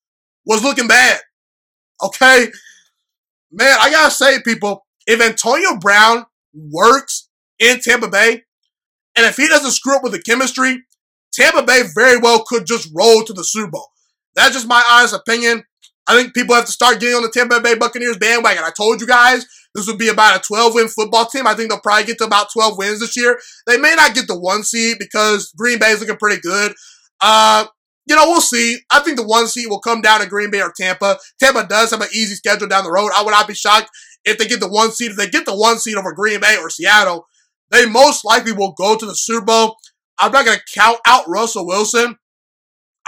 was 0.46 0.62
looking 0.62 0.88
bad. 0.88 1.20
Okay? 2.02 2.48
Man, 3.50 3.76
I 3.80 3.90
gotta 3.90 4.10
say, 4.10 4.40
people, 4.42 4.86
if 5.06 5.20
Antonio 5.20 5.76
Brown 5.78 6.26
works 6.54 7.28
in 7.58 7.80
Tampa 7.80 8.08
Bay, 8.08 8.42
and 9.14 9.26
if 9.26 9.36
he 9.36 9.48
doesn't 9.48 9.72
screw 9.72 9.96
up 9.96 10.02
with 10.02 10.12
the 10.12 10.22
chemistry, 10.22 10.82
Tampa 11.32 11.62
Bay 11.62 11.82
very 11.94 12.18
well 12.18 12.44
could 12.46 12.66
just 12.66 12.90
roll 12.94 13.24
to 13.24 13.32
the 13.32 13.44
Super 13.44 13.70
Bowl. 13.70 13.88
That's 14.34 14.54
just 14.54 14.68
my 14.68 14.82
honest 14.90 15.14
opinion. 15.14 15.64
I 16.06 16.14
think 16.14 16.34
people 16.34 16.54
have 16.54 16.64
to 16.66 16.72
start 16.72 17.00
getting 17.00 17.16
on 17.16 17.22
the 17.22 17.30
Tampa 17.30 17.60
Bay 17.60 17.74
Buccaneers 17.74 18.18
bandwagon. 18.18 18.64
I 18.64 18.70
told 18.76 19.00
you 19.00 19.06
guys 19.06 19.46
this 19.74 19.86
would 19.86 19.98
be 19.98 20.08
about 20.08 20.36
a 20.36 20.46
12 20.46 20.74
win 20.74 20.88
football 20.88 21.26
team. 21.26 21.46
I 21.46 21.54
think 21.54 21.70
they'll 21.70 21.80
probably 21.80 22.04
get 22.04 22.18
to 22.18 22.24
about 22.24 22.52
12 22.52 22.76
wins 22.76 23.00
this 23.00 23.16
year. 23.16 23.38
They 23.66 23.78
may 23.78 23.94
not 23.94 24.14
get 24.14 24.26
the 24.26 24.38
one 24.38 24.64
seed 24.64 24.96
because 24.98 25.52
Green 25.56 25.78
Bay 25.78 25.90
is 25.90 26.00
looking 26.00 26.16
pretty 26.16 26.40
good. 26.40 26.74
Uh, 27.20 27.66
you 28.06 28.16
know, 28.16 28.24
we'll 28.26 28.40
see. 28.40 28.78
I 28.90 29.00
think 29.00 29.16
the 29.16 29.26
one 29.26 29.46
seed 29.46 29.68
will 29.68 29.80
come 29.80 30.00
down 30.00 30.20
to 30.20 30.26
Green 30.26 30.50
Bay 30.50 30.60
or 30.60 30.72
Tampa. 30.76 31.18
Tampa 31.40 31.66
does 31.66 31.92
have 31.92 32.00
an 32.00 32.08
easy 32.12 32.34
schedule 32.34 32.68
down 32.68 32.84
the 32.84 32.90
road. 32.90 33.10
I 33.14 33.22
would 33.22 33.30
not 33.30 33.48
be 33.48 33.54
shocked 33.54 33.90
if 34.24 34.38
they 34.38 34.46
get 34.46 34.60
the 34.60 34.68
one 34.68 34.90
seed. 34.90 35.12
If 35.12 35.16
they 35.16 35.28
get 35.28 35.46
the 35.46 35.56
one 35.56 35.78
seed 35.78 35.96
over 35.96 36.12
Green 36.12 36.40
Bay 36.40 36.56
or 36.58 36.68
Seattle, 36.68 37.26
they 37.70 37.86
most 37.86 38.24
likely 38.24 38.52
will 38.52 38.72
go 38.72 38.96
to 38.96 39.06
the 39.06 39.14
Super 39.14 39.46
Bowl. 39.46 39.76
I'm 40.18 40.32
not 40.32 40.44
going 40.44 40.58
to 40.58 40.78
count 40.78 40.98
out 41.06 41.28
Russell 41.28 41.66
Wilson. 41.66 42.16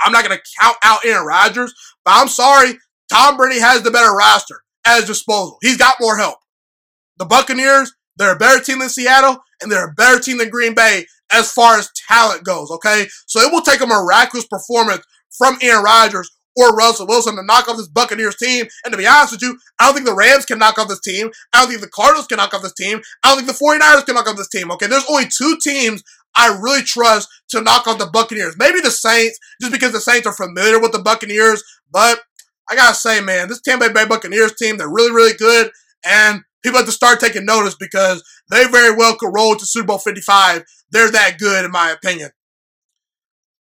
I'm 0.03 0.13
not 0.13 0.25
going 0.25 0.37
to 0.37 0.43
count 0.61 0.77
out 0.83 1.05
Aaron 1.05 1.27
Rodgers, 1.27 1.75
but 2.05 2.15
I'm 2.17 2.29
sorry. 2.29 2.79
Tom 3.11 3.37
Brady 3.37 3.61
has 3.61 3.83
the 3.83 3.91
better 3.91 4.13
roster 4.13 4.63
at 4.87 4.97
his 4.97 5.07
disposal. 5.07 5.59
He's 5.61 5.77
got 5.77 5.97
more 6.01 6.17
help. 6.17 6.39
The 7.19 7.25
Buccaneers, 7.25 7.93
they're 8.17 8.35
a 8.35 8.39
better 8.39 8.63
team 8.63 8.81
than 8.81 8.89
Seattle, 8.89 9.39
and 9.61 9.71
they're 9.71 9.89
a 9.89 9.95
better 9.95 10.21
team 10.21 10.39
than 10.39 10.51
Green 10.51 10.75
Bay 10.75 11.07
as 11.33 11.53
far 11.53 11.79
as 11.79 11.91
talent 12.09 12.45
goes, 12.45 12.71
okay? 12.71 13.07
So 13.27 13.41
it 13.41 13.53
will 13.53 13.63
take 13.63 13.81
a 13.81 13.87
miraculous 13.87 14.47
performance 14.47 15.05
from 15.37 15.59
Aaron 15.63 15.83
Rodgers 15.85 16.31
or 16.57 16.77
Russell 16.77 17.07
Wilson 17.07 17.37
to 17.37 17.43
knock 17.43 17.69
off 17.69 17.77
this 17.77 17.89
Buccaneers 17.89 18.37
team. 18.37 18.67
And 18.85 18.93
to 18.93 18.99
be 18.99 19.07
honest 19.07 19.33
with 19.33 19.43
you, 19.43 19.59
I 19.81 19.87
don't 19.87 19.95
think 19.95 20.07
the 20.07 20.15
Rams 20.15 20.45
can 20.45 20.59
knock 20.59 20.79
off 20.79 20.89
this 20.89 21.01
team. 21.01 21.31
I 21.53 21.61
don't 21.61 21.71
think 21.71 21.81
the 21.81 21.89
Cardinals 21.89 22.27
can 22.27 22.37
knock 22.37 22.55
off 22.55 22.63
this 22.63 22.75
team. 22.75 23.01
I 23.25 23.29
don't 23.29 23.45
think 23.45 23.59
the 23.59 23.65
49ers 23.65 24.07
can 24.07 24.15
knock 24.15 24.29
off 24.29 24.37
this 24.37 24.49
team. 24.49 24.71
Okay, 24.73 24.87
there's 24.87 25.07
only 25.09 25.27
two 25.27 25.59
teams 25.63 26.03
I 26.37 26.57
really 26.61 26.83
trust 26.83 27.29
to 27.51 27.61
knock 27.61 27.87
off 27.87 27.99
the 27.99 28.07
Buccaneers. 28.07 28.57
Maybe 28.59 28.81
the 28.81 28.91
Saints, 28.91 29.39
just 29.61 29.73
because 29.73 29.93
the 29.93 30.01
Saints 30.01 30.27
are 30.27 30.33
familiar 30.33 30.81
with 30.81 30.93
the 30.93 31.03
Buccaneers. 31.03 31.63
But 31.91 32.21
I 32.69 32.77
gotta 32.77 32.95
say, 32.95 33.21
man, 33.21 33.49
this 33.49 33.61
Tampa 33.61 33.91
Bay 33.91 34.07
Buccaneers 34.07 34.55
team, 34.55 34.77
they're 34.77 34.89
really, 34.89 35.13
really 35.13 35.37
good. 35.37 35.71
And 36.05 36.43
people 36.65 36.79
have 36.79 36.87
to 36.87 36.93
start 36.93 37.21
taking 37.21 37.45
notice 37.45 37.77
because 37.77 38.25
they 38.51 38.65
very 38.67 38.95
well 38.95 39.17
could 39.17 39.33
roll 39.35 39.55
to 39.55 39.67
Super 39.67 39.89
Bowl 39.89 39.99
55. 39.99 40.65
They're 40.91 41.11
that 41.11 41.39
good, 41.39 41.65
in 41.65 41.71
my 41.71 41.91
opinion. 41.91 42.31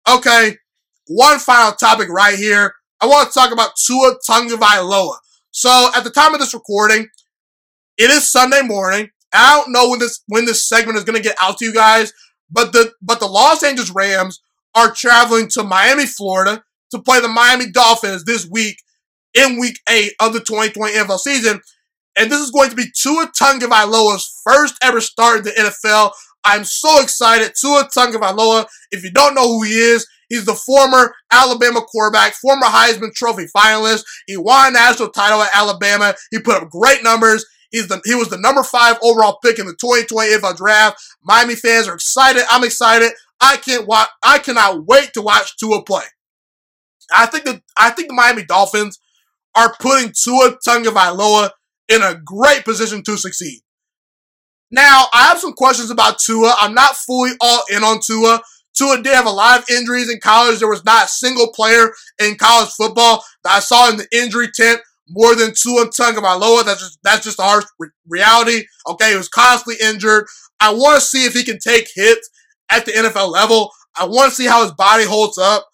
Okay, 0.09 0.57
one 1.07 1.39
final 1.39 1.73
topic 1.73 2.09
right 2.09 2.37
here. 2.37 2.73
I 3.01 3.05
want 3.05 3.31
to 3.31 3.33
talk 3.33 3.51
about 3.51 3.71
Tua 3.85 4.15
Tagovailoa. 4.27 5.17
So 5.51 5.89
at 5.95 6.03
the 6.03 6.09
time 6.09 6.33
of 6.33 6.39
this 6.39 6.53
recording, 6.53 7.07
it 7.97 8.09
is 8.09 8.31
Sunday 8.31 8.61
morning. 8.61 9.09
I 9.33 9.55
don't 9.55 9.71
know 9.71 9.89
when 9.89 9.99
this 9.99 10.21
when 10.27 10.45
this 10.45 10.67
segment 10.67 10.97
is 10.97 11.03
going 11.03 11.15
to 11.15 11.27
get 11.27 11.35
out 11.41 11.57
to 11.57 11.65
you 11.65 11.73
guys, 11.73 12.13
but 12.49 12.71
the 12.71 12.93
but 13.01 13.19
the 13.19 13.27
Los 13.27 13.63
Angeles 13.63 13.91
Rams 13.91 14.39
are 14.75 14.91
traveling 14.91 15.47
to 15.49 15.63
Miami, 15.63 16.05
Florida, 16.05 16.63
to 16.91 16.99
play 16.99 17.19
the 17.19 17.27
Miami 17.27 17.69
Dolphins 17.71 18.23
this 18.25 18.47
week 18.49 18.77
in 19.33 19.59
Week 19.59 19.79
Eight 19.89 20.13
of 20.19 20.33
the 20.33 20.39
2020 20.39 20.93
NFL 20.93 21.19
season, 21.19 21.59
and 22.17 22.31
this 22.31 22.39
is 22.39 22.51
going 22.51 22.69
to 22.69 22.75
be 22.75 22.85
Tua 22.95 23.31
Tagovailoa's 23.39 24.41
first 24.43 24.75
ever 24.81 25.01
start 25.01 25.39
in 25.39 25.43
the 25.43 25.51
NFL. 25.51 26.11
I'm 26.45 26.63
so 26.63 27.01
excited. 27.01 27.53
Tua 27.59 27.89
Tagovailoa. 27.95 28.65
If 28.91 29.03
you 29.03 29.11
don't 29.11 29.35
know 29.35 29.47
who 29.47 29.63
he 29.63 29.73
is, 29.73 30.07
He's 30.33 30.45
the 30.45 30.55
former 30.55 31.13
Alabama 31.31 31.81
quarterback, 31.81 32.33
former 32.33 32.65
Heisman 32.65 33.13
Trophy 33.13 33.45
finalist. 33.55 34.03
He 34.25 34.35
won 34.35 34.69
a 34.69 34.71
national 34.71 35.09
title 35.09 35.43
at 35.43 35.51
Alabama. 35.53 36.15
He 36.31 36.39
put 36.39 36.55
up 36.55 36.71
great 36.71 37.03
numbers. 37.03 37.45
He's 37.69 37.87
the, 37.87 38.01
he 38.03 38.15
was 38.15 38.29
the 38.29 38.39
number 38.39 38.63
five 38.63 38.97
overall 39.03 39.37
pick 39.43 39.59
in 39.59 39.67
the 39.67 39.75
2020 39.79 40.31
NFL 40.31 40.57
draft. 40.57 40.97
Miami 41.23 41.53
fans 41.53 41.87
are 41.87 41.93
excited. 41.93 42.43
I'm 42.49 42.63
excited. 42.63 43.11
I 43.41 43.57
can't 43.57 43.87
watch. 43.87 44.07
I 44.23 44.39
cannot 44.39 44.87
wait 44.87 45.11
to 45.13 45.21
watch 45.21 45.55
Tua 45.57 45.83
play. 45.83 46.05
I 47.13 47.27
think 47.27 47.45
that 47.45 47.61
I 47.77 47.91
think 47.91 48.07
the 48.07 48.15
Miami 48.15 48.43
Dolphins 48.43 48.99
are 49.55 49.75
putting 49.79 50.13
Tua 50.19 50.57
Tagovailoa 50.67 51.51
in 51.89 52.01
a 52.01 52.15
great 52.15 52.63
position 52.65 53.03
to 53.03 53.17
succeed. 53.17 53.61
Now, 54.71 55.05
I 55.13 55.27
have 55.27 55.39
some 55.39 55.53
questions 55.53 55.91
about 55.91 56.17
Tua. 56.19 56.55
I'm 56.59 56.73
not 56.73 56.95
fully 56.95 57.31
all 57.41 57.61
in 57.71 57.83
on 57.83 57.99
Tua. 58.05 58.41
Tua 58.75 59.01
did 59.03 59.13
have 59.13 59.27
a 59.27 59.31
lot 59.31 59.59
of 59.59 59.69
injuries 59.69 60.11
in 60.11 60.19
college. 60.19 60.59
There 60.59 60.69
was 60.69 60.83
not 60.83 61.05
a 61.05 61.09
single 61.09 61.51
player 61.53 61.91
in 62.19 62.35
college 62.35 62.69
football 62.69 63.23
that 63.43 63.53
I 63.53 63.59
saw 63.59 63.89
in 63.89 63.97
the 63.97 64.07
injury 64.11 64.49
tent 64.53 64.81
more 65.09 65.35
than 65.35 65.53
Tua 65.55 65.87
Tagovailoa. 65.87 66.65
That's 66.65 66.79
just 66.79 66.99
that's 67.03 67.23
just 67.23 67.39
a 67.39 67.43
harsh 67.43 67.65
re- 67.77 67.89
reality. 68.07 68.65
Okay, 68.87 69.11
he 69.11 69.17
was 69.17 69.29
constantly 69.29 69.75
injured. 69.85 70.25
I 70.59 70.73
want 70.73 70.99
to 70.99 71.05
see 71.05 71.25
if 71.25 71.33
he 71.33 71.43
can 71.43 71.59
take 71.59 71.87
hits 71.93 72.29
at 72.71 72.85
the 72.85 72.93
NFL 72.93 73.31
level. 73.31 73.71
I 73.95 74.05
want 74.05 74.31
to 74.31 74.35
see 74.35 74.47
how 74.47 74.63
his 74.63 74.71
body 74.71 75.05
holds 75.05 75.37
up. 75.37 75.67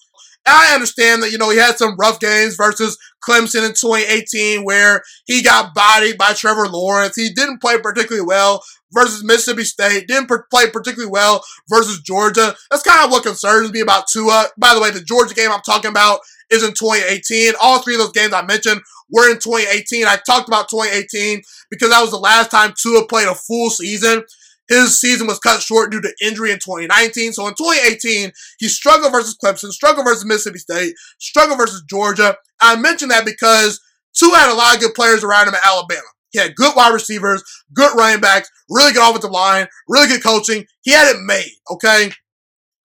I 0.46 0.74
understand 0.74 1.22
that, 1.22 1.32
you 1.32 1.38
know, 1.38 1.50
he 1.50 1.58
had 1.58 1.78
some 1.78 1.96
rough 1.98 2.20
games 2.20 2.56
versus 2.56 2.98
Clemson 3.24 3.66
in 3.66 3.74
2018 3.74 4.64
where 4.64 5.04
he 5.26 5.44
got 5.44 5.74
bodied 5.74 6.18
by 6.18 6.34
Trevor 6.34 6.68
Lawrence. 6.68 7.16
He 7.16 7.30
didn't 7.32 7.62
play 7.62 7.80
particularly 7.80 8.26
well 8.26 8.64
versus 8.92 9.24
Mississippi 9.24 9.64
State. 9.64 10.08
Didn't 10.08 10.28
per- 10.28 10.48
play 10.50 10.70
particularly 10.70 11.12
well 11.12 11.44
versus 11.70 12.00
Georgia. 12.00 12.56
That's 12.72 12.84
kind 12.84 13.06
of 13.06 13.12
what 13.12 13.24
concerns 13.24 13.72
me 13.72 13.82
about 13.82 14.08
Tua. 14.08 14.48
By 14.58 14.74
the 14.74 14.82
way, 14.82 14.92
the 14.92 15.02
Georgia 15.02 15.34
game 15.34 15.52
I'm 15.52 15.62
talking 15.62 15.92
about 15.92 16.20
is 16.50 16.64
in 16.64 16.72
2018. 16.72 17.54
All 17.62 17.80
three 17.80 17.96
of 17.96 18.02
those 18.02 18.12
games 18.12 18.34
I 18.34 18.42
mentioned 18.44 18.82
were 19.12 19.30
in 19.30 19.40
2018. 19.40 20.06
I 20.06 20.18
talked 20.26 20.48
about 20.48 20.70
2018 20.70 21.42
because 21.70 21.90
that 21.90 22.02
was 22.02 22.12
the 22.12 22.18
last 22.18 22.52
time 22.52 22.74
Tua 22.82 23.08
played 23.08 23.28
a 23.28 23.36
full 23.36 23.70
season. 23.70 24.24
His 24.70 25.00
season 25.00 25.28
was 25.28 25.40
cut 25.40 25.62
short 25.62 25.92
due 25.92 26.00
to 26.02 26.14
injury 26.22 26.52
in 26.52 26.60
2019. 26.60 27.34
So 27.34 27.48
in 27.48 27.56
2018, 27.56 28.32
he 28.60 28.68
struggled 28.70 29.12
versus 29.12 29.36
Clemson, 29.44 29.72
struggled 29.72 30.06
versus 30.06 30.26
Mississippi 30.26 30.60
State, 30.60 30.94
struggled 31.18 31.58
versus 31.58 31.84
Georgia. 31.90 32.38
I 32.62 32.76
mention 32.76 33.10
that 33.10 33.26
because 33.26 33.82
Tua 34.14 34.38
had 34.38 34.54
a 34.54 34.56
lot 34.56 34.76
of 34.76 34.82
good 34.82 34.94
players 34.94 35.24
around 35.24 35.48
him 35.48 35.56
at 35.56 35.66
Alabama. 35.66 36.02
He 36.32 36.40
had 36.40 36.56
good 36.56 36.76
wide 36.76 36.94
receivers, 36.94 37.44
good 37.74 37.98
running 37.98 38.22
backs, 38.22 38.50
really 38.70 38.94
good 38.94 39.10
offensive 39.10 39.32
line, 39.32 39.68
really 39.88 40.08
good 40.08 40.24
coaching. 40.24 40.66
He 40.82 40.92
had 40.92 41.16
it 41.16 41.22
made, 41.22 41.52
okay? 41.72 42.12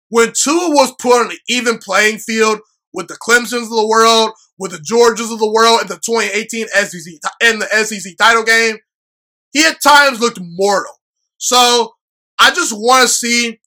When 0.09 0.33
Tua 0.33 0.69
was 0.69 0.93
put 0.99 1.21
on 1.21 1.31
an 1.31 1.37
even 1.47 1.77
playing 1.77 2.17
field 2.17 2.59
with 2.93 3.07
the 3.07 3.15
Clemsons 3.15 3.63
of 3.63 3.69
the 3.69 3.87
world, 3.87 4.31
with 4.59 4.71
the 4.71 4.77
Georgias 4.77 5.31
of 5.31 5.39
the 5.39 5.51
world 5.51 5.81
in 5.81 5.87
the 5.87 5.95
2018 5.95 6.67
SEC 6.67 7.13
in 7.41 7.59
the 7.59 7.67
SEC 7.85 8.17
title 8.17 8.43
game, 8.43 8.77
he 9.53 9.65
at 9.65 9.81
times 9.81 10.19
looked 10.19 10.39
mortal. 10.41 11.00
So 11.41 11.95
I 12.39 12.51
just 12.51 12.71
want 12.71 13.07
to 13.07 13.13
see 13.13 13.59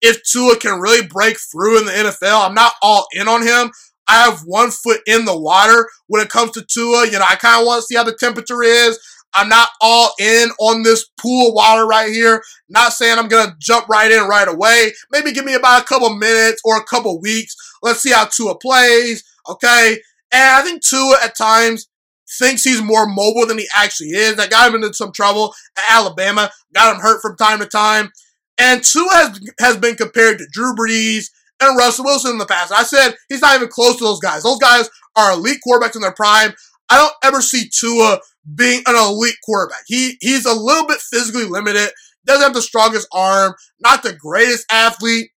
if 0.00 0.22
Tua 0.22 0.56
can 0.56 0.80
really 0.80 1.06
break 1.06 1.36
through 1.38 1.80
in 1.80 1.86
the 1.86 1.92
NFL. 1.92 2.46
I'm 2.46 2.54
not 2.54 2.72
all 2.80 3.06
in 3.12 3.26
on 3.26 3.44
him. 3.44 3.72
I 4.08 4.24
have 4.24 4.42
one 4.46 4.70
foot 4.70 5.00
in 5.06 5.24
the 5.24 5.36
water 5.36 5.88
when 6.06 6.22
it 6.22 6.28
comes 6.28 6.52
to 6.52 6.64
Tua. 6.64 7.06
You 7.06 7.18
know, 7.18 7.26
I 7.28 7.34
kind 7.34 7.60
of 7.60 7.66
want 7.66 7.82
to 7.82 7.86
see 7.86 7.96
how 7.96 8.04
the 8.04 8.16
temperature 8.18 8.62
is. 8.62 8.98
I'm 9.34 9.48
not 9.48 9.70
all 9.80 10.12
in 10.20 10.50
on 10.60 10.84
this 10.84 11.06
pool 11.20 11.48
of 11.48 11.54
water 11.54 11.84
right 11.84 12.12
here. 12.12 12.42
Not 12.68 12.92
saying 12.92 13.18
I'm 13.18 13.28
going 13.28 13.48
to 13.48 13.56
jump 13.58 13.88
right 13.88 14.10
in 14.10 14.22
right 14.28 14.46
away. 14.46 14.92
Maybe 15.10 15.32
give 15.32 15.44
me 15.44 15.54
about 15.54 15.82
a 15.82 15.84
couple 15.84 16.14
minutes 16.14 16.62
or 16.64 16.76
a 16.76 16.84
couple 16.84 17.20
weeks. 17.20 17.56
Let's 17.82 18.00
see 18.00 18.12
how 18.12 18.26
Tua 18.26 18.56
plays. 18.56 19.24
Okay. 19.50 19.98
And 20.32 20.56
I 20.56 20.62
think 20.62 20.84
Tua 20.84 21.16
at 21.24 21.36
times 21.36 21.88
thinks 22.28 22.64
he's 22.64 22.82
more 22.82 23.06
mobile 23.06 23.46
than 23.46 23.58
he 23.58 23.66
actually 23.74 24.08
is. 24.08 24.36
That 24.36 24.50
got 24.50 24.68
him 24.68 24.74
into 24.74 24.94
some 24.94 25.12
trouble 25.12 25.54
at 25.76 25.84
Alabama, 25.88 26.50
got 26.74 26.94
him 26.94 27.00
hurt 27.00 27.22
from 27.22 27.36
time 27.36 27.58
to 27.60 27.66
time. 27.66 28.10
And 28.58 28.82
Tua 28.82 29.08
has, 29.12 29.40
has 29.60 29.76
been 29.76 29.96
compared 29.96 30.38
to 30.38 30.46
Drew 30.50 30.74
Brees 30.74 31.26
and 31.60 31.76
Russell 31.76 32.04
Wilson 32.04 32.32
in 32.32 32.38
the 32.38 32.46
past. 32.46 32.72
I 32.72 32.82
said 32.82 33.14
he's 33.28 33.42
not 33.42 33.56
even 33.56 33.68
close 33.68 33.96
to 33.98 34.04
those 34.04 34.20
guys. 34.20 34.42
Those 34.42 34.58
guys 34.58 34.88
are 35.16 35.32
elite 35.32 35.60
quarterbacks 35.66 35.94
in 35.94 36.02
their 36.02 36.12
prime. 36.12 36.52
I 36.88 36.96
don't 36.96 37.14
ever 37.22 37.42
see 37.42 37.68
Tua 37.68 38.20
being 38.54 38.82
an 38.86 38.96
elite 38.96 39.36
quarterback. 39.44 39.82
He 39.86 40.16
he's 40.20 40.46
a 40.46 40.54
little 40.54 40.86
bit 40.86 41.00
physically 41.00 41.44
limited, 41.44 41.90
doesn't 42.24 42.42
have 42.42 42.54
the 42.54 42.62
strongest 42.62 43.08
arm, 43.12 43.54
not 43.80 44.02
the 44.02 44.12
greatest 44.14 44.66
athlete. 44.70 45.30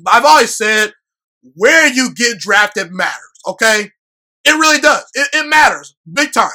But 0.00 0.14
I've 0.14 0.24
always 0.24 0.54
said 0.54 0.92
where 1.54 1.88
you 1.88 2.14
get 2.14 2.38
drafted 2.38 2.92
matters, 2.92 3.40
okay? 3.46 3.90
It 4.48 4.58
really 4.58 4.80
does. 4.80 5.04
It, 5.12 5.28
it 5.34 5.46
matters 5.46 5.94
big 6.10 6.32
time. 6.32 6.48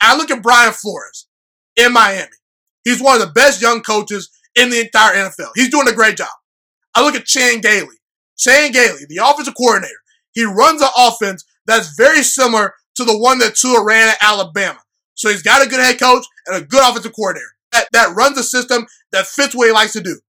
I 0.00 0.16
look 0.16 0.30
at 0.30 0.40
Brian 0.42 0.72
Flores 0.72 1.26
in 1.74 1.92
Miami. 1.92 2.28
He's 2.84 3.02
one 3.02 3.20
of 3.20 3.26
the 3.26 3.32
best 3.32 3.60
young 3.60 3.82
coaches 3.82 4.30
in 4.54 4.70
the 4.70 4.80
entire 4.80 5.14
NFL. 5.14 5.50
He's 5.56 5.68
doing 5.68 5.88
a 5.88 5.92
great 5.92 6.16
job. 6.16 6.28
I 6.94 7.02
look 7.02 7.16
at 7.16 7.24
Chan 7.24 7.60
Gailey. 7.60 7.96
Chan 8.36 8.70
Gailey, 8.70 9.00
the 9.08 9.20
offensive 9.24 9.54
coordinator. 9.56 9.98
He 10.32 10.44
runs 10.44 10.80
an 10.80 10.90
offense 10.96 11.44
that's 11.66 11.96
very 11.96 12.22
similar 12.22 12.74
to 12.94 13.04
the 13.04 13.18
one 13.18 13.38
that 13.40 13.56
Tua 13.56 13.84
ran 13.84 14.10
at 14.10 14.22
Alabama. 14.22 14.78
So 15.14 15.28
he's 15.28 15.42
got 15.42 15.66
a 15.66 15.68
good 15.68 15.80
head 15.80 15.98
coach 15.98 16.24
and 16.46 16.62
a 16.62 16.64
good 16.64 16.88
offensive 16.88 17.14
coordinator 17.16 17.50
that, 17.72 17.88
that 17.92 18.14
runs 18.14 18.38
a 18.38 18.44
system 18.44 18.86
that 19.10 19.26
fits 19.26 19.56
what 19.56 19.66
he 19.66 19.72
likes 19.72 19.92
to 19.94 20.00
do. 20.00 20.20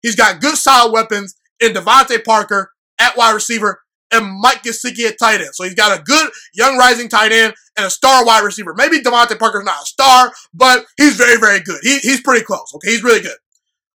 He's 0.00 0.16
got 0.16 0.40
good 0.40 0.56
solid 0.56 0.92
weapons 0.92 1.34
in 1.60 1.74
DeVante 1.74 2.24
Parker 2.24 2.72
at 2.98 3.18
wide 3.18 3.34
receiver 3.34 3.82
and 4.10 4.40
Mike 4.40 4.62
Gesicki 4.62 5.06
at 5.06 5.18
tight 5.18 5.40
end. 5.40 5.54
So 5.54 5.64
he's 5.64 5.74
got 5.74 5.98
a 5.98 6.02
good 6.02 6.30
young 6.54 6.76
rising 6.76 7.08
tight 7.08 7.32
end 7.32 7.54
and 7.76 7.86
a 7.86 7.90
star 7.90 8.24
wide 8.24 8.44
receiver. 8.44 8.74
Maybe 8.74 9.00
DeVante 9.00 9.38
Parker's 9.38 9.64
not 9.64 9.82
a 9.82 9.86
star, 9.86 10.32
but 10.54 10.86
he's 10.96 11.16
very, 11.16 11.38
very 11.38 11.60
good. 11.60 11.78
He, 11.82 11.98
he's 11.98 12.20
pretty 12.20 12.44
close. 12.44 12.72
Okay. 12.74 12.90
He's 12.90 13.02
really 13.02 13.20
good. 13.20 13.36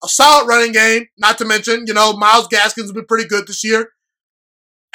A 0.02 0.08
solid 0.08 0.46
running 0.46 0.72
game, 0.72 1.06
not 1.18 1.38
to 1.38 1.44
mention, 1.44 1.84
you 1.86 1.94
know, 1.94 2.12
Myles 2.12 2.48
Gaskins 2.48 2.86
has 2.86 2.92
been 2.92 3.06
pretty 3.06 3.28
good 3.28 3.46
this 3.46 3.64
year. 3.64 3.90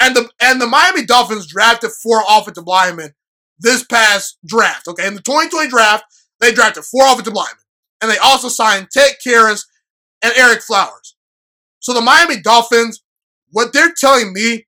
And 0.00 0.16
the, 0.16 0.28
and 0.40 0.60
the 0.60 0.66
Miami 0.66 1.04
Dolphins 1.04 1.46
drafted 1.46 1.90
four 2.02 2.22
offensive 2.28 2.66
linemen 2.66 3.14
this 3.58 3.84
past 3.84 4.38
draft. 4.44 4.88
Okay, 4.88 5.06
in 5.06 5.14
the 5.14 5.22
2020 5.22 5.68
draft, 5.68 6.04
they 6.40 6.52
drafted 6.52 6.84
four 6.84 7.04
offensive 7.04 7.32
linemen, 7.32 7.62
and 8.02 8.10
they 8.10 8.18
also 8.18 8.48
signed 8.48 8.88
Ted 8.90 9.12
Karras 9.24 9.64
and 10.22 10.32
Ereck 10.34 10.62
Flowers. 10.62 11.16
So 11.78 11.92
the 11.92 12.00
Miami 12.00 12.40
Dolphins, 12.40 13.02
what 13.50 13.72
they're 13.72 13.94
telling 13.96 14.32
me 14.32 14.66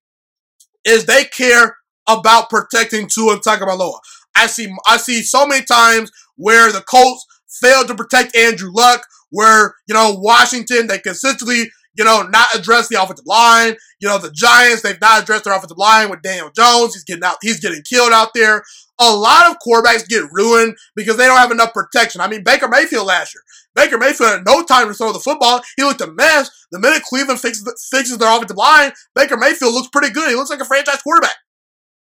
is 0.86 1.04
they 1.04 1.24
care 1.24 1.76
about 2.08 2.48
protecting 2.48 3.08
Tua 3.12 3.38
Tagovailoa. 3.40 3.98
I 4.36 4.46
see, 4.46 4.72
I 4.86 4.96
see 4.96 5.22
so 5.22 5.46
many 5.46 5.64
times 5.64 6.10
where 6.36 6.72
the 6.72 6.82
Colts 6.82 7.26
failed 7.48 7.88
to 7.88 7.94
protect 7.94 8.36
Andrew 8.36 8.70
Luck, 8.72 9.06
where 9.30 9.74
you 9.86 9.94
know 9.94 10.14
Washington 10.18 10.86
they 10.86 10.98
consistently 10.98 11.70
you 11.96 12.04
know, 12.04 12.22
not 12.22 12.54
address 12.54 12.88
the 12.88 13.02
offensive 13.02 13.26
line. 13.26 13.74
You 14.00 14.08
know, 14.08 14.18
the 14.18 14.30
Giants, 14.30 14.82
they've 14.82 15.00
not 15.00 15.22
addressed 15.22 15.44
their 15.44 15.54
offensive 15.54 15.78
line 15.78 16.10
with 16.10 16.22
Daniel 16.22 16.50
Jones. 16.54 16.94
He's 16.94 17.04
getting 17.04 17.24
out, 17.24 17.36
he's 17.42 17.60
getting 17.60 17.82
killed 17.82 18.12
out 18.12 18.28
there. 18.34 18.62
A 19.00 19.14
lot 19.14 19.50
of 19.50 19.56
quarterbacks 19.66 20.08
get 20.08 20.24
ruined 20.30 20.76
because 20.94 21.16
they 21.16 21.26
don't 21.26 21.38
have 21.38 21.50
enough 21.50 21.72
protection. 21.72 22.20
I 22.20 22.28
mean, 22.28 22.44
Baker 22.44 22.68
Mayfield 22.68 23.06
last 23.06 23.34
year. 23.34 23.42
Baker 23.76 23.98
Mayfield 23.98 24.30
had 24.30 24.44
no 24.46 24.64
time 24.64 24.88
to 24.88 24.94
throw 24.94 25.12
the 25.12 25.20
football. 25.20 25.60
He 25.76 25.84
looked 25.84 26.00
a 26.00 26.10
mess. 26.10 26.50
The 26.72 26.80
minute 26.80 27.02
Cleveland 27.04 27.40
fixes, 27.40 27.88
fixes 27.90 28.18
their 28.18 28.34
offensive 28.34 28.56
line, 28.56 28.92
Baker 29.14 29.36
Mayfield 29.36 29.74
looks 29.74 29.88
pretty 29.88 30.12
good. 30.12 30.28
He 30.28 30.34
looks 30.34 30.50
like 30.50 30.60
a 30.60 30.64
franchise 30.64 31.02
quarterback. 31.02 31.36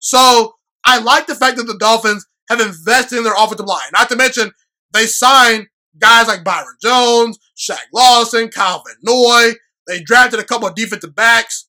So 0.00 0.54
I 0.84 0.98
like 0.98 1.26
the 1.26 1.36
fact 1.36 1.58
that 1.58 1.64
the 1.64 1.78
Dolphins 1.78 2.26
have 2.48 2.60
invested 2.60 3.18
in 3.18 3.24
their 3.24 3.34
offensive 3.36 3.66
line. 3.66 3.90
Not 3.92 4.08
to 4.08 4.16
mention, 4.16 4.50
they 4.92 5.06
signed 5.06 5.66
guys 5.98 6.26
like 6.26 6.42
Byron 6.42 6.76
Jones, 6.82 7.38
Shaq 7.56 7.78
Lawson, 7.94 8.48
Kyle 8.48 8.82
Van 8.86 8.96
Noy. 9.02 9.52
They 9.86 10.02
drafted 10.02 10.40
a 10.40 10.44
couple 10.44 10.66
of 10.66 10.74
defensive 10.74 11.14
backs. 11.14 11.68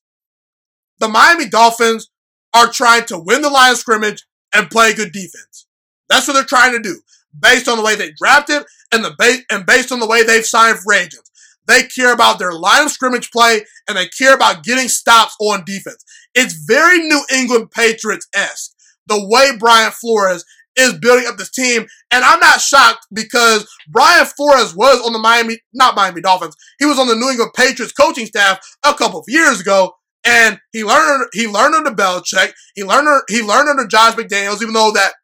The 0.98 1.08
Miami 1.08 1.48
Dolphins 1.48 2.10
are 2.54 2.68
trying 2.68 3.04
to 3.06 3.18
win 3.18 3.42
the 3.42 3.50
line 3.50 3.72
of 3.72 3.78
scrimmage 3.78 4.24
and 4.54 4.70
play 4.70 4.94
good 4.94 5.12
defense. 5.12 5.66
That's 6.08 6.26
what 6.26 6.34
they're 6.34 6.44
trying 6.44 6.72
to 6.72 6.80
do, 6.80 7.00
based 7.38 7.68
on 7.68 7.76
the 7.76 7.84
way 7.84 7.94
they 7.94 8.12
drafted 8.16 8.64
and 8.92 9.04
the 9.04 9.14
ba- 9.18 9.42
and 9.50 9.66
based 9.66 9.90
on 9.90 10.00
the 10.00 10.06
way 10.06 10.22
they've 10.22 10.46
signed 10.46 10.78
free 10.78 10.98
agents. 10.98 11.30
They 11.66 11.84
care 11.84 12.12
about 12.12 12.38
their 12.38 12.52
line 12.52 12.84
of 12.84 12.90
scrimmage 12.90 13.30
play 13.30 13.62
and 13.88 13.96
they 13.96 14.06
care 14.06 14.34
about 14.34 14.64
getting 14.64 14.88
stops 14.88 15.36
on 15.40 15.64
defense. 15.64 16.04
It's 16.34 16.54
very 16.54 16.98
New 16.98 17.24
England 17.32 17.70
Patriots 17.70 18.28
esque 18.34 18.72
the 19.06 19.26
way 19.28 19.56
Brian 19.58 19.92
Flores 19.92 20.44
is 20.76 20.94
building 20.94 21.26
up 21.26 21.36
this 21.36 21.50
team. 21.50 21.86
And 22.10 22.24
I'm 22.24 22.40
not 22.40 22.60
shocked 22.60 23.06
because 23.12 23.68
Brian 23.88 24.26
Flores 24.26 24.74
was 24.74 25.04
on 25.04 25.12
the 25.12 25.18
Miami, 25.18 25.58
not 25.72 25.94
Miami 25.94 26.20
Dolphins. 26.20 26.56
He 26.78 26.86
was 26.86 26.98
on 26.98 27.08
the 27.08 27.14
New 27.14 27.30
England 27.30 27.52
Patriots 27.54 27.92
coaching 27.92 28.26
staff 28.26 28.58
a 28.84 28.94
couple 28.94 29.20
of 29.20 29.26
years 29.28 29.60
ago. 29.60 29.94
And 30.24 30.58
he 30.72 30.84
learned, 30.84 31.26
he 31.32 31.48
learned 31.48 31.74
under 31.74 31.90
Belichick. 31.90 32.52
He 32.74 32.84
learned, 32.84 33.22
he 33.28 33.42
learned 33.42 33.68
under 33.68 33.86
Josh 33.86 34.14
McDaniels, 34.14 34.62
even 34.62 34.72
though 34.72 34.92
that 34.92 35.14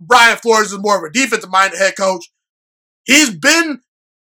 Brian 0.00 0.36
Flores 0.38 0.72
is 0.72 0.78
more 0.78 0.98
of 0.98 1.04
a 1.04 1.12
defensive 1.12 1.50
minded 1.50 1.78
head 1.78 1.96
coach. 1.96 2.30
He's 3.04 3.30
been 3.30 3.80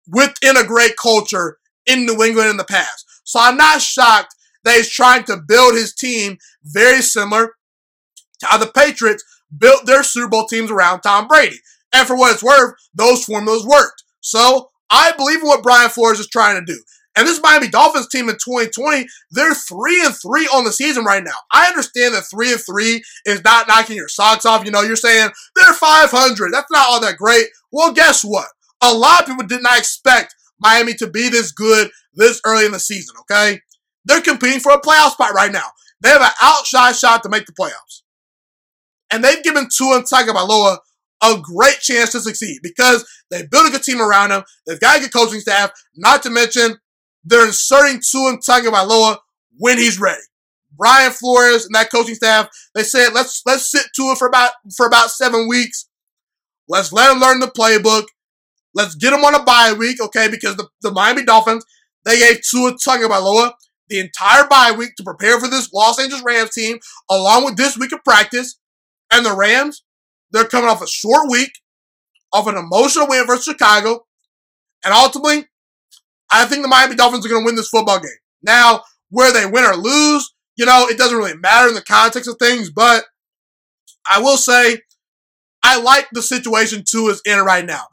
within 0.07 0.57
a 0.57 0.65
great 0.65 0.97
culture 0.97 1.57
in 1.85 2.05
New 2.05 2.23
England 2.23 2.49
in 2.49 2.57
the 2.57 2.63
past. 2.63 3.05
So 3.23 3.39
I'm 3.41 3.57
not 3.57 3.81
shocked 3.81 4.35
that 4.63 4.75
he's 4.75 4.89
trying 4.89 5.23
to 5.25 5.37
build 5.37 5.75
his 5.75 5.93
team 5.93 6.37
very 6.63 7.01
similar 7.01 7.55
to 8.39 8.45
how 8.45 8.57
the 8.57 8.67
Patriots 8.67 9.23
built 9.57 9.85
their 9.85 10.03
Super 10.03 10.29
Bowl 10.29 10.45
teams 10.45 10.71
around 10.71 11.01
Tom 11.01 11.27
Brady. 11.27 11.57
And 11.93 12.07
for 12.07 12.17
what 12.17 12.33
it's 12.33 12.43
worth, 12.43 12.75
those 12.93 13.25
formulas 13.25 13.65
worked. 13.65 14.03
So 14.21 14.71
I 14.89 15.11
believe 15.11 15.41
in 15.41 15.47
what 15.47 15.63
Brian 15.63 15.89
Flores 15.89 16.19
is 16.19 16.27
trying 16.27 16.55
to 16.55 16.73
do. 16.73 16.79
And 17.15 17.27
this 17.27 17.41
Miami 17.41 17.67
Dolphins 17.67 18.07
team 18.07 18.27
in 18.27 18.35
2020, 18.35 19.05
they're 19.29 19.53
three 19.53 20.03
and 20.03 20.15
three 20.15 20.47
on 20.47 20.63
the 20.63 20.71
season 20.71 21.05
right 21.05 21.23
now. 21.23 21.35
I 21.51 21.67
understand 21.67 22.15
that 22.15 22.23
three 22.23 22.51
and 22.51 22.61
three 22.61 23.03
is 23.25 23.43
not 23.43 23.67
knocking 23.67 23.95
your 23.95 24.07
socks 24.07 24.45
off. 24.45 24.65
You 24.65 24.71
know, 24.71 24.81
you're 24.81 24.95
saying 24.95 25.29
they're 25.55 25.73
500. 25.73 26.51
That's 26.51 26.71
not 26.71 26.87
all 26.87 26.99
that 27.01 27.17
great. 27.17 27.45
Well, 27.71 27.93
guess 27.93 28.23
what? 28.23 28.47
A 28.83 28.93
lot 28.93 29.21
of 29.21 29.27
people 29.27 29.45
did 29.45 29.63
not 29.63 29.79
expect 29.79 30.35
Miami 30.59 30.93
to 30.95 31.07
be 31.07 31.29
this 31.29 31.51
good 31.51 31.89
this 32.13 32.41
early 32.45 32.65
in 32.65 32.71
the 32.71 32.79
season, 32.79 33.15
okay? 33.21 33.59
They're 34.05 34.21
competing 34.21 34.59
for 34.59 34.73
a 34.73 34.81
playoff 34.81 35.11
spot 35.11 35.33
right 35.33 35.51
now. 35.51 35.67
They 36.01 36.09
have 36.09 36.21
an 36.21 36.31
outshot 36.41 36.95
shot 36.95 37.23
to 37.23 37.29
make 37.29 37.45
the 37.45 37.53
playoffs. 37.53 38.01
And 39.09 39.23
they've 39.23 39.43
given 39.43 39.67
Tua 39.75 40.03
Tagovailoa 40.03 40.77
a 41.23 41.39
great 41.41 41.79
chance 41.79 42.11
to 42.11 42.19
succeed 42.19 42.59
because 42.61 43.07
they 43.31 43.45
built 43.45 43.67
a 43.67 43.71
good 43.71 43.83
team 43.83 44.01
around 44.01 44.31
him. 44.31 44.43
They've 44.67 44.79
got 44.79 44.97
a 44.97 45.01
good 45.01 45.13
coaching 45.13 45.39
staff. 45.39 45.71
Not 45.95 46.21
to 46.23 46.29
mention, 46.29 46.77
they're 47.23 47.45
inserting 47.45 48.01
Tua 48.01 48.37
Tagovailoa 48.37 49.17
when 49.57 49.77
he's 49.77 49.99
ready. 49.99 50.21
Brian 50.75 51.11
Flores 51.11 51.65
and 51.65 51.75
that 51.75 51.91
coaching 51.91 52.15
staff, 52.15 52.49
they 52.73 52.83
said 52.83 53.13
let's 53.13 53.43
let's 53.45 53.69
sit 53.71 53.85
Tua 53.95 54.15
for 54.15 54.27
about 54.27 54.51
for 54.75 54.87
about 54.87 55.11
seven 55.11 55.47
weeks. 55.47 55.87
Let's 56.67 56.91
let 56.91 57.11
him 57.11 57.19
learn 57.19 57.39
the 57.39 57.47
playbook. 57.47 58.05
Let's 58.73 58.95
get 58.95 59.13
him 59.13 59.23
on 59.23 59.35
a 59.35 59.43
bye 59.43 59.73
week, 59.77 60.01
okay? 60.01 60.27
Because 60.29 60.55
the, 60.55 60.67
the 60.81 60.91
Miami 60.91 61.23
Dolphins, 61.23 61.65
they 62.05 62.17
gave 62.17 62.41
Tua 62.49 62.73
Tagovailoa 62.73 63.53
the 63.89 63.99
entire 63.99 64.47
bye 64.47 64.73
week 64.75 64.95
to 64.95 65.03
prepare 65.03 65.39
for 65.39 65.47
this 65.47 65.71
Los 65.73 65.99
Angeles 65.99 66.23
Rams 66.23 66.51
team, 66.51 66.79
along 67.09 67.45
with 67.45 67.57
this 67.57 67.77
week 67.77 67.91
of 67.91 68.03
practice. 68.03 68.59
And 69.11 69.25
the 69.25 69.35
Rams, 69.35 69.83
they're 70.31 70.45
coming 70.45 70.69
off 70.69 70.81
a 70.81 70.87
short 70.87 71.29
week, 71.29 71.51
off 72.31 72.47
an 72.47 72.57
emotional 72.57 73.07
win 73.07 73.27
versus 73.27 73.45
Chicago. 73.45 74.05
And 74.83 74.93
ultimately, 74.93 75.45
I 76.31 76.45
think 76.45 76.63
the 76.63 76.67
Miami 76.67 76.95
Dolphins 76.95 77.25
are 77.25 77.29
going 77.29 77.43
to 77.43 77.45
win 77.45 77.55
this 77.55 77.69
football 77.69 77.99
game. 77.99 78.09
Now, 78.41 78.83
where 79.09 79.31
they 79.31 79.45
win 79.45 79.63
or 79.63 79.75
lose, 79.75 80.33
you 80.55 80.65
know, 80.65 80.87
it 80.89 80.97
doesn't 80.97 81.17
really 81.17 81.37
matter 81.37 81.67
in 81.67 81.75
the 81.75 81.81
context 81.81 82.27
of 82.27 82.37
things, 82.39 82.71
but 82.71 83.05
I 84.09 84.19
will 84.19 84.37
say 84.37 84.79
I 85.63 85.79
like 85.79 86.07
the 86.11 86.21
situation 86.21 86.83
Tua 86.85 87.11
is 87.11 87.21
in 87.25 87.39
right 87.39 87.65
now. 87.65 87.83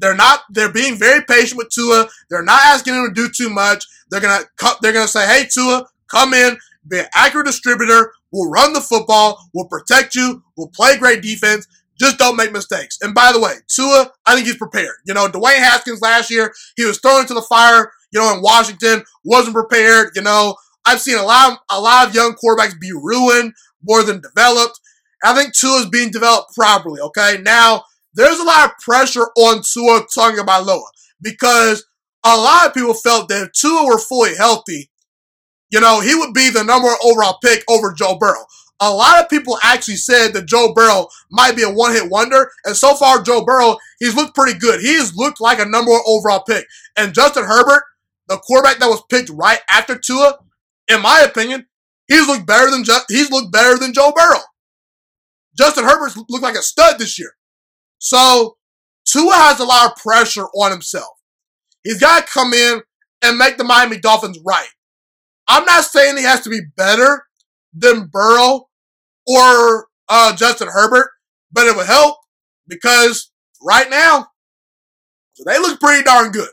They're 0.00 0.16
not. 0.16 0.40
They're 0.50 0.72
being 0.72 0.96
very 0.96 1.22
patient 1.24 1.58
with 1.58 1.68
Tua. 1.70 2.08
They're 2.28 2.42
not 2.42 2.60
asking 2.64 2.94
him 2.94 3.06
to 3.08 3.14
do 3.14 3.28
too 3.28 3.50
much. 3.50 3.84
They're 4.10 4.20
gonna. 4.20 4.44
They're 4.82 4.92
gonna 4.92 5.08
say, 5.08 5.26
"Hey, 5.26 5.48
Tua, 5.52 5.86
come 6.10 6.34
in, 6.34 6.58
be 6.88 7.00
an 7.00 7.06
accurate 7.14 7.46
distributor. 7.46 8.12
We'll 8.32 8.50
run 8.50 8.72
the 8.72 8.80
football. 8.80 9.48
We'll 9.54 9.66
protect 9.66 10.14
you. 10.14 10.42
We'll 10.56 10.68
play 10.74 10.96
great 10.96 11.22
defense. 11.22 11.66
Just 11.98 12.18
don't 12.18 12.36
make 12.36 12.52
mistakes." 12.52 12.98
And 13.02 13.14
by 13.14 13.32
the 13.32 13.40
way, 13.40 13.54
Tua, 13.68 14.10
I 14.26 14.34
think 14.34 14.46
he's 14.46 14.56
prepared. 14.56 14.96
You 15.06 15.14
know, 15.14 15.28
Dwayne 15.28 15.58
Haskins 15.58 16.00
last 16.00 16.30
year, 16.30 16.52
he 16.76 16.84
was 16.84 16.98
thrown 16.98 17.20
into 17.20 17.34
the 17.34 17.42
fire. 17.42 17.92
You 18.12 18.20
know, 18.20 18.34
in 18.34 18.42
Washington, 18.42 19.04
wasn't 19.24 19.54
prepared. 19.54 20.10
You 20.16 20.22
know, 20.22 20.56
I've 20.84 21.00
seen 21.00 21.18
a 21.18 21.22
lot, 21.22 21.52
of, 21.52 21.58
a 21.70 21.80
lot 21.80 22.08
of 22.08 22.14
young 22.14 22.34
quarterbacks 22.34 22.78
be 22.80 22.92
ruined 22.92 23.52
more 23.82 24.02
than 24.02 24.20
developed. 24.20 24.80
I 25.22 25.34
think 25.34 25.54
Tua 25.54 25.80
is 25.80 25.86
being 25.86 26.10
developed 26.10 26.54
properly. 26.56 27.00
Okay, 27.00 27.38
now 27.42 27.84
there's 28.14 28.38
a 28.38 28.44
lot 28.44 28.70
of 28.70 28.78
pressure 28.78 29.26
on 29.36 29.62
Tua 29.62 30.06
Tagovailoa 30.16 30.86
because 31.20 31.86
a 32.24 32.36
lot 32.36 32.66
of 32.66 32.74
people 32.74 32.94
felt 32.94 33.28
that 33.28 33.44
if 33.44 33.52
Tua 33.52 33.86
were 33.86 33.98
fully 33.98 34.36
healthy, 34.36 34.90
you 35.70 35.80
know, 35.80 36.00
he 36.00 36.14
would 36.14 36.34
be 36.34 36.50
the 36.50 36.64
number 36.64 36.88
one 36.88 36.96
overall 37.04 37.38
pick 37.42 37.64
over 37.68 37.92
Joe 37.92 38.16
Burrow. 38.18 38.44
A 38.80 38.92
lot 38.92 39.22
of 39.22 39.28
people 39.28 39.58
actually 39.62 39.96
said 39.96 40.32
that 40.32 40.46
Joe 40.46 40.72
Burrow 40.74 41.06
might 41.30 41.54
be 41.54 41.62
a 41.62 41.70
one 41.70 41.92
hit 41.92 42.10
wonder. 42.10 42.50
And 42.64 42.74
so 42.74 42.94
far, 42.94 43.22
Joe 43.22 43.44
Burrow, 43.44 43.76
he's 43.98 44.16
looked 44.16 44.34
pretty 44.34 44.58
good. 44.58 44.80
He's 44.80 45.14
looked 45.14 45.40
like 45.40 45.58
a 45.58 45.66
number 45.66 45.90
one 45.90 46.00
overall 46.06 46.42
pick. 46.42 46.66
And 46.96 47.14
Justin 47.14 47.44
Herbert, 47.44 47.84
the 48.28 48.38
quarterback 48.38 48.78
that 48.78 48.88
was 48.88 49.02
picked 49.10 49.30
right 49.30 49.60
after 49.70 49.98
Tua, 49.98 50.38
in 50.88 51.02
my 51.02 51.20
opinion, 51.20 51.66
he's 52.08 52.26
looked 52.26 52.46
better 52.46 52.70
than 52.70 52.84
he's 53.08 53.30
looked 53.30 53.52
better 53.52 53.78
than 53.78 53.92
Joe 53.92 54.12
Burrow. 54.16 54.40
Justin 55.56 55.84
Herbert's 55.84 56.16
looked 56.16 56.42
like 56.42 56.56
a 56.56 56.62
stud 56.62 56.98
this 56.98 57.18
year. 57.18 57.34
So 58.00 58.56
Tua 59.06 59.34
has 59.34 59.60
a 59.60 59.64
lot 59.64 59.90
of 59.90 59.96
pressure 59.96 60.46
on 60.46 60.72
himself. 60.72 61.18
He's 61.84 62.00
got 62.00 62.26
to 62.26 62.32
come 62.32 62.52
in 62.52 62.80
and 63.22 63.38
make 63.38 63.56
the 63.56 63.64
Miami 63.64 63.98
Dolphins 63.98 64.40
right. 64.44 64.68
I'm 65.46 65.64
not 65.64 65.84
saying 65.84 66.16
he 66.16 66.24
has 66.24 66.40
to 66.42 66.50
be 66.50 66.60
better 66.76 67.24
than 67.74 68.08
Burrow 68.12 68.68
or 69.26 69.86
uh, 70.08 70.34
Justin 70.34 70.68
Herbert, 70.68 71.10
but 71.52 71.66
it 71.66 71.76
would 71.76 71.86
help 71.86 72.16
because 72.66 73.30
right 73.62 73.88
now 73.88 74.28
they 75.44 75.58
look 75.58 75.80
pretty 75.80 76.02
darn 76.02 76.30
good. 76.30 76.50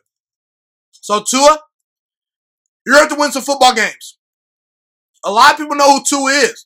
So 0.91 1.23
Tua, 1.27 1.59
you're 2.85 2.95
going 2.95 3.09
to 3.09 3.15
to 3.15 3.19
win 3.19 3.31
some 3.31 3.43
football 3.43 3.73
games. 3.73 4.17
A 5.23 5.31
lot 5.31 5.51
of 5.51 5.57
people 5.57 5.75
know 5.75 5.97
who 5.97 6.03
Tua 6.07 6.31
is. 6.31 6.65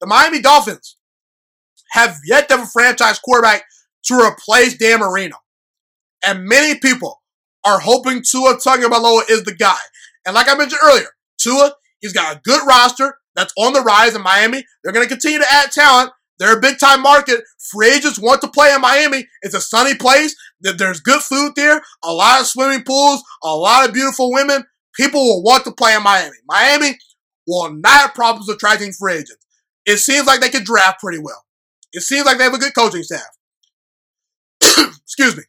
The 0.00 0.06
Miami 0.06 0.40
Dolphins 0.40 0.96
have 1.90 2.18
yet 2.24 2.48
to 2.48 2.56
have 2.56 2.66
a 2.66 2.70
franchise 2.70 3.18
quarterback 3.18 3.64
to 4.08 4.14
replace 4.14 4.76
Dan 4.76 5.00
Marino. 5.00 5.36
And 6.24 6.44
many 6.44 6.78
people 6.78 7.22
are 7.64 7.80
hoping 7.80 8.22
Tua 8.28 8.56
Tagovailoa 8.56 9.30
is 9.30 9.44
the 9.44 9.54
guy. 9.54 9.78
And 10.26 10.34
like 10.34 10.48
I 10.48 10.54
mentioned 10.56 10.80
earlier, 10.84 11.08
Tua, 11.38 11.72
he's 12.00 12.12
got 12.12 12.36
a 12.36 12.40
good 12.44 12.66
roster 12.66 13.18
that's 13.34 13.52
on 13.56 13.72
the 13.72 13.80
rise 13.80 14.14
in 14.14 14.22
Miami. 14.22 14.64
They're 14.82 14.92
going 14.92 15.06
to 15.06 15.08
continue 15.08 15.38
to 15.38 15.52
add 15.52 15.70
talent. 15.70 16.10
They're 16.38 16.56
a 16.56 16.60
big 16.60 16.78
time 16.78 17.02
market. 17.02 17.40
Free 17.72 17.94
agents 17.94 18.18
want 18.18 18.40
to 18.42 18.48
play 18.48 18.72
in 18.72 18.80
Miami. 18.80 19.26
It's 19.42 19.54
a 19.54 19.60
sunny 19.60 19.94
place. 19.94 20.34
There's 20.60 21.00
good 21.00 21.20
food 21.20 21.52
there, 21.54 21.80
a 22.02 22.12
lot 22.12 22.40
of 22.40 22.46
swimming 22.46 22.82
pools, 22.82 23.22
a 23.42 23.54
lot 23.54 23.86
of 23.86 23.94
beautiful 23.94 24.32
women. 24.32 24.64
People 24.96 25.20
will 25.20 25.42
want 25.42 25.64
to 25.64 25.72
play 25.72 25.94
in 25.94 26.02
Miami. 26.02 26.36
Miami 26.48 26.98
will 27.46 27.72
not 27.72 28.00
have 28.00 28.14
problems 28.14 28.48
attracting 28.48 28.92
free 28.92 29.14
agents. 29.14 29.46
It 29.86 29.98
seems 29.98 30.26
like 30.26 30.40
they 30.40 30.48
can 30.48 30.64
draft 30.64 31.00
pretty 31.00 31.18
well. 31.18 31.44
It 31.92 32.02
seems 32.02 32.26
like 32.26 32.38
they 32.38 32.44
have 32.44 32.54
a 32.54 32.58
good 32.58 32.74
coaching 32.74 33.02
staff. 33.02 33.37
Excuse 35.04 35.36
me. 35.36 35.42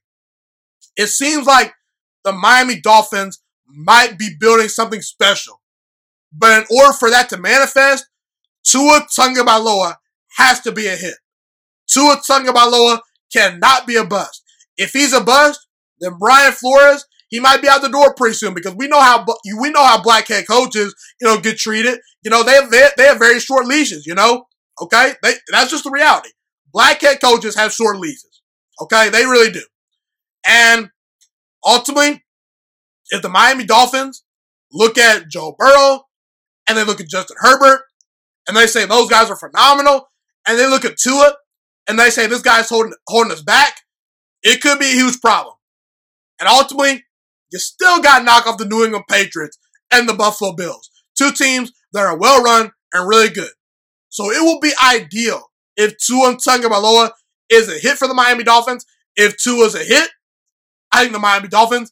It 0.97 1.07
seems 1.07 1.45
like 1.45 1.73
the 2.23 2.31
Miami 2.31 2.79
Dolphins 2.81 3.41
might 3.67 4.17
be 4.17 4.31
building 4.39 4.67
something 4.67 5.01
special. 5.01 5.61
But 6.31 6.59
in 6.59 6.77
order 6.77 6.93
for 6.93 7.09
that 7.09 7.29
to 7.29 7.37
manifest, 7.37 8.05
Tua 8.63 9.07
Tagovailoa 9.17 9.95
has 10.37 10.59
to 10.61 10.71
be 10.71 10.87
a 10.87 10.95
hit. 10.95 11.15
Tua 11.87 12.17
Tagovailoa 12.17 12.99
cannot 13.33 13.87
be 13.87 13.95
a 13.95 14.05
bust. 14.05 14.43
If 14.77 14.91
he's 14.93 15.13
a 15.13 15.21
bust, 15.21 15.67
then 15.99 16.17
Brian 16.19 16.51
Flores, 16.51 17.05
he 17.29 17.39
might 17.39 17.61
be 17.61 17.67
out 17.67 17.81
the 17.81 17.89
door 17.89 18.13
pretty 18.15 18.35
soon 18.35 18.53
because 18.53 18.75
we 18.75 18.87
know 18.87 18.99
how 18.99 19.25
we 19.59 19.69
know 19.69 19.83
how 19.83 20.01
black 20.01 20.27
head 20.27 20.47
coaches, 20.47 20.95
you 21.21 21.27
know, 21.27 21.39
get 21.39 21.57
treated. 21.57 21.99
You 22.23 22.31
know, 22.31 22.43
they 22.43 22.53
have 22.53 22.71
they 22.71 23.05
have 23.05 23.19
very 23.19 23.39
short 23.39 23.65
leashes. 23.65 24.05
You 24.05 24.15
know, 24.15 24.45
okay, 24.81 25.13
they, 25.21 25.33
that's 25.51 25.71
just 25.71 25.83
the 25.83 25.91
reality. 25.91 26.29
Black 26.73 27.01
head 27.01 27.19
coaches 27.21 27.55
have 27.55 27.71
short 27.71 27.97
leases. 27.97 28.38
Okay, 28.81 29.09
they 29.09 29.25
really 29.25 29.51
do. 29.51 29.63
And 30.45 30.89
ultimately, 31.65 32.23
if 33.09 33.21
the 33.21 33.29
Miami 33.29 33.65
Dolphins 33.65 34.23
look 34.71 34.97
at 34.97 35.27
Joe 35.29 35.55
Burrow 35.57 36.03
and 36.67 36.77
they 36.77 36.83
look 36.83 37.01
at 37.01 37.09
Justin 37.09 37.37
Herbert 37.39 37.81
and 38.47 38.55
they 38.55 38.67
say 38.67 38.85
those 38.85 39.09
guys 39.09 39.29
are 39.29 39.35
phenomenal, 39.35 40.09
and 40.47 40.57
they 40.57 40.67
look 40.67 40.85
at 40.85 40.97
Tua 40.97 41.33
and 41.87 41.99
they 41.99 42.09
say 42.09 42.27
this 42.27 42.41
guy's 42.41 42.69
holding 42.69 42.93
holding 43.07 43.31
us 43.31 43.41
back, 43.41 43.81
it 44.43 44.61
could 44.61 44.79
be 44.79 44.91
a 44.91 44.95
huge 44.95 45.19
problem. 45.21 45.55
And 46.39 46.47
ultimately, 46.47 47.03
you 47.51 47.59
still 47.59 48.01
got 48.01 48.19
to 48.19 48.23
knock 48.23 48.47
off 48.47 48.57
the 48.57 48.65
New 48.65 48.83
England 48.83 49.05
Patriots 49.09 49.57
and 49.91 50.07
the 50.07 50.13
Buffalo 50.13 50.53
Bills, 50.53 50.89
two 51.17 51.31
teams 51.31 51.71
that 51.93 52.05
are 52.05 52.17
well 52.17 52.41
run 52.41 52.71
and 52.93 53.07
really 53.07 53.29
good. 53.29 53.51
So 54.09 54.31
it 54.31 54.41
will 54.41 54.59
be 54.59 54.71
ideal 54.83 55.51
if 55.75 55.95
Tua 55.97 56.29
and 56.29 56.37
Tagovailoa 56.37 57.11
is 57.49 57.69
a 57.69 57.77
hit 57.79 57.97
for 57.97 58.07
the 58.07 58.13
Miami 58.13 58.43
Dolphins. 58.43 58.85
If 59.15 59.37
Tua 59.37 59.65
is 59.65 59.75
a 59.75 59.83
hit, 59.83 60.09
I 60.91 61.01
think 61.01 61.13
the 61.13 61.19
Miami 61.19 61.47
Dolphins 61.47 61.91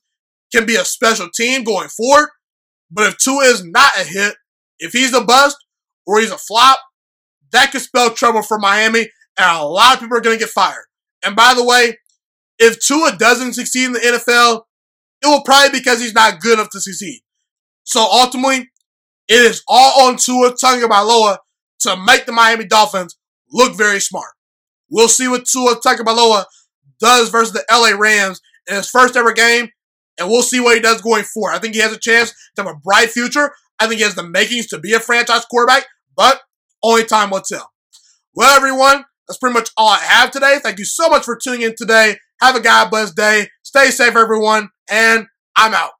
can 0.53 0.65
be 0.65 0.75
a 0.75 0.85
special 0.85 1.29
team 1.29 1.63
going 1.63 1.89
forward. 1.89 2.29
But 2.89 3.07
if 3.07 3.17
Tua 3.17 3.43
is 3.43 3.63
not 3.65 3.91
a 3.97 4.03
hit, 4.03 4.35
if 4.79 4.93
he's 4.93 5.13
a 5.13 5.21
bust 5.21 5.57
or 6.05 6.19
he's 6.19 6.31
a 6.31 6.37
flop, 6.37 6.79
that 7.51 7.71
could 7.71 7.81
spell 7.81 8.11
trouble 8.11 8.43
for 8.43 8.59
Miami, 8.59 9.09
and 9.37 9.57
a 9.57 9.63
lot 9.63 9.95
of 9.95 10.01
people 10.01 10.17
are 10.17 10.21
going 10.21 10.37
to 10.37 10.43
get 10.43 10.49
fired. 10.49 10.85
And 11.23 11.35
by 11.35 11.53
the 11.53 11.63
way, 11.63 11.97
if 12.59 12.79
Tua 12.79 13.15
doesn't 13.17 13.53
succeed 13.53 13.85
in 13.85 13.93
the 13.93 13.99
NFL, 13.99 14.63
it 15.21 15.27
will 15.27 15.43
probably 15.43 15.71
be 15.71 15.79
because 15.79 15.99
he's 15.99 16.13
not 16.13 16.39
good 16.39 16.53
enough 16.53 16.69
to 16.71 16.81
succeed. 16.81 17.21
So 17.83 18.01
ultimately, 18.01 18.69
it 19.27 19.41
is 19.41 19.63
all 19.67 20.07
on 20.07 20.17
Tua 20.17 20.53
Tagovailoa 20.53 21.37
to 21.81 21.97
make 22.05 22.25
the 22.25 22.31
Miami 22.31 22.65
Dolphins 22.65 23.17
look 23.51 23.75
very 23.77 23.99
smart. 23.99 24.31
We'll 24.89 25.07
see 25.07 25.27
what 25.27 25.45
Tua 25.45 25.79
Tagovailoa 25.79 26.45
does 26.99 27.29
versus 27.29 27.53
the 27.53 27.65
LA 27.71 27.97
Rams 27.97 28.41
in 28.67 28.75
his 28.75 28.89
first 28.89 29.15
ever 29.15 29.33
game, 29.33 29.69
and 30.19 30.29
we'll 30.29 30.41
see 30.41 30.59
what 30.59 30.75
he 30.75 30.81
does 30.81 31.01
going 31.01 31.23
forward. 31.23 31.53
I 31.53 31.59
think 31.59 31.75
he 31.75 31.81
has 31.81 31.93
a 31.93 31.99
chance 31.99 32.31
to 32.55 32.63
have 32.63 32.71
a 32.71 32.79
bright 32.79 33.09
future. 33.09 33.51
I 33.79 33.87
think 33.87 33.99
he 33.99 34.03
has 34.03 34.15
the 34.15 34.27
makings 34.27 34.67
to 34.67 34.79
be 34.79 34.93
a 34.93 34.99
franchise 34.99 35.45
quarterback, 35.45 35.85
but 36.15 36.41
only 36.83 37.05
time 37.05 37.29
will 37.29 37.41
tell. 37.41 37.71
Well, 38.33 38.55
everyone, 38.55 39.05
that's 39.27 39.37
pretty 39.37 39.53
much 39.53 39.69
all 39.77 39.89
I 39.89 39.97
have 39.97 40.31
today. 40.31 40.59
Thank 40.61 40.79
you 40.79 40.85
so 40.85 41.09
much 41.09 41.23
for 41.23 41.37
tuning 41.37 41.63
in 41.63 41.75
today. 41.77 42.17
Have 42.41 42.55
a 42.55 42.61
God 42.61 42.89
bless 42.89 43.11
day. 43.11 43.49
Stay 43.63 43.89
safe, 43.89 44.15
everyone, 44.15 44.69
and 44.89 45.27
I'm 45.55 45.73
out. 45.73 45.91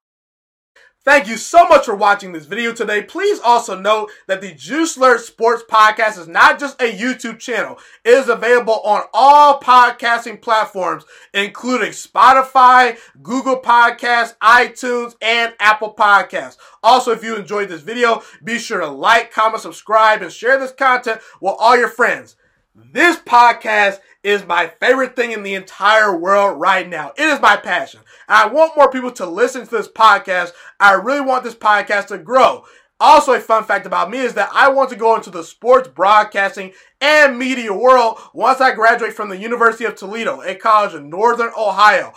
Thank 1.07 1.29
you 1.29 1.37
so 1.37 1.65
much 1.69 1.85
for 1.85 1.95
watching 1.95 2.33
this 2.33 2.47
video 2.47 2.73
today. 2.73 3.01
Please 3.01 3.39
also 3.39 3.79
note 3.79 4.11
that 4.27 4.41
the 4.41 4.51
Juice 4.51 4.97
Alert 4.97 5.21
Sports 5.21 5.63
Podcast 5.65 6.19
is 6.19 6.27
not 6.27 6.59
just 6.59 6.81
a 6.81 6.91
YouTube 6.91 7.39
channel. 7.39 7.79
It 8.03 8.09
is 8.09 8.27
available 8.27 8.81
on 8.81 9.03
all 9.13 9.57
podcasting 9.61 10.41
platforms, 10.41 11.05
including 11.33 11.91
Spotify, 11.91 12.97
Google 13.23 13.61
Podcasts, 13.61 14.35
iTunes, 14.39 15.15
and 15.21 15.53
Apple 15.61 15.93
Podcasts. 15.97 16.57
Also, 16.83 17.13
if 17.13 17.23
you 17.23 17.37
enjoyed 17.37 17.69
this 17.69 17.83
video, 17.83 18.21
be 18.43 18.59
sure 18.59 18.81
to 18.81 18.87
like, 18.87 19.31
comment, 19.31 19.61
subscribe, 19.61 20.21
and 20.21 20.29
share 20.29 20.59
this 20.59 20.73
content 20.73 21.21
with 21.39 21.55
all 21.57 21.77
your 21.77 21.87
friends. 21.87 22.35
This 22.77 23.17
podcast 23.17 24.01
is 24.21 24.45
my 24.45 24.67
favorite 24.67 25.15
thing 25.15 25.31
in 25.31 25.41
the 25.41 25.55
entire 25.55 26.15
world 26.15 26.59
right 26.59 26.87
now. 26.87 27.11
It 27.17 27.23
is 27.23 27.41
my 27.41 27.57
passion. 27.57 28.01
And 28.29 28.37
I 28.37 28.53
want 28.53 28.77
more 28.77 28.91
people 28.91 29.09
to 29.13 29.25
listen 29.25 29.65
to 29.65 29.71
this 29.71 29.87
podcast. 29.87 30.51
I 30.79 30.93
really 30.93 31.21
want 31.21 31.43
this 31.43 31.55
podcast 31.55 32.07
to 32.07 32.19
grow. 32.19 32.65
Also, 32.99 33.33
a 33.33 33.39
fun 33.39 33.63
fact 33.63 33.87
about 33.87 34.11
me 34.11 34.19
is 34.19 34.35
that 34.35 34.51
I 34.53 34.69
want 34.69 34.91
to 34.91 34.95
go 34.95 35.15
into 35.15 35.31
the 35.31 35.43
sports 35.43 35.87
broadcasting 35.87 36.71
and 37.01 37.39
media 37.39 37.73
world 37.73 38.19
once 38.31 38.61
I 38.61 38.75
graduate 38.75 39.13
from 39.13 39.29
the 39.29 39.37
University 39.37 39.85
of 39.85 39.95
Toledo, 39.95 40.41
a 40.41 40.53
college 40.53 40.93
in 40.93 41.09
Northern 41.09 41.51
Ohio. 41.57 42.13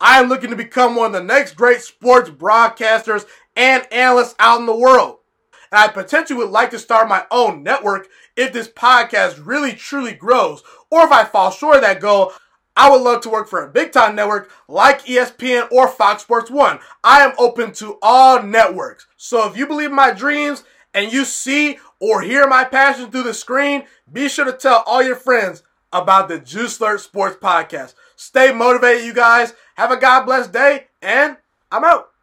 I 0.00 0.18
am 0.20 0.28
looking 0.28 0.50
to 0.50 0.56
become 0.56 0.96
one 0.96 1.06
of 1.06 1.12
the 1.12 1.22
next 1.22 1.54
great 1.54 1.82
sports 1.82 2.30
broadcasters 2.30 3.26
and 3.54 3.86
analysts 3.92 4.34
out 4.40 4.58
in 4.58 4.66
the 4.66 4.76
world. 4.76 5.18
And 5.70 5.78
I 5.78 5.88
potentially 5.88 6.38
would 6.38 6.50
like 6.50 6.70
to 6.70 6.78
start 6.80 7.08
my 7.08 7.26
own 7.30 7.62
network 7.62 8.08
if 8.36 8.52
this 8.52 8.68
podcast 8.68 9.44
really 9.44 9.72
truly 9.72 10.14
grows. 10.14 10.62
Or 10.90 11.04
if 11.04 11.12
I 11.12 11.24
fall 11.24 11.50
short 11.50 11.76
of 11.76 11.82
that 11.82 12.00
goal, 12.00 12.32
I 12.76 12.90
would 12.90 13.02
love 13.02 13.20
to 13.22 13.30
work 13.30 13.48
for 13.48 13.64
a 13.64 13.70
big 13.70 13.92
time 13.92 14.16
network 14.16 14.50
like 14.68 15.06
ESPN 15.06 15.70
or 15.70 15.88
Fox 15.88 16.22
Sports 16.22 16.50
1. 16.50 16.80
I 17.04 17.24
am 17.24 17.32
open 17.38 17.72
to 17.74 17.98
all 18.02 18.42
networks. 18.42 19.06
So 19.16 19.48
if 19.48 19.56
you 19.56 19.66
believe 19.66 19.90
in 19.90 19.96
my 19.96 20.10
dreams 20.12 20.64
and 20.92 21.12
you 21.12 21.24
see 21.24 21.78
or 22.00 22.22
hear 22.22 22.46
my 22.48 22.64
passion 22.64 23.10
through 23.10 23.22
the 23.22 23.34
screen, 23.34 23.84
be 24.12 24.28
sure 24.28 24.44
to 24.44 24.52
tell 24.52 24.82
all 24.86 25.02
your 25.02 25.16
friends 25.16 25.62
about 25.92 26.28
the 26.28 26.40
Juice 26.40 26.80
Alert 26.80 27.00
Sports 27.00 27.36
Podcast. 27.36 27.94
Stay 28.16 28.52
motivated, 28.52 29.04
you 29.04 29.14
guys. 29.14 29.54
Have 29.76 29.92
a 29.92 29.96
God 29.96 30.24
bless 30.24 30.48
day, 30.48 30.86
and 31.00 31.36
I'm 31.70 31.84
out. 31.84 32.13